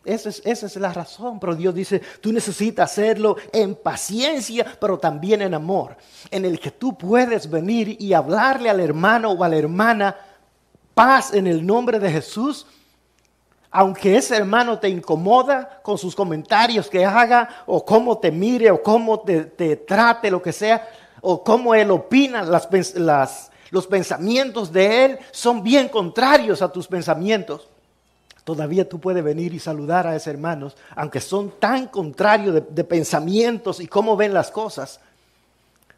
Esa 0.05 0.29
es, 0.29 0.75
la 0.77 0.93
razón. 0.93 1.39
Pero 1.39 1.55
Dios 1.55 1.73
dice, 1.73 2.01
tú 2.21 2.31
necesitas 2.31 2.91
hacerlo 2.91 3.35
en 3.51 3.75
paciencia, 3.75 4.65
pero 4.79 4.97
también 4.97 5.41
en 5.41 5.53
amor. 5.53 5.97
En 6.31 6.45
el 6.45 6.59
que 6.59 6.71
tú 6.71 6.97
puedes 6.97 7.49
venir 7.49 7.97
y 7.99 8.13
hablarle 8.13 8.69
al 8.69 8.79
hermano 8.79 9.31
o 9.31 9.43
a 9.43 9.49
la 9.49 9.57
hermana 9.57 10.15
paz 10.93 11.33
en 11.33 11.47
el 11.47 11.65
nombre 11.65 11.99
de 11.99 12.11
Jesús. 12.11 12.65
Aunque 13.71 14.15
ese 14.15 14.37
hermano 14.37 14.79
te 14.79 14.87
incomoda 14.87 15.81
con 15.83 15.97
sus 15.97 16.15
comentarios 16.15 16.89
que 16.89 17.03
haga, 17.03 17.49
o 17.65 17.83
cómo 17.83 18.17
te 18.19 18.31
mire, 18.31 18.71
o 18.71 18.81
cómo 18.81 19.19
te, 19.19 19.75
trate, 19.75 20.31
lo 20.31 20.41
que 20.41 20.53
sea, 20.53 20.87
o 21.19 21.43
cómo 21.43 21.75
él 21.75 21.91
opina, 21.91 22.43
las, 22.43 22.69
los 23.71 23.87
pensamientos 23.87 24.71
de 24.71 25.05
Él 25.05 25.19
son 25.31 25.61
bien 25.61 25.89
contrarios 25.89 26.61
a 26.61 26.71
tus 26.71 26.87
pensamientos, 26.87 27.67
todavía 28.45 28.87
tú 28.87 28.99
puedes 28.99 29.23
venir 29.23 29.53
y 29.53 29.59
saludar 29.59 30.07
a 30.07 30.15
esos 30.15 30.27
hermanos, 30.27 30.77
aunque 30.95 31.19
son 31.19 31.59
tan 31.59 31.87
contrarios 31.87 32.53
de, 32.53 32.61
de 32.61 32.83
pensamientos 32.85 33.81
y 33.81 33.87
cómo 33.87 34.15
ven 34.15 34.33
las 34.33 34.51
cosas, 34.51 35.01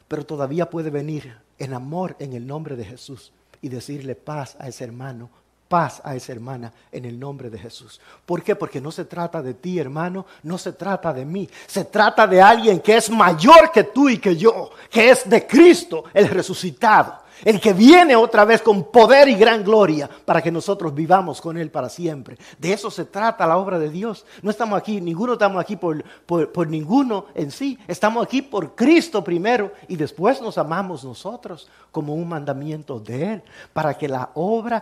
pero 0.08 0.26
todavía 0.26 0.70
puede 0.70 0.90
venir 0.90 1.38
en 1.60 1.74
amor 1.74 2.16
en 2.18 2.34
el 2.34 2.48
nombre 2.48 2.76
de 2.76 2.86
Jesús 2.86 3.32
y 3.62 3.70
decirle 3.70 4.16
paz 4.16 4.56
a 4.60 4.70
ese 4.70 4.86
hermano, 4.86 5.30
paz 5.68 6.02
a 6.06 6.16
esa 6.16 6.32
hermana 6.32 6.72
en 6.90 7.04
el 7.04 7.20
nombre 7.20 7.50
de 7.50 7.60
Jesús. 7.60 8.00
¿Por 8.26 8.42
qué? 8.42 8.56
Porque 8.56 8.80
no 8.80 8.92
se 8.92 9.04
trata 9.04 9.42
de 9.42 9.54
ti, 9.54 9.78
hermano, 9.78 10.26
no 10.44 10.58
se 10.58 10.72
trata 10.72 11.12
de 11.12 11.26
mí, 11.26 11.50
se 11.68 11.84
trata 11.84 12.26
de 12.26 12.42
alguien 12.42 12.80
que 12.80 12.96
es 12.96 13.10
mayor 13.10 13.72
que 13.74 13.84
tú 13.84 14.08
y 14.08 14.20
que 14.20 14.38
yo, 14.38 14.72
que 14.90 15.10
es 15.10 15.30
de 15.30 15.46
Cristo, 15.46 16.06
el 16.14 16.30
resucitado 16.30 17.27
el 17.44 17.60
que 17.60 17.74
viene 17.74 18.16
otra 18.16 18.46
vez 18.46 18.62
con 18.62 18.92
poder 18.92 19.28
y 19.30 19.36
gran 19.36 19.64
gloria 19.64 20.10
para 20.26 20.42
que 20.42 20.52
nosotros 20.52 20.94
vivamos 20.94 21.42
con 21.42 21.58
Él 21.58 21.70
para 21.70 21.90
siempre. 21.90 22.38
De 22.58 22.74
eso 22.74 22.90
se 22.90 23.06
trata 23.06 23.48
la 23.48 23.58
obra 23.58 23.80
de 23.80 23.90
Dios. 23.90 24.26
No 24.42 24.52
estamos 24.52 24.78
aquí, 24.78 25.02
ninguno 25.02 25.34
estamos 25.34 25.62
aquí 25.62 25.76
por, 25.76 26.04
por, 26.26 26.68
ninguno 26.68 27.26
en 27.36 27.52
sí. 27.52 27.78
Estamos 27.88 28.26
aquí 28.26 28.42
por 28.42 28.76
Cristo 28.76 29.24
primero 29.24 29.72
y 29.88 29.96
después 29.96 30.42
nos 30.42 30.58
amamos 30.58 31.04
nosotros 31.04 31.70
como 31.92 32.16
un 32.16 32.28
mandamiento 32.28 33.00
de 33.00 33.34
Él 33.34 33.44
para 33.74 33.94
que 33.98 34.08
la 34.08 34.32
obra 34.34 34.82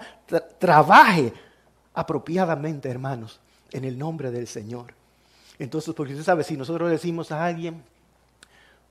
trabaje 0.60 1.34
apropiadamente, 1.94 2.90
hermanos, 2.90 3.40
en 3.72 3.86
el 3.86 3.98
nombre 3.98 4.32
del 4.32 4.48
Señor. 4.48 4.94
Entonces, 5.58 5.94
porque 5.94 6.14
usted 6.14 6.26
sabe, 6.26 6.44
si 6.44 6.58
nosotros 6.58 6.90
decimos 6.90 7.32
a 7.32 7.46
alguien, 7.46 7.82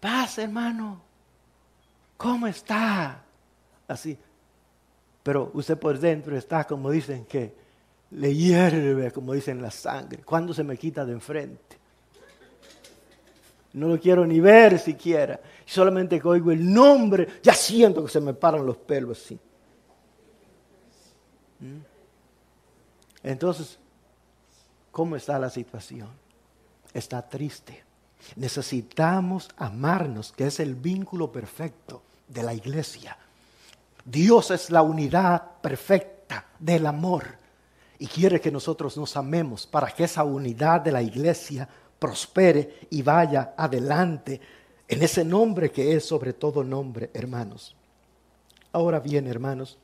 paz, 0.01 0.39
hermano, 0.39 1.01
¿cómo 2.17 2.47
está? 2.47 3.23
Así. 3.89 4.17
Pero 5.23 5.51
usted 5.55 5.79
por 5.79 5.99
dentro 5.99 6.37
está, 6.37 6.65
como 6.65 6.91
dicen, 6.91 7.25
que 7.25 7.55
le 8.11 8.35
hierve, 8.35 9.11
como 9.11 9.33
dicen, 9.33 9.63
la 9.63 9.71
sangre. 9.71 10.23
¿Cuándo 10.23 10.53
se 10.53 10.63
me 10.63 10.77
quita 10.77 11.05
de 11.05 11.13
enfrente? 11.13 11.79
No 13.73 13.89
lo 13.89 13.99
quiero 13.99 14.25
ni 14.27 14.39
ver 14.39 14.79
siquiera. 14.79 15.41
Solamente 15.65 16.21
que 16.21 16.29
oigo 16.29 16.53
el 16.53 16.73
nombre, 16.73 17.41
ya 17.43 17.55
siento 17.55 18.05
que 18.05 18.11
se 18.11 18.21
me 18.21 18.35
paran 18.35 18.65
los 18.65 18.77
pelos 18.77 19.21
así. 19.25 19.39
¿Mm? 21.61 21.79
Entonces, 23.25 23.79
¿cómo 24.93 25.17
está 25.17 25.39
la 25.39 25.51
situación? 25.51 26.09
Está 26.93 27.27
triste. 27.27 27.83
Necesitamos 28.37 29.49
amarnos, 29.57 30.33
que 30.33 30.47
es 30.47 30.61
el 30.61 30.75
vínculo 30.75 31.33
perfecto 31.33 32.03
de 32.29 32.43
la 32.43 32.55
iglesia. 32.55 33.17
Dios 34.05 34.51
es 34.51 34.71
la 34.71 34.83
unidad 34.83 35.61
perfecta 35.61 36.47
del 36.59 36.87
amor 36.87 37.25
y 37.99 38.07
quiere 38.07 38.41
que 38.41 38.51
nosotros 38.51 38.97
nos 38.97 39.17
amemos 39.17 39.67
para 39.67 39.91
que 39.91 40.05
esa 40.05 40.25
unidad 40.25 40.81
de 40.81 40.93
la 40.93 41.03
iglesia 41.03 41.69
prospere 41.99 42.87
y 42.91 43.03
vaya 43.03 43.55
adelante 43.57 44.41
en 44.87 45.03
ese 45.03 45.25
nombre 45.25 45.71
que 45.71 45.95
es 45.95 46.05
sobre 46.05 46.35
todo 46.35 46.63
nombre, 46.63 47.11
hermanos. 47.15 47.75
Ahora 48.73 49.01
bien, 49.01 49.27
hermanos, 49.27 49.79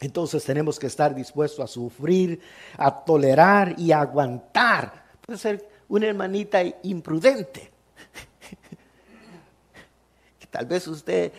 entonces 0.00 0.44
tenemos 0.44 0.78
que 0.78 0.86
estar 0.86 1.14
dispuestos 1.14 1.62
a 1.62 1.66
sufrir, 1.66 2.40
a 2.78 3.04
tolerar 3.04 3.78
y 3.78 3.92
a 3.92 4.00
aguantar. 4.00 5.04
Puede 5.20 5.38
ser 5.38 5.68
una 5.88 6.06
hermanita 6.06 6.62
imprudente. 6.82 7.70
Tal 10.50 10.66
vez 10.66 10.86
usted 10.86 11.32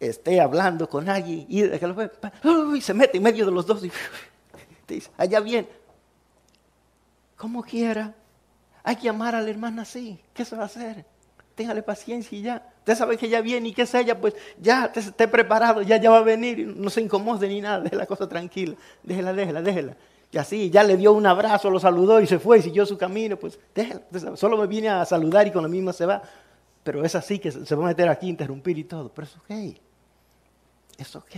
esté 0.00 0.40
hablando 0.40 0.88
con 0.88 1.08
alguien 1.08 1.46
y 1.48 1.68
que 1.68 1.86
lo 1.86 2.80
se 2.80 2.94
mete 2.94 3.16
en 3.16 3.22
medio 3.22 3.44
de 3.46 3.52
los 3.52 3.66
dos 3.66 3.84
y 3.84 3.90
dice, 4.88 5.10
allá 5.16 5.40
bien. 5.40 5.66
Como 7.36 7.62
quiera, 7.62 8.14
hay 8.82 8.96
que 8.96 9.08
amar 9.08 9.34
a 9.34 9.40
la 9.40 9.50
hermana 9.50 9.82
así. 9.82 10.18
¿Qué 10.32 10.44
se 10.44 10.56
va 10.56 10.62
a 10.62 10.66
hacer? 10.66 11.04
Téngale 11.54 11.82
paciencia 11.82 12.38
y 12.38 12.42
ya. 12.42 12.72
Usted 12.78 12.94
sabe 12.96 13.16
que 13.16 13.28
ya 13.28 13.40
viene 13.40 13.68
y 13.68 13.72
que 13.72 13.82
es 13.82 13.94
ella, 13.94 14.20
pues 14.20 14.34
ya 14.60 14.92
esté 14.94 15.28
preparado, 15.28 15.82
ya, 15.82 15.98
va 16.10 16.18
a 16.18 16.22
venir. 16.22 16.66
No 16.76 16.88
se 16.88 17.00
incomode 17.00 17.48
ni 17.48 17.60
nada, 17.60 17.80
deje 17.80 17.96
la 17.96 18.06
cosa 18.06 18.28
tranquila. 18.28 18.76
Déjela, 19.02 19.32
déjela, 19.32 19.62
déjela. 19.62 19.96
Y 20.30 20.38
así, 20.38 20.70
ya 20.70 20.82
le 20.82 20.96
dio 20.96 21.12
un 21.12 21.26
abrazo, 21.26 21.70
lo 21.70 21.80
saludó 21.80 22.20
y 22.20 22.26
se 22.26 22.38
fue 22.38 22.58
y 22.58 22.62
siguió 22.62 22.86
su 22.86 22.96
camino, 22.96 23.36
pues 23.36 23.58
déjela. 23.74 24.36
Solo 24.36 24.56
me 24.56 24.66
viene 24.66 24.88
a 24.88 25.04
saludar 25.04 25.46
y 25.46 25.50
con 25.50 25.62
la 25.62 25.68
misma 25.68 25.92
se 25.92 26.06
va. 26.06 26.22
Pero 26.82 27.04
es 27.04 27.14
así 27.14 27.38
que 27.38 27.50
se 27.50 27.74
va 27.74 27.84
a 27.84 27.88
meter 27.88 28.08
aquí, 28.08 28.28
interrumpir 28.28 28.78
y 28.78 28.84
todo. 28.84 29.10
Pero 29.12 29.26
es 29.26 29.36
ok 29.36 29.85
es 30.98 31.16
ok. 31.16 31.36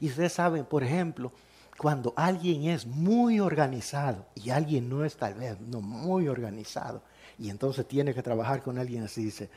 Y 0.00 0.08
ustedes 0.08 0.32
saben, 0.32 0.64
por 0.64 0.82
ejemplo, 0.82 1.32
cuando 1.76 2.12
alguien 2.16 2.64
es 2.64 2.86
muy 2.86 3.40
organizado 3.40 4.26
y 4.34 4.50
alguien 4.50 4.88
no 4.88 5.04
es 5.04 5.16
tal 5.16 5.34
vez 5.34 5.58
no 5.60 5.80
muy 5.80 6.28
organizado 6.28 7.02
y 7.38 7.50
entonces 7.50 7.86
tiene 7.86 8.14
que 8.14 8.22
trabajar 8.22 8.62
con 8.62 8.78
alguien 8.78 9.04
así, 9.04 9.24
dice, 9.24 9.50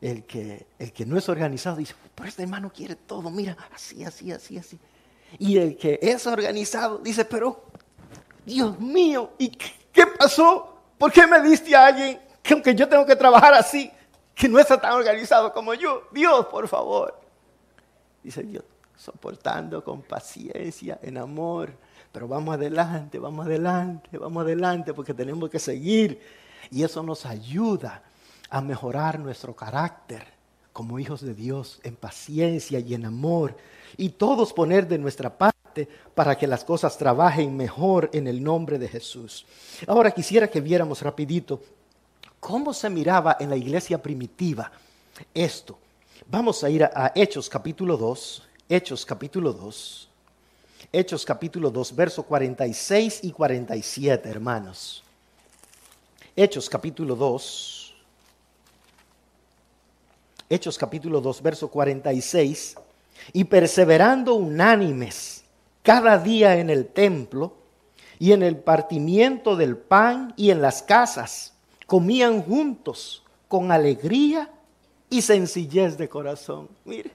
el 0.00 0.24
que, 0.24 0.66
el 0.78 0.92
que 0.92 1.04
no 1.04 1.18
es 1.18 1.28
organizado 1.28 1.76
dice, 1.76 1.94
pero 2.14 2.28
este 2.28 2.42
hermano 2.42 2.72
quiere 2.72 2.94
todo, 2.94 3.30
mira, 3.30 3.56
así, 3.74 4.04
así, 4.04 4.30
así, 4.30 4.58
así. 4.58 4.78
Y 5.38 5.58
el 5.58 5.76
que 5.76 5.98
es 6.00 6.26
organizado 6.26 6.98
dice, 6.98 7.24
pero 7.24 7.64
Dios 8.44 8.78
mío, 8.78 9.32
¿y 9.38 9.48
qué 9.48 10.06
pasó? 10.18 10.78
¿Por 10.96 11.12
qué 11.12 11.26
me 11.26 11.40
diste 11.40 11.74
a 11.74 11.86
alguien 11.86 12.20
que 12.42 12.54
aunque 12.54 12.74
yo 12.74 12.88
tengo 12.88 13.04
que 13.04 13.16
trabajar 13.16 13.52
así, 13.54 13.90
que 14.34 14.48
no 14.48 14.60
está 14.60 14.80
tan 14.80 14.92
organizado 14.92 15.52
como 15.52 15.74
yo? 15.74 16.04
Dios, 16.12 16.46
por 16.46 16.68
favor 16.68 17.25
dice 18.26 18.42
Dios, 18.42 18.64
soportando 18.96 19.84
con 19.84 20.02
paciencia, 20.02 20.98
en 21.00 21.16
amor. 21.16 21.72
Pero 22.10 22.26
vamos 22.26 22.54
adelante, 22.54 23.18
vamos 23.18 23.46
adelante, 23.46 24.18
vamos 24.18 24.42
adelante, 24.42 24.92
porque 24.92 25.14
tenemos 25.14 25.48
que 25.48 25.60
seguir. 25.60 26.20
Y 26.70 26.82
eso 26.82 27.02
nos 27.04 27.24
ayuda 27.24 28.02
a 28.50 28.60
mejorar 28.60 29.20
nuestro 29.20 29.54
carácter 29.54 30.24
como 30.72 30.98
hijos 30.98 31.20
de 31.20 31.34
Dios, 31.34 31.78
en 31.84 31.94
paciencia 31.94 32.80
y 32.80 32.94
en 32.94 33.06
amor. 33.06 33.56
Y 33.96 34.10
todos 34.10 34.52
poner 34.52 34.88
de 34.88 34.98
nuestra 34.98 35.38
parte 35.38 35.88
para 36.14 36.36
que 36.36 36.48
las 36.48 36.64
cosas 36.64 36.98
trabajen 36.98 37.56
mejor 37.56 38.10
en 38.12 38.26
el 38.26 38.42
nombre 38.42 38.78
de 38.78 38.88
Jesús. 38.88 39.46
Ahora 39.86 40.10
quisiera 40.10 40.48
que 40.48 40.60
viéramos 40.60 41.00
rapidito 41.02 41.62
cómo 42.40 42.74
se 42.74 42.90
miraba 42.90 43.36
en 43.38 43.50
la 43.50 43.56
iglesia 43.56 44.02
primitiva 44.02 44.72
esto. 45.32 45.78
Vamos 46.24 46.64
a 46.64 46.70
ir 46.70 46.82
a, 46.82 47.12
Hechos 47.14 47.48
capítulo 47.48 47.96
2, 47.96 48.42
Hechos 48.68 49.04
capítulo 49.04 49.52
2, 49.52 50.08
Hechos 50.92 51.24
capítulo 51.24 51.70
2, 51.70 51.94
verso 51.94 52.22
46 52.22 53.20
y 53.24 53.30
47, 53.32 54.28
hermanos. 54.28 55.04
Hechos 56.34 56.70
capítulo 56.70 57.14
2, 57.14 57.94
Hechos 60.48 60.78
capítulo 60.78 61.20
2, 61.20 61.42
verso 61.42 61.68
46, 61.68 62.76
y 63.32 63.44
perseverando 63.44 64.34
unánimes 64.34 65.44
cada 65.82 66.18
día 66.18 66.56
en 66.56 66.70
el 66.70 66.86
templo 66.86 67.54
y 68.18 68.32
en 68.32 68.42
el 68.42 68.56
partimiento 68.56 69.54
del 69.54 69.76
pan 69.76 70.32
y 70.36 70.50
en 70.50 70.62
las 70.62 70.82
casas, 70.82 71.52
comían 71.86 72.42
juntos 72.42 73.22
con 73.48 73.70
alegría 73.70 74.50
y 75.10 75.22
sencillez 75.22 75.96
de 75.96 76.08
corazón. 76.08 76.68
Mire. 76.84 77.10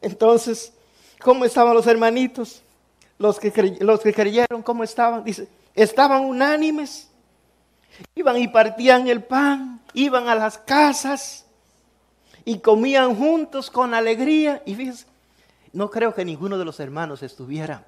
Entonces, 0.00 0.72
¿cómo 1.20 1.44
estaban 1.44 1.74
los 1.74 1.86
hermanitos? 1.86 2.62
Los 3.18 3.40
que, 3.40 3.78
los 3.80 4.00
que 4.00 4.12
creyeron, 4.12 4.62
¿cómo 4.62 4.84
estaban? 4.84 5.24
Dice, 5.24 5.48
estaban 5.74 6.24
unánimes. 6.24 7.08
Iban 8.14 8.36
y 8.36 8.48
partían 8.48 9.08
el 9.08 9.22
pan, 9.22 9.80
iban 9.94 10.28
a 10.28 10.34
las 10.34 10.58
casas 10.58 11.46
y 12.44 12.58
comían 12.58 13.16
juntos 13.16 13.70
con 13.70 13.94
alegría. 13.94 14.62
Y 14.66 14.74
fíjense, 14.74 15.06
no 15.72 15.90
creo 15.90 16.14
que 16.14 16.24
ninguno 16.24 16.58
de 16.58 16.64
los 16.64 16.78
hermanos 16.78 17.22
estuviera. 17.22 17.86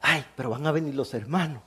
Ay, 0.00 0.24
pero 0.36 0.50
van 0.50 0.66
a 0.66 0.72
venir 0.72 0.94
los 0.94 1.12
hermanos. 1.14 1.62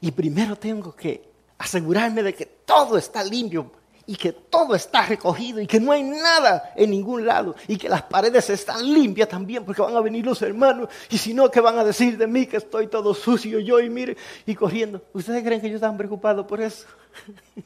Y 0.00 0.12
primero 0.12 0.56
tengo 0.56 0.94
que 0.94 1.28
asegurarme 1.58 2.22
de 2.22 2.34
que 2.34 2.46
todo 2.46 2.98
está 2.98 3.22
limpio 3.22 3.70
y 4.06 4.16
que 4.16 4.32
todo 4.32 4.74
está 4.74 5.06
recogido 5.06 5.60
y 5.60 5.66
que 5.66 5.80
no 5.80 5.92
hay 5.92 6.02
nada 6.02 6.72
en 6.76 6.90
ningún 6.90 7.26
lado 7.26 7.54
y 7.66 7.76
que 7.76 7.88
las 7.88 8.02
paredes 8.02 8.50
están 8.50 8.92
limpias 8.92 9.28
también 9.28 9.64
porque 9.64 9.82
van 9.82 9.96
a 9.96 10.00
venir 10.00 10.24
los 10.24 10.40
hermanos 10.42 10.88
y 11.10 11.18
si 11.18 11.32
no, 11.32 11.50
¿qué 11.50 11.60
van 11.60 11.78
a 11.78 11.84
decir 11.84 12.18
de 12.18 12.26
mí 12.26 12.46
que 12.46 12.58
estoy 12.58 12.88
todo 12.88 13.14
sucio 13.14 13.58
yo 13.60 13.80
y 13.80 13.88
mire 13.88 14.16
y 14.46 14.54
corriendo? 14.54 15.02
¿Ustedes 15.12 15.42
creen 15.42 15.60
que 15.60 15.70
yo 15.70 15.76
estaba 15.76 15.96
preocupado 15.96 16.46
por 16.46 16.60
eso? 16.60 16.86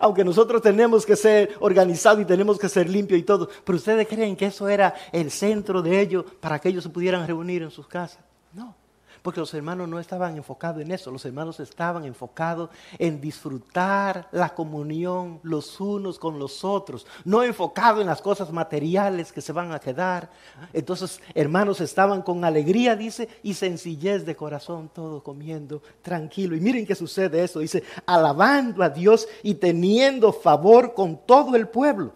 Aunque 0.00 0.24
nosotros 0.24 0.62
tenemos 0.62 1.04
que 1.04 1.16
ser 1.16 1.54
organizados 1.60 2.22
y 2.22 2.24
tenemos 2.24 2.58
que 2.58 2.68
ser 2.68 2.88
limpios 2.88 3.20
y 3.20 3.24
todo, 3.24 3.50
pero 3.64 3.76
ustedes 3.76 4.08
creen 4.08 4.36
que 4.36 4.46
eso 4.46 4.68
era 4.68 4.94
el 5.12 5.30
centro 5.30 5.82
de 5.82 6.00
ellos 6.00 6.24
para 6.40 6.58
que 6.58 6.70
ellos 6.70 6.84
se 6.84 6.90
pudieran 6.90 7.26
reunir 7.26 7.62
en 7.62 7.70
sus 7.70 7.86
casas. 7.86 8.24
No. 8.54 8.74
Porque 9.22 9.40
los 9.40 9.54
hermanos 9.54 9.88
no 9.88 10.00
estaban 10.00 10.36
enfocados 10.36 10.82
en 10.82 10.90
eso, 10.90 11.10
los 11.12 11.24
hermanos 11.24 11.60
estaban 11.60 12.04
enfocados 12.04 12.70
en 12.98 13.20
disfrutar 13.20 14.28
la 14.32 14.52
comunión 14.52 15.38
los 15.44 15.80
unos 15.80 16.18
con 16.18 16.40
los 16.40 16.64
otros, 16.64 17.06
no 17.24 17.44
enfocados 17.44 18.00
en 18.00 18.08
las 18.08 18.20
cosas 18.20 18.50
materiales 18.52 19.32
que 19.32 19.40
se 19.40 19.52
van 19.52 19.72
a 19.72 19.78
quedar. 19.78 20.28
Entonces, 20.72 21.20
hermanos 21.34 21.80
estaban 21.80 22.22
con 22.22 22.44
alegría, 22.44 22.96
dice, 22.96 23.28
y 23.44 23.54
sencillez 23.54 24.26
de 24.26 24.34
corazón, 24.34 24.90
todo 24.92 25.22
comiendo 25.22 25.82
tranquilo. 26.02 26.56
Y 26.56 26.60
miren 26.60 26.84
qué 26.84 26.96
sucede 26.96 27.44
eso, 27.44 27.60
dice, 27.60 27.84
alabando 28.06 28.82
a 28.82 28.88
Dios 28.88 29.28
y 29.44 29.54
teniendo 29.54 30.32
favor 30.32 30.94
con 30.94 31.16
todo 31.24 31.54
el 31.54 31.68
pueblo. 31.68 32.12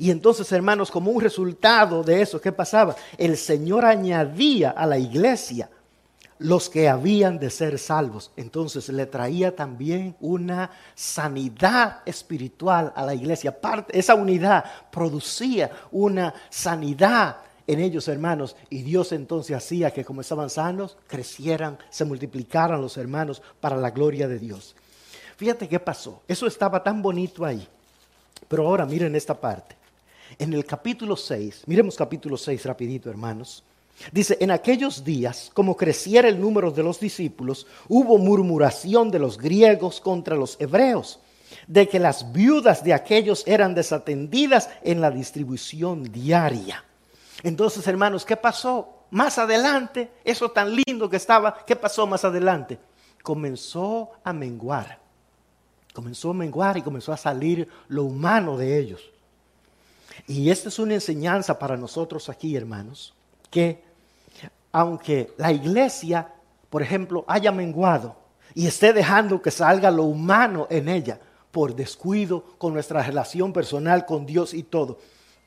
Y 0.00 0.10
entonces, 0.10 0.50
hermanos, 0.52 0.90
como 0.90 1.10
un 1.10 1.20
resultado 1.20 2.02
de 2.02 2.22
eso, 2.22 2.40
¿qué 2.40 2.52
pasaba? 2.52 2.96
El 3.18 3.36
Señor 3.36 3.84
añadía 3.84 4.70
a 4.70 4.86
la 4.86 4.96
iglesia 4.96 5.68
los 6.38 6.70
que 6.70 6.88
habían 6.88 7.38
de 7.38 7.50
ser 7.50 7.78
salvos. 7.78 8.30
Entonces 8.34 8.88
le 8.88 9.04
traía 9.04 9.54
también 9.54 10.16
una 10.18 10.70
sanidad 10.94 11.98
espiritual 12.06 12.94
a 12.96 13.04
la 13.04 13.14
iglesia. 13.14 13.58
esa 13.90 14.14
unidad 14.14 14.64
producía 14.90 15.70
una 15.92 16.32
sanidad 16.48 17.36
en 17.66 17.80
ellos, 17.80 18.08
hermanos, 18.08 18.56
y 18.70 18.80
Dios 18.80 19.12
entonces 19.12 19.54
hacía 19.54 19.90
que 19.90 20.06
como 20.06 20.22
estaban 20.22 20.48
sanos, 20.48 20.96
crecieran, 21.08 21.76
se 21.90 22.06
multiplicaran 22.06 22.80
los 22.80 22.96
hermanos 22.96 23.42
para 23.60 23.76
la 23.76 23.90
gloria 23.90 24.26
de 24.28 24.38
Dios. 24.38 24.74
Fíjate 25.36 25.68
qué 25.68 25.78
pasó. 25.78 26.22
Eso 26.26 26.46
estaba 26.46 26.82
tan 26.82 27.02
bonito 27.02 27.44
ahí. 27.44 27.68
Pero 28.48 28.66
ahora 28.66 28.86
miren 28.86 29.14
esta 29.14 29.38
parte 29.38 29.78
en 30.40 30.54
el 30.54 30.64
capítulo 30.64 31.16
6, 31.16 31.64
miremos 31.66 31.96
capítulo 31.96 32.36
6 32.36 32.64
rapidito 32.64 33.10
hermanos, 33.10 33.62
dice, 34.10 34.38
en 34.40 34.50
aquellos 34.50 35.04
días, 35.04 35.50
como 35.52 35.76
creciera 35.76 36.28
el 36.28 36.40
número 36.40 36.70
de 36.70 36.82
los 36.82 36.98
discípulos, 36.98 37.66
hubo 37.88 38.16
murmuración 38.16 39.10
de 39.10 39.18
los 39.18 39.36
griegos 39.36 40.00
contra 40.00 40.34
los 40.34 40.56
hebreos, 40.58 41.20
de 41.66 41.86
que 41.88 41.98
las 41.98 42.32
viudas 42.32 42.82
de 42.82 42.94
aquellos 42.94 43.46
eran 43.46 43.74
desatendidas 43.74 44.70
en 44.82 45.02
la 45.02 45.10
distribución 45.10 46.10
diaria. 46.10 46.84
Entonces, 47.42 47.86
hermanos, 47.86 48.24
¿qué 48.24 48.36
pasó? 48.36 49.04
Más 49.10 49.36
adelante, 49.36 50.10
eso 50.24 50.50
tan 50.50 50.74
lindo 50.74 51.10
que 51.10 51.16
estaba, 51.16 51.64
¿qué 51.66 51.76
pasó 51.76 52.06
más 52.06 52.24
adelante? 52.24 52.78
Comenzó 53.22 54.12
a 54.24 54.32
menguar. 54.32 55.00
Comenzó 55.92 56.30
a 56.30 56.34
menguar 56.34 56.78
y 56.78 56.82
comenzó 56.82 57.12
a 57.12 57.18
salir 57.18 57.68
lo 57.88 58.04
humano 58.04 58.56
de 58.56 58.78
ellos. 58.78 59.10
Y 60.30 60.48
esta 60.48 60.68
es 60.68 60.78
una 60.78 60.94
enseñanza 60.94 61.58
para 61.58 61.76
nosotros 61.76 62.28
aquí, 62.28 62.54
hermanos, 62.54 63.12
que 63.50 63.82
aunque 64.70 65.32
la 65.36 65.50
iglesia, 65.50 66.28
por 66.70 66.82
ejemplo, 66.82 67.24
haya 67.26 67.50
menguado 67.50 68.14
y 68.54 68.68
esté 68.68 68.92
dejando 68.92 69.42
que 69.42 69.50
salga 69.50 69.90
lo 69.90 70.04
humano 70.04 70.68
en 70.70 70.88
ella 70.88 71.18
por 71.50 71.74
descuido 71.74 72.44
con 72.58 72.72
nuestra 72.72 73.02
relación 73.02 73.52
personal 73.52 74.06
con 74.06 74.24
Dios 74.24 74.54
y 74.54 74.62
todo, 74.62 74.98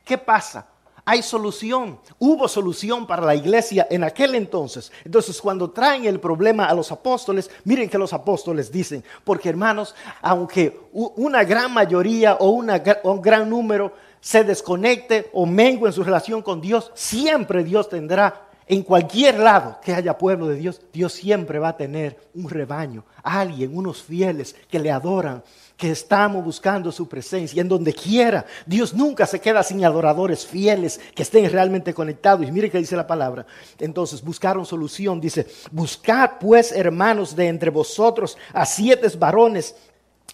¿qué 0.03 0.17
pasa? 0.17 0.67
Hay 1.05 1.23
solución. 1.23 1.97
Hubo 2.19 2.49
solución 2.49 3.07
para 3.07 3.25
la 3.25 3.35
iglesia 3.35 3.87
en 3.89 4.03
aquel 4.03 4.35
entonces. 4.35 4.91
Entonces, 5.05 5.39
cuando 5.39 5.71
traen 5.71 6.03
el 6.03 6.19
problema 6.19 6.65
a 6.65 6.73
los 6.73 6.91
apóstoles, 6.91 7.49
miren 7.63 7.89
que 7.89 7.97
los 7.97 8.11
apóstoles 8.11 8.69
dicen, 8.69 9.01
porque 9.23 9.47
hermanos, 9.47 9.95
aunque 10.21 10.77
una 10.91 11.45
gran 11.45 11.73
mayoría 11.73 12.35
o 12.35 12.49
un 12.49 13.21
gran 13.21 13.49
número 13.49 13.93
se 14.23 14.45
desconecte 14.45 15.29
o 15.33 15.45
mengue 15.45 15.87
en 15.87 15.91
su 15.91 16.01
relación 16.01 16.41
con 16.41 16.61
Dios, 16.61 16.91
siempre 16.95 17.61
Dios 17.61 17.89
tendrá, 17.89 18.47
en 18.65 18.81
cualquier 18.81 19.37
lado 19.37 19.77
que 19.83 19.93
haya 19.93 20.17
pueblo 20.17 20.47
de 20.47 20.55
Dios, 20.55 20.79
Dios 20.93 21.11
siempre 21.11 21.59
va 21.59 21.69
a 21.69 21.77
tener 21.77 22.17
un 22.33 22.49
rebaño, 22.49 23.03
alguien, 23.21 23.75
unos 23.75 24.01
fieles 24.01 24.55
que 24.69 24.79
le 24.79 24.89
adoran, 24.89 25.43
que 25.75 25.91
estamos 25.91 26.45
buscando 26.45 26.89
su 26.89 27.09
presencia 27.09 27.59
en 27.59 27.67
donde 27.67 27.93
quiera. 27.93 28.45
Dios 28.65 28.93
nunca 28.93 29.25
se 29.25 29.41
queda 29.41 29.61
sin 29.61 29.83
adoradores 29.83 30.45
fieles 30.45 31.01
que 31.13 31.23
estén 31.23 31.51
realmente 31.51 31.93
conectados. 31.93 32.47
Y 32.47 32.51
mire 32.53 32.71
que 32.71 32.77
dice 32.77 32.95
la 32.95 33.05
palabra. 33.05 33.45
Entonces 33.77 34.23
buscaron 34.23 34.65
solución. 34.65 35.19
Dice, 35.19 35.45
buscad 35.69 36.37
pues 36.39 36.71
hermanos 36.71 37.35
de 37.35 37.49
entre 37.49 37.71
vosotros 37.71 38.37
a 38.53 38.65
siete 38.65 39.09
varones 39.17 39.75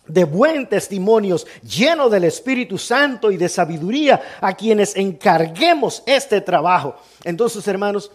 de 0.09 0.23
buen 0.25 0.67
testimonio, 0.67 1.37
lleno 1.61 2.09
del 2.09 2.25
Espíritu 2.25 2.77
Santo 2.77 3.31
y 3.31 3.37
de 3.37 3.47
sabiduría, 3.47 4.21
a 4.41 4.53
quienes 4.53 4.95
encarguemos 4.95 6.03
este 6.05 6.41
trabajo. 6.41 6.95
Entonces, 7.23 7.65
hermanos, 7.67 8.11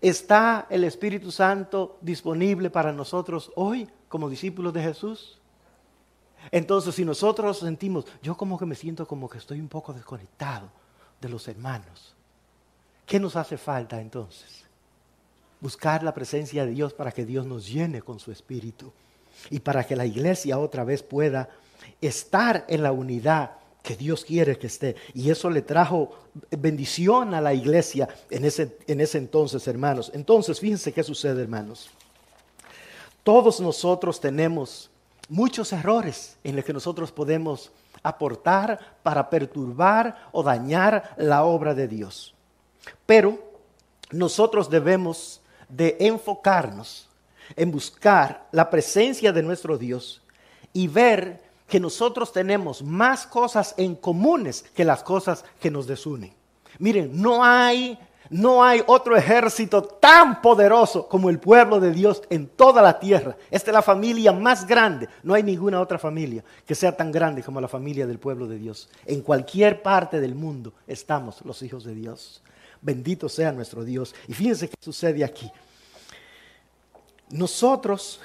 ¿está 0.00 0.66
el 0.70 0.84
Espíritu 0.84 1.30
Santo 1.30 1.98
disponible 2.00 2.70
para 2.70 2.92
nosotros 2.92 3.50
hoy 3.56 3.88
como 4.08 4.30
discípulos 4.30 4.72
de 4.72 4.82
Jesús? 4.82 5.38
Entonces, 6.52 6.94
si 6.94 7.04
nosotros 7.04 7.58
sentimos, 7.58 8.06
yo 8.22 8.36
como 8.36 8.56
que 8.58 8.64
me 8.64 8.76
siento 8.76 9.06
como 9.06 9.28
que 9.28 9.38
estoy 9.38 9.60
un 9.60 9.68
poco 9.68 9.92
desconectado 9.92 10.70
de 11.20 11.28
los 11.28 11.48
hermanos, 11.48 12.14
¿qué 13.04 13.18
nos 13.18 13.34
hace 13.34 13.58
falta 13.58 14.00
entonces? 14.00 14.64
Buscar 15.60 16.04
la 16.04 16.14
presencia 16.14 16.64
de 16.64 16.70
Dios 16.70 16.94
para 16.94 17.10
que 17.10 17.26
Dios 17.26 17.44
nos 17.44 17.68
llene 17.68 18.02
con 18.02 18.20
su 18.20 18.30
Espíritu 18.30 18.92
y 19.50 19.60
para 19.60 19.86
que 19.86 19.96
la 19.96 20.06
iglesia 20.06 20.58
otra 20.58 20.84
vez 20.84 21.02
pueda 21.02 21.48
estar 22.00 22.64
en 22.68 22.82
la 22.82 22.92
unidad 22.92 23.52
que 23.82 23.96
Dios 23.96 24.24
quiere 24.24 24.58
que 24.58 24.66
esté. 24.66 24.96
Y 25.14 25.30
eso 25.30 25.48
le 25.48 25.62
trajo 25.62 26.10
bendición 26.50 27.34
a 27.34 27.40
la 27.40 27.54
iglesia 27.54 28.08
en 28.30 28.44
ese, 28.44 28.76
en 28.86 29.00
ese 29.00 29.18
entonces, 29.18 29.66
hermanos. 29.66 30.10
Entonces, 30.14 30.60
fíjense 30.60 30.92
qué 30.92 31.02
sucede, 31.02 31.42
hermanos. 31.42 31.88
Todos 33.22 33.60
nosotros 33.60 34.20
tenemos 34.20 34.90
muchos 35.28 35.72
errores 35.72 36.36
en 36.44 36.56
los 36.56 36.64
que 36.64 36.72
nosotros 36.72 37.12
podemos 37.12 37.70
aportar 38.02 38.98
para 39.02 39.28
perturbar 39.28 40.28
o 40.32 40.42
dañar 40.42 41.14
la 41.16 41.44
obra 41.44 41.74
de 41.74 41.88
Dios. 41.88 42.34
Pero 43.06 43.38
nosotros 44.10 44.70
debemos 44.70 45.40
de 45.68 45.96
enfocarnos 46.00 47.07
en 47.56 47.70
buscar 47.70 48.48
la 48.52 48.70
presencia 48.70 49.32
de 49.32 49.42
nuestro 49.42 49.78
Dios 49.78 50.22
y 50.72 50.88
ver 50.88 51.42
que 51.68 51.80
nosotros 51.80 52.32
tenemos 52.32 52.82
más 52.82 53.26
cosas 53.26 53.74
en 53.76 53.94
comunes 53.94 54.64
que 54.74 54.84
las 54.84 55.02
cosas 55.02 55.44
que 55.60 55.70
nos 55.70 55.86
desunen. 55.86 56.32
Miren, 56.78 57.20
no 57.20 57.44
hay 57.44 57.98
no 58.30 58.62
hay 58.62 58.82
otro 58.86 59.16
ejército 59.16 59.82
tan 59.82 60.42
poderoso 60.42 61.08
como 61.08 61.30
el 61.30 61.38
pueblo 61.38 61.80
de 61.80 61.92
Dios 61.92 62.22
en 62.28 62.46
toda 62.46 62.82
la 62.82 62.98
tierra. 62.98 63.36
Esta 63.50 63.70
es 63.70 63.74
la 63.74 63.82
familia 63.82 64.32
más 64.32 64.66
grande. 64.66 65.08
No 65.22 65.32
hay 65.32 65.42
ninguna 65.42 65.80
otra 65.80 65.98
familia 65.98 66.44
que 66.66 66.74
sea 66.74 66.94
tan 66.94 67.10
grande 67.10 67.42
como 67.42 67.60
la 67.60 67.68
familia 67.68 68.06
del 68.06 68.18
pueblo 68.18 68.46
de 68.46 68.58
Dios. 68.58 68.90
En 69.06 69.22
cualquier 69.22 69.82
parte 69.82 70.20
del 70.20 70.34
mundo 70.34 70.74
estamos 70.86 71.42
los 71.44 71.62
hijos 71.62 71.84
de 71.84 71.94
Dios. 71.94 72.42
Bendito 72.82 73.28
sea 73.30 73.50
nuestro 73.50 73.82
Dios. 73.82 74.14
Y 74.26 74.34
fíjense 74.34 74.68
qué 74.68 74.76
sucede 74.78 75.24
aquí. 75.24 75.50
Nosotros, 77.30 78.20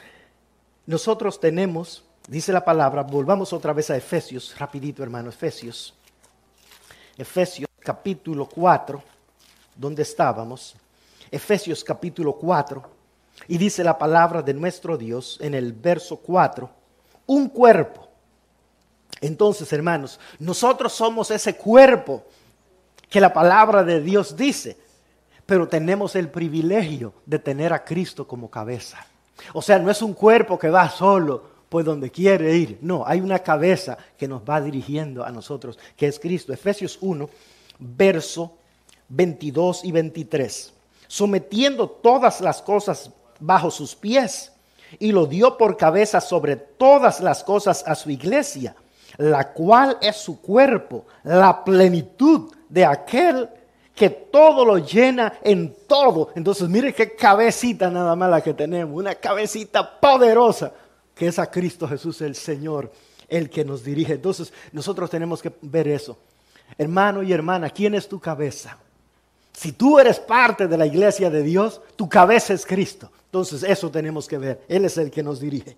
nosotros 0.86 1.39
tenemos, 1.39 2.04
dice 2.28 2.54
la 2.54 2.64
palabra, 2.64 3.04
volvamos 3.04 3.51
otra 3.51 3.74
vez 3.74 3.89
a 3.89 3.97
Efesios, 3.97 4.58
rapidito 4.58 5.04
hermano, 5.04 5.30
Efesios. 5.30 5.93
Efesios 7.18 7.70
capítulo 7.80 8.47
4, 8.47 9.04
donde 9.76 10.04
estábamos. 10.04 10.76
Efesios 11.30 11.84
capítulo 11.84 12.34
4, 12.34 12.82
y 13.47 13.58
dice 13.58 13.84
la 13.84 13.97
palabra 13.97 14.41
de 14.41 14.54
nuestro 14.54 14.97
Dios 14.97 15.38
en 15.41 15.54
el 15.54 15.74
verso 15.74 16.18
4, 16.18 16.70
un 17.26 17.49
cuerpo. 17.49 18.08
Entonces, 19.20 19.72
hermanos, 19.74 20.20
nosotros 20.39 20.93
somos 20.93 21.30
ese 21.32 21.56
cuerpo 21.56 22.24
que 23.10 23.20
la 23.20 23.34
palabra 23.34 23.84
de 23.84 23.99
Dios 24.01 24.38
dice 24.38 24.78
pero 25.46 25.68
tenemos 25.68 26.16
el 26.16 26.30
privilegio 26.30 27.14
de 27.26 27.39
tener 27.39 27.74
a 27.74 27.84
Cristo 27.84 28.28
como 28.28 28.50
cabeza. 28.50 29.06
O 29.54 29.62
sea, 29.62 29.80
no 29.80 29.91
es 29.91 30.02
un 30.02 30.14
cuerpo 30.14 30.58
que 30.58 30.70
va 30.70 30.89
solo 30.89 31.54
por 31.70 31.84
donde 31.84 32.12
quiere 32.12 32.56
ir. 32.56 32.78
No, 32.82 33.04
hay 33.06 33.20
una 33.20 33.39
cabeza 33.39 33.98
que 34.18 34.28
nos 34.28 34.41
va 34.41 34.62
dirigiendo 34.62 35.26
a 35.26 35.32
nosotros, 35.32 35.78
que 35.98 36.08
es 36.08 36.20
Cristo. 36.20 36.54
Efesios 36.54 36.98
1, 37.02 37.30
verso 37.80 38.58
22 39.10 39.84
y 39.84 39.91
23. 39.91 40.74
Sometiendo 41.08 41.89
todas 41.89 42.41
las 42.41 42.62
cosas 42.62 43.12
bajo 43.39 43.72
sus 43.72 43.96
pies 43.96 44.52
y 45.00 45.12
lo 45.12 45.26
dio 45.26 45.58
por 45.58 45.76
cabeza 45.76 46.22
sobre 46.22 46.56
todas 46.56 47.20
las 47.20 47.44
cosas 47.44 47.84
a 47.86 47.96
su 47.96 48.10
iglesia, 48.10 48.76
la 49.18 49.52
cual 49.52 49.98
es 50.02 50.16
su 50.18 50.41
cuerpo, 50.41 51.06
la 51.24 51.64
plenitud 51.64 52.52
de 52.70 52.86
aquel 52.86 53.50
que 53.96 54.10
todo 54.10 54.66
lo 54.66 54.78
llena 54.80 55.39
en 55.44 55.76
todo. 55.88 56.32
Entonces, 56.36 56.68
mire 56.68 56.94
qué 56.94 57.16
cabecita 57.16 57.89
nada 57.89 58.16
más 58.16 58.30
la 58.30 58.41
que 58.41 58.54
tenemos, 58.54 58.96
una 58.96 59.16
cabecita 59.16 60.00
poderosa, 60.00 60.74
que 61.16 61.28
es 61.28 61.38
a 61.39 61.50
Cristo 61.50 61.88
Jesús 61.88 62.22
el 62.22 62.36
Señor, 62.36 62.91
el 63.28 63.50
que 63.50 63.64
nos 63.64 63.84
dirige. 63.84 64.14
Entonces, 64.14 64.52
nosotros 64.72 65.10
tenemos 65.10 65.41
que 65.41 65.52
ver 65.62 65.88
eso. 65.88 66.18
Hermano 66.78 67.22
y 67.22 67.32
hermana, 67.32 67.70
¿quién 67.70 67.94
es 67.94 68.08
tu 68.08 68.20
cabeza? 68.20 68.78
Si 69.54 69.72
tú 69.72 70.00
eres 70.00 70.20
parte 70.20 70.68
de 70.68 70.78
la 70.78 70.88
iglesia 70.88 71.30
de 71.30 71.44
Dios, 71.44 71.82
tu 71.96 72.10
cabeza 72.10 72.54
es 72.54 72.66
Cristo. 72.66 73.12
Entonces 73.26 73.64
eso 73.64 73.89
tenemos 73.91 74.28
que 74.28 74.38
ver. 74.38 74.62
Él 74.68 74.86
es 74.86 74.98
el 74.98 75.12
que 75.12 75.22
nos 75.22 75.39
dirige. 75.39 75.78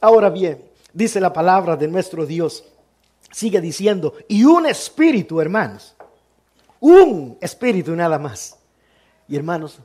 Ahora 0.00 0.30
bien, 0.30 0.62
dice 0.92 1.20
la 1.20 1.32
palabra 1.32 1.76
de 1.76 1.88
nuestro 1.88 2.24
Dios, 2.24 2.64
sigue 3.32 3.60
diciendo, 3.60 4.14
y 4.28 4.44
un 4.44 4.66
espíritu, 4.66 5.40
hermanos, 5.40 5.94
un 6.80 7.38
espíritu 7.40 7.94
nada 7.94 8.18
más. 8.18 8.58
Y 9.28 9.36
hermanos, 9.36 9.78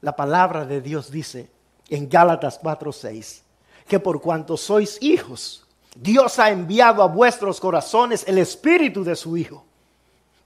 la 0.00 0.14
palabra 0.14 0.64
de 0.64 0.80
Dios 0.80 1.10
dice 1.10 1.50
en 1.88 2.08
Gálatas 2.08 2.58
4:6 2.60 3.42
que 3.86 3.98
por 3.98 4.20
cuanto 4.20 4.56
sois 4.56 4.98
hijos, 5.02 5.66
Dios 5.96 6.38
ha 6.38 6.50
enviado 6.50 7.02
a 7.02 7.08
vuestros 7.08 7.58
corazones 7.60 8.24
el 8.28 8.38
espíritu 8.38 9.02
de 9.02 9.16
su 9.16 9.36
Hijo, 9.36 9.64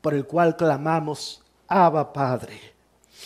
por 0.01 0.15
el 0.15 0.27
cual 0.27 0.57
clamamos, 0.57 1.43
Abba 1.69 2.13
Padre. 2.13 2.59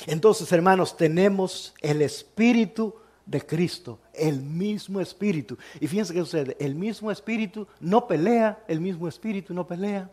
Entonces, 0.07 0.51
hermanos, 0.53 0.97
tenemos 0.97 1.75
el 1.81 2.03
espíritu 2.03 2.95
de 3.25 3.45
Cristo, 3.45 3.99
el 4.13 4.41
mismo 4.41 5.01
espíritu. 5.01 5.57
Y 5.81 5.87
fíjense 5.87 6.15
que 6.15 6.21
sucede, 6.21 6.57
el 6.59 6.75
mismo 6.75 7.11
espíritu 7.11 7.67
no 7.79 8.07
pelea, 8.07 8.59
el 8.67 8.81
mismo 8.81 9.07
espíritu 9.07 9.55
no 9.55 9.67
pelea. 9.67 10.11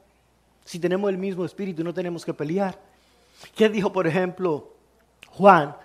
Si 0.66 0.80
tenemos 0.80 1.10
el 1.10 1.18
mismo 1.18 1.46
espíritu, 1.46 1.84
no 1.84 1.94
tenemos 1.94 2.26
que 2.26 2.34
pelear. 2.34 2.78
¿Qué 3.56 3.70
dijo, 3.70 3.94
por 3.94 4.08
ejemplo, 4.08 4.74
Juan 5.30 5.76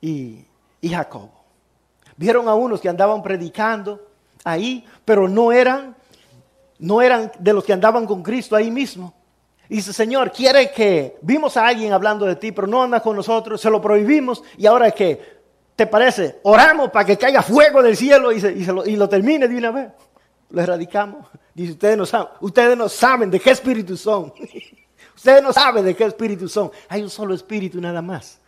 y, 0.00 0.44
y 0.80 0.88
Jacobo? 0.88 1.42
Vieron 2.16 2.48
a 2.48 2.54
unos 2.54 2.80
que 2.80 2.88
andaban 2.88 3.22
predicando 3.22 4.00
ahí, 4.44 4.86
pero 5.04 5.28
no 5.28 5.50
eran, 5.50 5.96
no 6.78 7.02
eran 7.02 7.32
de 7.38 7.52
los 7.52 7.64
que 7.64 7.72
andaban 7.72 8.06
con 8.06 8.22
Cristo 8.22 8.54
ahí 8.54 8.70
mismo. 8.70 9.12
Y 9.68 9.76
dice, 9.76 9.92
Señor, 9.92 10.30
quiere 10.30 10.70
que, 10.70 11.16
vimos 11.22 11.56
a 11.56 11.66
alguien 11.66 11.92
hablando 11.92 12.26
de 12.26 12.36
ti, 12.36 12.52
pero 12.52 12.66
no 12.68 12.82
anda 12.82 13.00
con 13.00 13.16
nosotros, 13.16 13.60
se 13.60 13.70
lo 13.70 13.80
prohibimos 13.80 14.44
y 14.56 14.66
ahora 14.66 14.90
que, 14.90 15.40
¿te 15.74 15.86
parece? 15.86 16.40
Oramos 16.42 16.90
para 16.90 17.06
que 17.06 17.16
caiga 17.16 17.42
fuego 17.42 17.82
del 17.82 17.96
cielo 17.96 18.32
y, 18.32 18.40
lo, 18.40 18.86
y 18.86 18.96
lo 18.96 19.08
termine 19.08 19.48
de 19.48 19.56
una 19.56 19.70
vez. 19.70 19.88
Lo 20.52 20.60
erradicamos. 20.60 21.26
Dice, 21.54 21.72
ustedes 21.72 21.96
no 21.96 22.06
saben, 22.06 22.28
ustedes 22.40 22.76
no 22.76 22.88
saben 22.88 23.30
de 23.30 23.40
qué 23.40 23.50
espíritu 23.50 23.96
son. 23.96 24.32
ustedes 25.16 25.42
no 25.42 25.52
saben 25.52 25.84
de 25.84 25.96
qué 25.96 26.04
espíritu 26.04 26.48
son. 26.48 26.70
Hay 26.88 27.02
un 27.02 27.10
solo 27.10 27.34
espíritu 27.34 27.80
nada 27.80 28.02
más. 28.02 28.38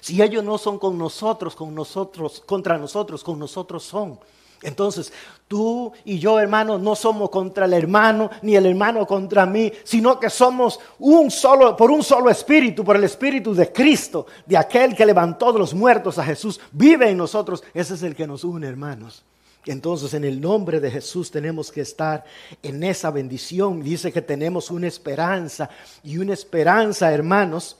Si 0.00 0.22
ellos 0.22 0.44
no 0.44 0.58
son 0.58 0.78
con 0.78 0.96
nosotros, 0.96 1.56
con 1.56 1.74
nosotros, 1.74 2.42
contra 2.44 2.76
nosotros, 2.76 3.24
con 3.24 3.38
nosotros 3.38 3.82
son. 3.82 4.20
Entonces, 4.62 5.12
tú 5.48 5.92
y 6.04 6.18
yo, 6.18 6.38
hermano, 6.38 6.78
no 6.78 6.94
somos 6.94 7.30
contra 7.30 7.64
el 7.64 7.72
hermano, 7.72 8.30
ni 8.42 8.54
el 8.54 8.66
hermano 8.66 9.06
contra 9.06 9.46
mí, 9.46 9.72
sino 9.82 10.20
que 10.20 10.30
somos 10.30 10.78
un 10.98 11.30
solo, 11.30 11.76
por 11.76 11.90
un 11.90 12.02
solo 12.02 12.30
espíritu, 12.30 12.84
por 12.84 12.96
el 12.96 13.04
espíritu 13.04 13.54
de 13.54 13.72
Cristo, 13.72 14.26
de 14.44 14.56
aquel 14.56 14.94
que 14.94 15.06
levantó 15.06 15.52
de 15.52 15.58
los 15.58 15.74
muertos 15.74 16.18
a 16.18 16.24
Jesús, 16.24 16.60
vive 16.72 17.08
en 17.10 17.16
nosotros. 17.16 17.64
Ese 17.74 17.94
es 17.94 18.02
el 18.02 18.14
que 18.14 18.26
nos 18.26 18.44
une, 18.44 18.66
hermanos. 18.66 19.24
Entonces, 19.66 20.14
en 20.14 20.24
el 20.24 20.40
nombre 20.40 20.80
de 20.80 20.90
Jesús 20.90 21.30
tenemos 21.30 21.70
que 21.70 21.82
estar 21.82 22.24
en 22.62 22.82
esa 22.84 23.10
bendición. 23.10 23.82
Dice 23.82 24.12
que 24.12 24.22
tenemos 24.22 24.70
una 24.70 24.86
esperanza 24.86 25.68
y 26.02 26.18
una 26.18 26.32
esperanza, 26.32 27.12
hermanos 27.12 27.76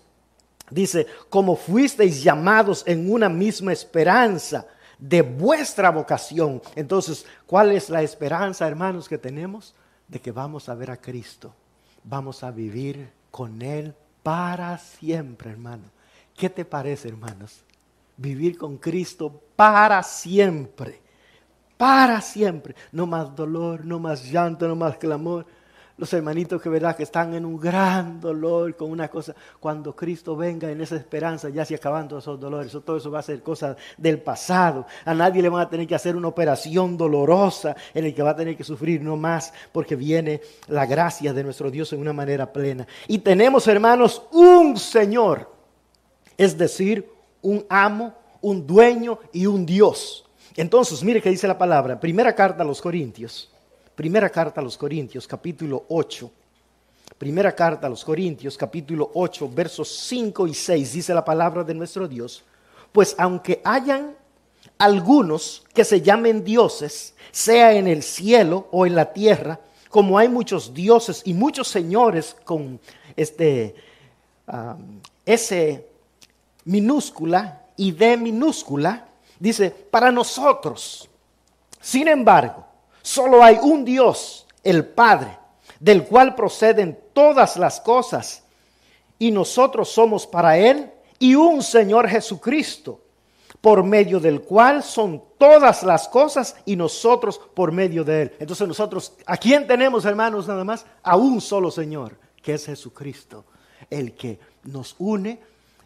Dice, 0.70 1.06
como 1.30 1.54
fuisteis 1.54 2.22
llamados 2.22 2.82
en 2.86 3.10
una 3.10 3.28
misma 3.28 3.72
esperanza 3.72 4.66
de 4.98 5.22
vuestra 5.22 5.90
vocación. 5.90 6.60
Entonces, 6.74 7.24
¿cuál 7.46 7.72
es 7.72 7.88
la 7.88 8.02
esperanza, 8.02 8.66
hermanos, 8.66 9.08
que 9.08 9.18
tenemos? 9.18 9.74
De 10.08 10.20
que 10.20 10.32
vamos 10.32 10.68
a 10.68 10.74
ver 10.74 10.90
a 10.90 11.00
Cristo. 11.00 11.54
Vamos 12.02 12.42
a 12.42 12.50
vivir 12.50 13.10
con 13.30 13.62
Él 13.62 13.94
para 14.22 14.76
siempre, 14.78 15.50
hermano. 15.50 15.84
¿Qué 16.36 16.50
te 16.50 16.64
parece, 16.64 17.08
hermanos? 17.08 17.62
Vivir 18.16 18.58
con 18.58 18.76
Cristo 18.78 19.40
para 19.54 20.02
siempre. 20.02 21.00
Para 21.76 22.20
siempre. 22.20 22.74
No 22.92 23.06
más 23.06 23.34
dolor, 23.34 23.84
no 23.84 23.98
más 23.98 24.30
llanto, 24.30 24.66
no 24.66 24.76
más 24.76 24.96
clamor 24.96 25.46
los 25.98 26.12
hermanitos 26.12 26.60
que 26.60 26.68
verdad 26.68 26.96
que 26.96 27.04
están 27.04 27.34
en 27.34 27.44
un 27.44 27.58
gran 27.58 28.20
dolor 28.20 28.76
con 28.76 28.90
una 28.90 29.08
cosa, 29.08 29.34
cuando 29.58 29.96
Cristo 29.96 30.36
venga 30.36 30.70
en 30.70 30.80
esa 30.80 30.96
esperanza, 30.96 31.48
ya 31.48 31.64
se 31.64 31.74
acabando 31.74 32.18
esos 32.18 32.38
dolores, 32.38 32.72
todo 32.84 32.98
eso 32.98 33.10
va 33.10 33.20
a 33.20 33.22
ser 33.22 33.42
cosa 33.42 33.76
del 33.96 34.20
pasado. 34.20 34.86
A 35.04 35.14
nadie 35.14 35.42
le 35.42 35.48
van 35.48 35.62
a 35.62 35.70
tener 35.70 35.86
que 35.86 35.94
hacer 35.94 36.14
una 36.14 36.28
operación 36.28 36.96
dolorosa 36.96 37.74
en 37.94 38.04
el 38.04 38.14
que 38.14 38.22
va 38.22 38.30
a 38.30 38.36
tener 38.36 38.56
que 38.56 38.64
sufrir 38.64 39.00
no 39.00 39.16
más, 39.16 39.52
porque 39.72 39.96
viene 39.96 40.40
la 40.68 40.84
gracia 40.84 41.32
de 41.32 41.44
nuestro 41.44 41.70
Dios 41.70 41.92
en 41.92 42.00
una 42.00 42.12
manera 42.12 42.52
plena. 42.52 42.86
Y 43.08 43.18
tenemos, 43.18 43.66
hermanos, 43.66 44.22
un 44.32 44.76
Señor, 44.76 45.50
es 46.36 46.58
decir, 46.58 47.10
un 47.40 47.64
amo, 47.70 48.12
un 48.42 48.66
dueño 48.66 49.18
y 49.32 49.46
un 49.46 49.64
Dios. 49.64 50.25
Entonces, 50.56 51.02
mire 51.02 51.20
que 51.20 51.30
dice 51.30 51.46
la 51.46 51.58
palabra, 51.58 52.00
primera 52.00 52.34
carta 52.34 52.62
a 52.62 52.66
los 52.66 52.80
Corintios. 52.80 53.50
Primera 53.94 54.28
carta 54.30 54.60
a 54.60 54.64
los 54.64 54.76
Corintios, 54.76 55.26
capítulo 55.26 55.84
8. 55.88 56.30
Primera 57.18 57.54
carta 57.54 57.86
a 57.86 57.90
los 57.90 58.04
Corintios, 58.04 58.56
capítulo 58.56 59.10
8, 59.14 59.50
versos 59.54 59.88
5 59.88 60.46
y 60.46 60.54
6, 60.54 60.92
dice 60.92 61.14
la 61.14 61.24
palabra 61.24 61.64
de 61.64 61.74
nuestro 61.74 62.06
Dios. 62.06 62.44
Pues 62.92 63.14
aunque 63.18 63.60
hayan 63.64 64.14
algunos 64.78 65.64
que 65.72 65.84
se 65.84 66.02
llamen 66.02 66.44
dioses, 66.44 67.14
sea 67.30 67.72
en 67.72 67.86
el 67.86 68.02
cielo 68.02 68.68
o 68.70 68.86
en 68.86 68.94
la 68.94 69.12
tierra, 69.12 69.60
como 69.88 70.18
hay 70.18 70.28
muchos 70.28 70.74
dioses 70.74 71.22
y 71.24 71.32
muchos 71.32 71.68
señores 71.68 72.36
con 72.44 72.78
este, 73.16 73.74
S 75.24 75.86
minúscula 76.64 77.62
y 77.76 77.92
D 77.92 78.16
minúscula, 78.16 79.08
dice, 79.38 79.70
para 79.70 80.10
nosotros, 80.10 81.08
sin 81.80 82.08
embargo, 82.08 82.66
Solo 83.06 83.44
hay 83.44 83.56
un 83.62 83.84
Dios, 83.84 84.48
el 84.64 84.84
Padre, 84.84 85.38
del 85.78 86.06
cual 86.06 86.34
proceden 86.34 86.98
todas 87.12 87.56
las 87.56 87.80
cosas, 87.80 88.42
y 89.16 89.30
nosotros 89.30 89.90
somos 89.90 90.26
para 90.26 90.58
Él, 90.58 90.90
y 91.20 91.36
un 91.36 91.62
Señor 91.62 92.08
Jesucristo, 92.08 93.00
por 93.60 93.84
medio 93.84 94.18
del 94.18 94.42
cual 94.42 94.82
son 94.82 95.22
todas 95.38 95.84
las 95.84 96.08
cosas, 96.08 96.56
y 96.64 96.74
nosotros 96.74 97.40
por 97.54 97.70
medio 97.70 98.02
de 98.02 98.22
Él. 98.22 98.32
Entonces 98.40 98.66
nosotros, 98.66 99.12
¿a 99.24 99.36
quién 99.36 99.68
tenemos, 99.68 100.04
hermanos, 100.04 100.48
nada 100.48 100.64
más? 100.64 100.84
A 101.04 101.16
un 101.16 101.40
solo 101.40 101.70
Señor, 101.70 102.18
que 102.42 102.54
es 102.54 102.66
Jesucristo, 102.66 103.44
el 103.88 104.16
que 104.16 104.40
nos 104.64 104.96
une 104.98 105.38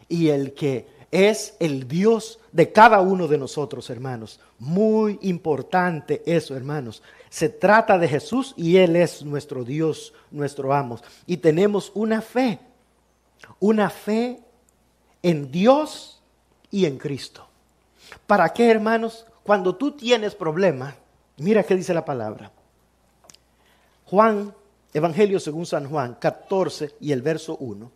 y 0.09 0.29
el 0.29 0.55
que 0.55 0.87
es 1.11 1.55
el 1.59 1.87
Dios 1.87 2.39
de 2.53 2.71
cada 2.71 3.01
uno 3.01 3.27
de 3.27 3.37
nosotros, 3.37 3.89
hermanos. 3.89 4.39
Muy 4.57 5.19
importante 5.21 6.23
eso, 6.25 6.55
hermanos. 6.55 7.03
Se 7.29 7.49
trata 7.49 7.97
de 7.97 8.07
Jesús 8.07 8.53
y 8.55 8.77
Él 8.77 8.95
es 8.95 9.23
nuestro 9.23 9.63
Dios, 9.63 10.13
nuestro 10.31 10.73
amo. 10.73 10.99
Y 11.25 11.37
tenemos 11.37 11.91
una 11.93 12.21
fe, 12.21 12.59
una 13.59 13.89
fe 13.89 14.39
en 15.21 15.51
Dios 15.51 16.21
y 16.69 16.85
en 16.85 16.97
Cristo. 16.97 17.45
¿Para 18.25 18.49
qué, 18.49 18.71
hermanos? 18.71 19.25
Cuando 19.43 19.75
tú 19.75 19.91
tienes 19.91 20.33
problemas, 20.33 20.95
mira 21.37 21.63
qué 21.63 21.75
dice 21.75 21.93
la 21.93 22.05
palabra. 22.05 22.51
Juan, 24.05 24.53
Evangelio 24.93 25.39
según 25.39 25.65
San 25.65 25.89
Juan, 25.89 26.15
14 26.19 26.95
y 26.99 27.11
el 27.11 27.21
verso 27.21 27.57
1. 27.57 27.91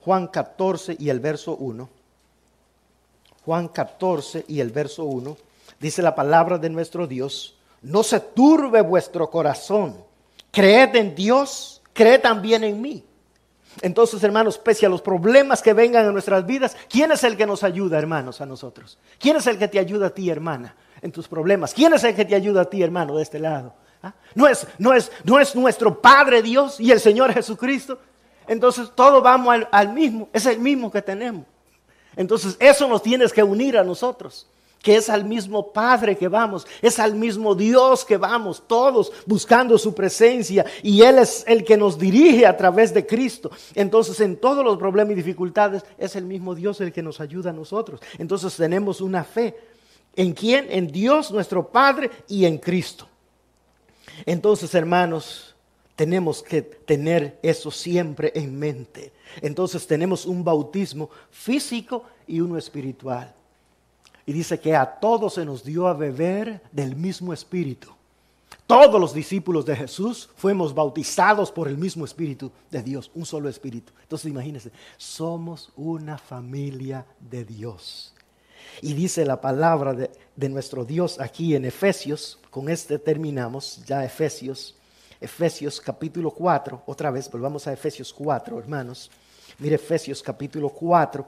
Juan 0.00 0.26
14 0.26 0.96
y 0.98 1.10
el 1.10 1.20
verso 1.20 1.56
1. 1.56 2.01
Juan 3.44 3.68
14 3.68 4.44
y 4.48 4.60
el 4.60 4.70
verso 4.70 5.04
1, 5.04 5.36
dice 5.80 6.02
la 6.02 6.14
palabra 6.14 6.58
de 6.58 6.70
nuestro 6.70 7.06
Dios, 7.06 7.56
no 7.82 8.02
se 8.02 8.20
turbe 8.20 8.80
vuestro 8.80 9.28
corazón, 9.28 9.96
creed 10.50 10.94
en 10.96 11.14
Dios, 11.14 11.82
creed 11.92 12.20
también 12.20 12.62
en 12.64 12.80
mí. 12.80 13.04
Entonces, 13.80 14.22
hermanos, 14.22 14.58
pese 14.58 14.84
a 14.84 14.88
los 14.88 15.00
problemas 15.00 15.62
que 15.62 15.72
vengan 15.72 16.04
en 16.04 16.12
nuestras 16.12 16.44
vidas, 16.44 16.76
¿quién 16.88 17.10
es 17.10 17.24
el 17.24 17.36
que 17.36 17.46
nos 17.46 17.64
ayuda, 17.64 17.98
hermanos, 17.98 18.40
a 18.40 18.46
nosotros? 18.46 18.98
¿Quién 19.18 19.36
es 19.36 19.46
el 19.46 19.58
que 19.58 19.68
te 19.68 19.78
ayuda 19.78 20.08
a 20.08 20.10
ti, 20.10 20.28
hermana, 20.28 20.76
en 21.00 21.10
tus 21.10 21.26
problemas? 21.26 21.72
¿Quién 21.72 21.94
es 21.94 22.04
el 22.04 22.14
que 22.14 22.24
te 22.24 22.34
ayuda 22.34 22.62
a 22.62 22.64
ti, 22.66 22.82
hermano, 22.82 23.16
de 23.16 23.22
este 23.22 23.38
lado? 23.38 23.74
¿Ah? 24.02 24.12
¿No, 24.34 24.46
es, 24.46 24.66
no, 24.78 24.92
es, 24.92 25.10
¿No 25.24 25.40
es 25.40 25.56
nuestro 25.56 26.00
Padre 26.00 26.42
Dios 26.42 26.78
y 26.80 26.90
el 26.90 27.00
Señor 27.00 27.32
Jesucristo? 27.32 27.98
Entonces, 28.46 28.90
todos 28.94 29.22
vamos 29.22 29.64
al 29.70 29.92
mismo, 29.94 30.28
es 30.32 30.44
el 30.46 30.58
mismo 30.58 30.90
que 30.90 31.00
tenemos. 31.00 31.46
Entonces 32.16 32.56
eso 32.60 32.88
nos 32.88 33.02
tienes 33.02 33.32
que 33.32 33.42
unir 33.42 33.76
a 33.76 33.84
nosotros, 33.84 34.46
que 34.82 34.96
es 34.96 35.08
al 35.08 35.24
mismo 35.24 35.72
Padre 35.72 36.16
que 36.16 36.28
vamos, 36.28 36.66
es 36.82 36.98
al 36.98 37.14
mismo 37.14 37.54
Dios 37.54 38.04
que 38.04 38.16
vamos, 38.16 38.62
todos 38.66 39.12
buscando 39.26 39.78
su 39.78 39.94
presencia 39.94 40.66
y 40.82 41.02
Él 41.02 41.18
es 41.18 41.44
el 41.46 41.64
que 41.64 41.76
nos 41.76 41.98
dirige 41.98 42.46
a 42.46 42.56
través 42.56 42.92
de 42.92 43.06
Cristo. 43.06 43.50
Entonces 43.74 44.20
en 44.20 44.36
todos 44.36 44.64
los 44.64 44.76
problemas 44.78 45.12
y 45.12 45.16
dificultades 45.16 45.84
es 45.98 46.16
el 46.16 46.24
mismo 46.24 46.54
Dios 46.54 46.80
el 46.80 46.92
que 46.92 47.02
nos 47.02 47.20
ayuda 47.20 47.50
a 47.50 47.54
nosotros. 47.54 48.00
Entonces 48.18 48.54
tenemos 48.56 49.00
una 49.00 49.24
fe. 49.24 49.56
¿En 50.14 50.32
quién? 50.32 50.66
En 50.70 50.88
Dios 50.88 51.30
nuestro 51.30 51.68
Padre 51.68 52.10
y 52.28 52.44
en 52.44 52.58
Cristo. 52.58 53.06
Entonces 54.26 54.74
hermanos, 54.74 55.51
Tenemos 55.96 56.42
que 56.42 56.62
tener 56.62 57.38
eso 57.42 57.70
siempre 57.70 58.32
en 58.34 58.58
mente. 58.58 59.12
Entonces 59.40 59.86
tenemos 59.86 60.26
un 60.26 60.42
bautismo 60.42 61.10
físico 61.30 62.04
y 62.26 62.40
uno 62.40 62.56
espiritual. 62.56 63.34
Y 64.24 64.32
dice 64.32 64.58
que 64.58 64.74
a 64.74 64.86
todos 64.86 65.34
se 65.34 65.44
nos 65.44 65.64
dio 65.64 65.86
a 65.86 65.94
beber 65.94 66.62
del 66.70 66.96
mismo 66.96 67.32
espíritu. 67.32 67.92
Todos 68.66 69.00
los 69.00 69.12
discípulos 69.12 69.66
de 69.66 69.76
Jesús 69.76 70.30
fuimos 70.36 70.74
bautizados 70.74 71.50
por 71.50 71.68
el 71.68 71.76
mismo 71.76 72.04
espíritu 72.04 72.50
de 72.70 72.82
Dios, 72.82 73.10
un 73.14 73.26
solo 73.26 73.48
espíritu. 73.48 73.92
Entonces 74.02 74.30
imagínense, 74.30 74.70
somos 74.96 75.70
una 75.76 76.16
familia 76.16 77.04
de 77.20 77.44
Dios. 77.44 78.14
Y 78.80 78.94
dice 78.94 79.26
la 79.26 79.40
palabra 79.40 79.92
de, 79.92 80.48
nuestro 80.48 80.84
Dios 80.84 81.20
aquí 81.20 81.54
en 81.54 81.64
Efesios, 81.64 82.38
con 82.50 82.68
este 82.68 82.98
terminamos 82.98 83.82
ya 83.84 84.04
Efesios, 84.04 84.74
Efesios 85.22 85.80
capítulo 85.80 86.32
4, 86.32 86.82
otra 86.86 87.10
vez 87.10 87.30
volvamos 87.30 87.66
a 87.66 87.72
Efesios 87.72 88.12
4, 88.12 88.58
hermanos. 88.58 89.10
Mire 89.58 89.76
Efesios 89.76 90.22
capítulo 90.22 90.68
4, 90.68 91.24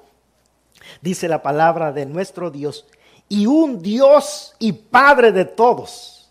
dice 1.00 1.28
la 1.28 1.40
palabra 1.40 1.92
de 1.92 2.04
nuestro 2.04 2.50
Dios, 2.50 2.86
y 3.28 3.46
un 3.46 3.80
Dios 3.80 4.54
y 4.58 4.72
Padre 4.72 5.30
de 5.30 5.44
todos, 5.44 6.28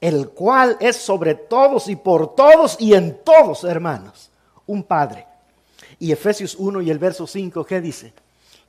el 0.00 0.30
cual 0.30 0.76
es 0.80 0.96
sobre 0.96 1.34
todos 1.34 1.88
y 1.88 1.96
por 1.96 2.34
todos 2.34 2.76
y 2.80 2.94
en 2.94 3.22
todos, 3.22 3.62
hermanos, 3.64 4.30
un 4.66 4.82
Padre. 4.82 5.26
Y 6.00 6.10
Efesios 6.10 6.56
1 6.58 6.82
y 6.82 6.90
el 6.90 6.98
verso 6.98 7.26
5, 7.26 7.64
¿qué 7.64 7.80
dice? 7.80 8.12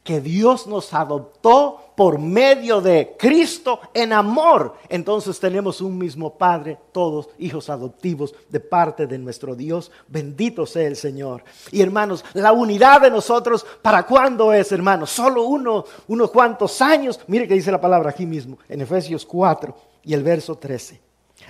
Que 0.09 0.21
Dios 0.21 0.65
nos 0.65 0.91
adoptó 0.91 1.91
por 1.95 2.17
medio 2.17 2.81
de 2.81 3.15
Cristo 3.15 3.79
en 3.93 4.11
amor. 4.11 4.73
Entonces 4.89 5.39
tenemos 5.39 5.81
un 5.81 5.99
mismo 5.99 6.33
Padre, 6.35 6.79
todos 6.91 7.29
hijos 7.37 7.69
adoptivos 7.69 8.33
de 8.49 8.59
parte 8.59 9.05
de 9.05 9.19
nuestro 9.19 9.53
Dios. 9.53 9.91
Bendito 10.07 10.65
sea 10.65 10.87
el 10.87 10.95
Señor. 10.95 11.43
Y 11.71 11.83
hermanos, 11.83 12.25
la 12.33 12.53
unidad 12.53 13.01
de 13.01 13.11
nosotros, 13.11 13.63
¿para 13.83 14.07
cuándo 14.07 14.51
es, 14.51 14.71
hermanos? 14.71 15.11
Solo 15.11 15.43
uno, 15.43 15.85
unos 16.07 16.31
cuantos 16.31 16.81
años. 16.81 17.19
Mire 17.27 17.47
que 17.47 17.53
dice 17.53 17.71
la 17.71 17.79
palabra 17.79 18.09
aquí 18.09 18.25
mismo, 18.25 18.57
en 18.67 18.81
Efesios 18.81 19.23
4 19.27 19.75
y 20.05 20.15
el 20.15 20.23
verso 20.23 20.55
13. 20.55 20.99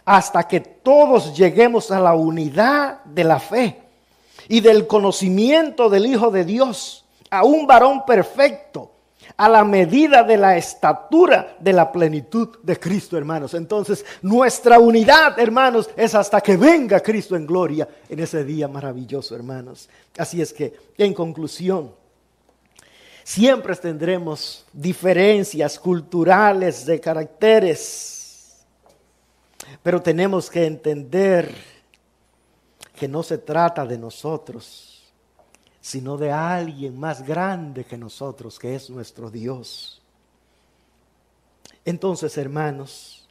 Hasta 0.04 0.46
que 0.46 0.60
todos 0.60 1.34
lleguemos 1.34 1.92
a 1.92 2.00
la 2.02 2.14
unidad 2.14 3.06
de 3.06 3.24
la 3.24 3.40
fe 3.40 3.84
y 4.50 4.60
del 4.60 4.86
conocimiento 4.86 5.90
del 5.90 6.08
Hijo 6.08 6.30
de 6.30 6.44
Dios 6.44 7.06
a 7.30 7.44
un 7.44 7.68
varón 7.68 8.06
perfecto, 8.06 8.92
a 9.38 9.48
la 9.48 9.64
medida 9.64 10.24
de 10.24 10.38
la 10.38 10.58
estatura 10.58 11.56
de 11.60 11.74
la 11.74 11.92
plenitud 11.92 12.58
de 12.64 12.80
Cristo, 12.80 13.18
hermanos. 13.18 13.54
Entonces, 13.54 14.06
nuestra 14.22 14.80
unidad, 14.80 15.40
hermanos, 15.40 15.90
es 15.96 16.16
hasta 16.16 16.42
que 16.42 16.58
venga 16.58 17.00
Cristo 17.00 17.36
en 17.36 17.46
gloria 17.46 17.88
en 18.10 18.20
ese 18.20 18.44
día 18.44 18.68
maravilloso, 18.68 19.36
hermanos. 19.36 19.88
Así 20.18 20.42
es 20.42 20.52
que, 20.52 20.74
en 20.98 21.14
conclusión, 21.14 21.92
siempre 23.24 23.76
tendremos 23.76 24.66
diferencias 24.74 25.80
culturales 25.80 26.86
de 26.86 27.00
caracteres, 27.00 28.66
pero 29.84 30.02
tenemos 30.02 30.50
que 30.50 30.66
entender 30.66 31.54
que 32.96 33.08
no 33.08 33.22
se 33.24 33.38
trata 33.38 33.86
de 33.86 33.98
nosotros 33.98 34.89
sino 35.82 36.18
de 36.18 36.32
alguien 36.32 37.00
más 37.00 37.26
grande 37.26 37.86
que 37.86 37.98
nosotros, 37.98 38.60
que 38.60 38.76
es 38.76 38.90
nuestro 38.90 39.30
Dios. 39.32 40.02
Entonces, 41.86 42.38
hermanos, 42.38 43.28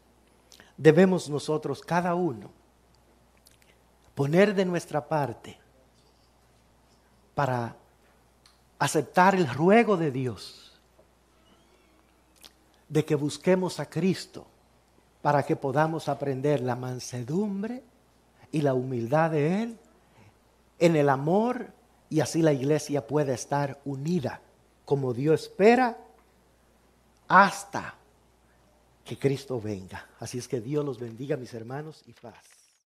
debemos 0.77 1.29
nosotros, 1.29 1.83
cada 1.83 2.15
uno, 2.15 2.51
poner 4.15 4.55
de 4.55 4.65
nuestra 4.65 5.07
parte 5.07 5.59
para 7.35 7.77
aceptar 8.79 9.35
el 9.35 9.49
ruego 9.49 9.97
de 9.97 10.11
Dios 10.11 10.73
de 12.89 13.05
que 13.05 13.15
busquemos 13.15 13.81
a 13.81 13.89
Cristo 13.89 14.47
para 15.23 15.43
que 15.45 15.57
podamos 15.57 16.09
aprender 16.09 16.61
la 16.61 16.77
mansedumbre 16.77 17.83
y 18.51 18.63
la 18.63 18.75
humildad 18.75 19.31
de 19.33 19.63
Él 19.63 19.79
en 20.79 20.97
el 20.97 21.09
amor 21.09 21.73
y 22.11 22.21
así 22.21 22.43
la 22.43 22.53
iglesia 22.53 23.07
puede 23.07 23.35
estar 23.35 23.81
unida 23.85 24.41
como 24.85 25.13
Dios 25.13 25.43
espera 25.43 25.99
hasta 27.29 27.95
que 29.05 29.19
Cristo 29.19 29.61
venga. 29.61 30.07
Así 30.19 30.39
es 30.39 30.49
que 30.49 30.61
Dios 30.61 30.85
los 30.85 30.99
bendiga, 30.99 31.37
mis 31.37 31.53
hermanos, 31.55 32.03
y 32.07 32.13
paz. 32.13 32.58